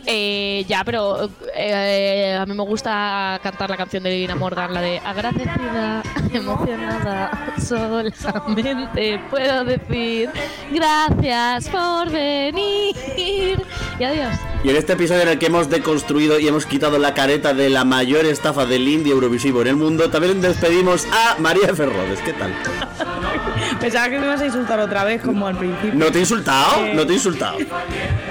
Eh, 0.08 0.66
ya, 0.68 0.84
pero 0.84 1.30
eh, 1.56 2.38
a 2.40 2.46
mí 2.46 2.54
me 2.54 2.64
gusta 2.64 3.40
cantar 3.42 3.70
la 3.70 3.78
canción 3.78 4.04
de 4.04 4.12
Lina 4.12 4.36
Morgan, 4.36 4.74
la 4.74 4.82
de 4.82 5.00
agradecida, 5.00 6.04
emocionada, 6.34 7.56
solamente 7.60 9.20
puedo 9.30 9.66
decir 9.66 10.30
gracias 10.72 11.70
por 11.70 12.12
venir 12.12 12.96
y 13.98 14.04
adiós. 14.04 14.36
Y 14.64 14.70
en 14.70 14.76
este 14.78 14.94
episodio 14.94 15.22
en 15.24 15.30
el 15.30 15.40
que 15.40 15.46
hemos 15.46 15.70
deconstruido 15.70 16.40
y 16.40 16.48
hemos 16.48 16.66
quitado 16.66 16.98
la 16.98 17.14
careta 17.14 17.54
de 17.54 17.70
la 17.70 17.84
mayor 17.84 18.26
estafa 18.26 18.66
del 18.66 18.88
indie 18.88 19.14
eurovisivo 19.14 19.62
en 19.62 19.68
el 19.68 19.76
mundo, 19.76 20.10
también 20.10 20.42
despedimos 20.42 21.06
a 21.12 21.36
María 21.40 21.74
Ferrodes. 21.76 22.20
¿Qué 22.22 22.34
tal? 22.34 22.52
Pensaba 23.80 24.10
que 24.10 24.18
me 24.18 24.26
ibas 24.26 24.42
a 24.42 24.46
insultar 24.48 24.80
otra 24.80 25.04
vez, 25.04 25.22
como 25.22 25.48
al 25.48 25.58
principio. 25.58 25.94
¿No 25.94 26.12
te 26.12 26.18
he 26.18 26.22
insultado? 26.22 26.84
Eh. 26.84 26.94
No 26.96 27.06
te 27.06 27.12
he 27.14 27.16
insultado. 27.16 27.58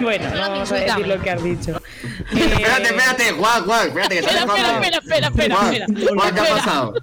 Bueno, 0.01 0.29
no 0.31 0.35
No, 0.35 0.51
vamos 0.51 0.73
a 0.73 0.75
decir 0.75 1.07
lo 1.07 1.21
que 1.21 1.31
has 1.31 1.43
dicho. 1.43 1.64
Espérate, 2.33 2.89
Eh, 2.89 2.97
espérate, 2.97 3.31
Juan, 3.33 3.65
Juan, 3.65 3.89
espérate, 3.89 4.15
que 4.17 4.23
te 4.23 4.27
Espera, 4.29 4.41
espera, 4.45 4.73
espera, 4.73 4.99
espera, 4.99 5.27
espera, 5.29 5.57
Juan, 5.57 5.75
espera. 5.75 5.87
Juan, 6.15 6.35
¿qué 6.35 6.41
ha 6.41 6.55
pasado? 6.57 6.95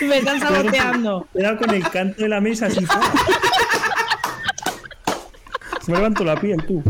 Me 0.00 0.18
están 0.18 0.40
saboteando. 0.40 1.26
Cuidado 1.32 1.56
con 1.58 1.70
el 1.74 1.90
canto 1.90 2.22
de 2.22 2.28
la 2.28 2.40
mesa 2.40 2.66
así. 2.66 2.86
Se 5.84 5.90
me 5.92 5.98
levantó 5.98 6.24
la 6.24 6.36
piel, 6.36 6.62
tú. 6.66 6.82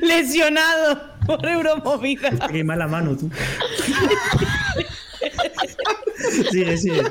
Lesionado 0.00 1.00
por 1.26 1.46
Euromovida. 1.46 2.30
Qué 2.48 2.62
mala 2.64 2.86
mano, 2.86 3.16
tú. 3.16 3.30
sigue, 6.50 6.76
sigue. 6.76 7.02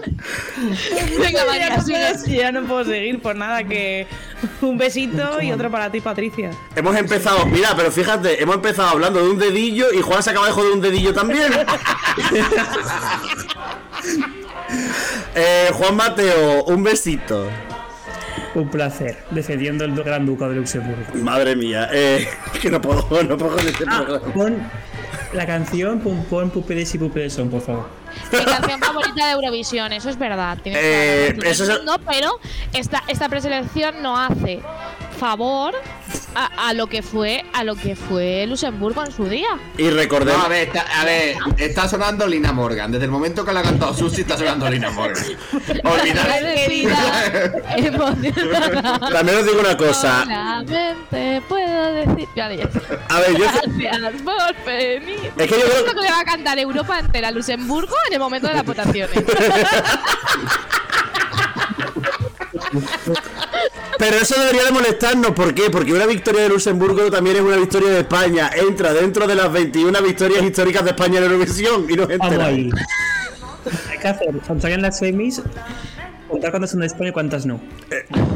Venga, 1.20 1.32
ya, 1.32 1.46
María, 1.46 1.70
no 1.78 1.84
sigue. 1.84 1.98
puedo, 2.14 2.26
ya 2.28 2.52
no 2.52 2.64
puedo 2.68 2.86
seguir 2.86 3.22
por 3.22 3.36
nada 3.36 3.64
que 3.64 4.08
un 4.62 4.78
besito 4.78 5.42
y 5.42 5.52
otro 5.52 5.70
para 5.72 5.92
ti, 5.92 6.02
Patricia. 6.02 6.52
Hemos 6.76 6.96
empezado, 6.96 7.46
mira, 7.46 7.70
pero 7.76 7.92
fíjate, 7.92 8.42
hemos 8.42 8.56
empezado 8.56 8.90
hablando 8.90 9.24
de 9.24 9.30
un 9.30 9.38
dedillo 9.38 9.88
y 9.94 10.02
Juan 10.02 10.22
se 10.24 10.32
acaba 10.32 10.48
de 10.48 10.52
joder 10.54 10.72
un 10.74 10.82
dedillo 10.82 11.14
también. 11.14 11.52
eh, 15.36 15.70
Juan 15.74 15.96
Mateo, 15.96 16.64
un 16.66 16.84
besito. 16.84 17.48
Un 18.56 18.70
placer. 18.70 19.24
Defendiendo 19.32 19.86
el 19.86 19.94
Gran 20.04 20.26
Ducado 20.26 20.52
de 20.52 20.58
Luxemburgo. 20.58 21.04
Madre 21.16 21.56
mía, 21.56 21.90
eh, 21.94 22.28
que 22.62 22.70
no 22.70 22.82
puedo, 22.82 23.24
no 23.24 23.38
puedo 23.38 23.56
con 23.56 23.68
este 23.68 23.86
Ah, 23.88 24.04
programa. 24.06 24.34
pon 24.34 24.58
la 25.34 25.46
canción, 25.46 26.00
pon, 26.00 26.26
pon 26.26 26.50
Pupedes 26.50 26.94
y 26.96 26.98
Pupedes 26.98 27.34
son, 27.34 27.50
por 27.50 27.62
favor. 27.62 28.01
Mi 28.32 28.46
canción 28.46 28.80
favorita 28.80 29.26
de 29.26 29.32
Eurovisión, 29.34 29.94
eso 29.94 30.10
es 30.10 30.18
verdad. 30.18 30.58
Eh, 30.66 31.38
eso 31.46 31.64
es- 31.64 31.70
mundo, 31.78 32.00
pero 32.10 32.40
esta, 32.74 33.04
esta 33.08 33.30
preselección 33.30 34.02
no 34.02 34.18
hace 34.18 34.62
favor 35.22 35.76
a, 36.34 36.70
a 36.70 36.74
lo 36.74 36.88
que 36.88 37.04
fue 37.04 37.46
a 37.54 37.64
lo 37.64 37.76
que 37.76 37.96
fue 37.96 38.48
Luxemburgo 38.48 39.06
en 39.06 39.12
su 39.12 39.26
día. 39.26 39.50
Y 39.78 39.88
recordemos. 39.92 40.40
No, 40.40 40.46
a 40.48 40.50
ver, 40.50 40.68
está, 40.70 40.84
a 41.00 41.06
ver, 41.06 41.36
está 41.58 41.88
sonando 41.88 42.26
Lina 42.26 42.52
Morgan. 42.52 42.92
Desde 42.92 43.06
el 43.06 43.12
momento 43.12 43.46
que 43.46 43.54
la 43.54 43.60
ha 43.60 43.64
cantado 43.64 43.94
Susi, 43.94 44.22
está 44.22 44.36
sonando 44.36 44.68
Lina 44.68 44.90
Morgan. 44.90 45.24
También 49.12 49.38
os 49.38 49.46
digo 49.46 49.60
una 49.60 49.78
cosa. 49.78 50.22
Solamente 50.24 51.42
puedo 51.48 51.94
decir. 51.94 52.28
Ya, 52.36 52.52
ya. 52.52 52.68
A 53.10 53.20
ver, 53.20 53.38
yo. 53.38 53.46
Gracias 53.78 54.22
por 54.24 54.56
venir. 54.66 55.32
Es 55.38 55.48
que 55.48 55.60
yo 55.60 55.66
creo- 55.66 55.86
que 55.86 55.94
le 56.02 56.10
va 56.10 56.20
a 56.22 56.26
cantar 56.26 56.58
Europa 56.58 56.98
entera 56.98 57.28
a 57.28 57.32
Luxemburgo 57.32 57.94
en 58.08 58.14
el 58.14 58.20
momento 58.20 58.48
de 58.48 58.56
las 58.56 58.66
votaciones. 58.66 59.16
Pero 63.98 64.18
eso 64.18 64.40
debería 64.40 64.66
de 64.66 64.72
molestarnos, 64.72 65.32
¿por 65.32 65.54
qué? 65.54 65.70
Porque 65.70 65.94
una 65.94 66.06
victoria 66.06 66.44
de 66.44 66.50
Luxemburgo 66.50 67.12
también 67.12 67.36
es 67.38 67.42
una 67.44 67.58
victoria 67.58 67.90
de 67.90 68.00
España. 68.00 68.50
Entra 68.56 68.94
dentro 68.94 69.28
de 69.28 69.36
las 69.36 69.52
21 69.52 70.02
victorias 70.02 70.44
históricas 70.44 70.84
de 70.84 70.90
España 70.92 71.20
en 71.20 71.26
Eurovisión 71.26 71.86
y 71.90 71.94
nos 71.94 72.08
Vamos 72.08 72.24
entera. 72.26 72.46
ahí. 72.46 72.70
Hay 73.92 73.98
que 74.00 74.08
hacer, 74.08 74.36
cuando 74.46 74.62
salgan 74.62 74.82
las 74.82 74.98
semis, 74.98 75.42
contar 76.32 76.52
cuántas 76.52 76.72
son 76.72 76.80
de 76.80 76.88
España 76.88 77.10
y 77.10 77.12
cuántas 77.14 77.46
no. 77.46 77.62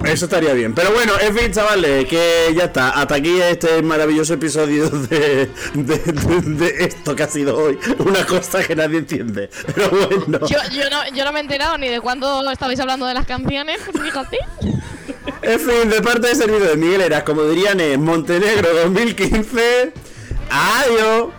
Eso 0.03 0.25
estaría 0.25 0.53
bien. 0.53 0.73
Pero 0.75 0.91
bueno, 0.91 1.13
en 1.19 1.35
fin, 1.35 1.51
chavales, 1.51 2.05
que 2.05 2.53
ya 2.55 2.65
está. 2.65 2.89
Hasta 2.89 3.15
aquí 3.15 3.39
este 3.41 3.81
maravilloso 3.81 4.35
episodio 4.35 4.89
de, 4.89 5.49
de, 5.73 5.97
de- 5.97 6.41
de 6.55 6.83
esto 6.85 7.15
que 7.15 7.23
ha 7.23 7.27
sido 7.27 7.57
hoy. 7.57 7.79
Una 7.99 8.25
cosa 8.25 8.63
que 8.63 8.75
nadie 8.75 8.99
entiende. 8.99 9.49
Pero 9.73 9.89
bueno. 9.89 10.39
Yo, 10.47 10.57
yo, 10.71 10.89
no, 10.89 11.15
yo 11.15 11.25
no 11.25 11.31
me 11.31 11.39
he 11.39 11.41
enterado 11.41 11.77
ni 11.77 11.89
de 11.89 11.99
cuándo 12.01 12.49
estabais 12.51 12.79
hablando 12.79 13.05
de 13.07 13.13
las 13.15 13.25
canciones, 13.25 13.79
fíjate. 14.03 14.37
En 15.41 15.59
fin, 15.59 15.89
de 15.89 16.01
parte 16.01 16.27
de 16.27 16.35
servicio 16.35 16.65
de 16.69 16.75
Miguel 16.77 17.01
Eras, 17.01 17.23
como 17.23 17.43
dirían 17.45 17.79
en 17.79 18.03
Montenegro 18.03 18.73
2015. 18.83 19.91
Adiós. 20.49 21.29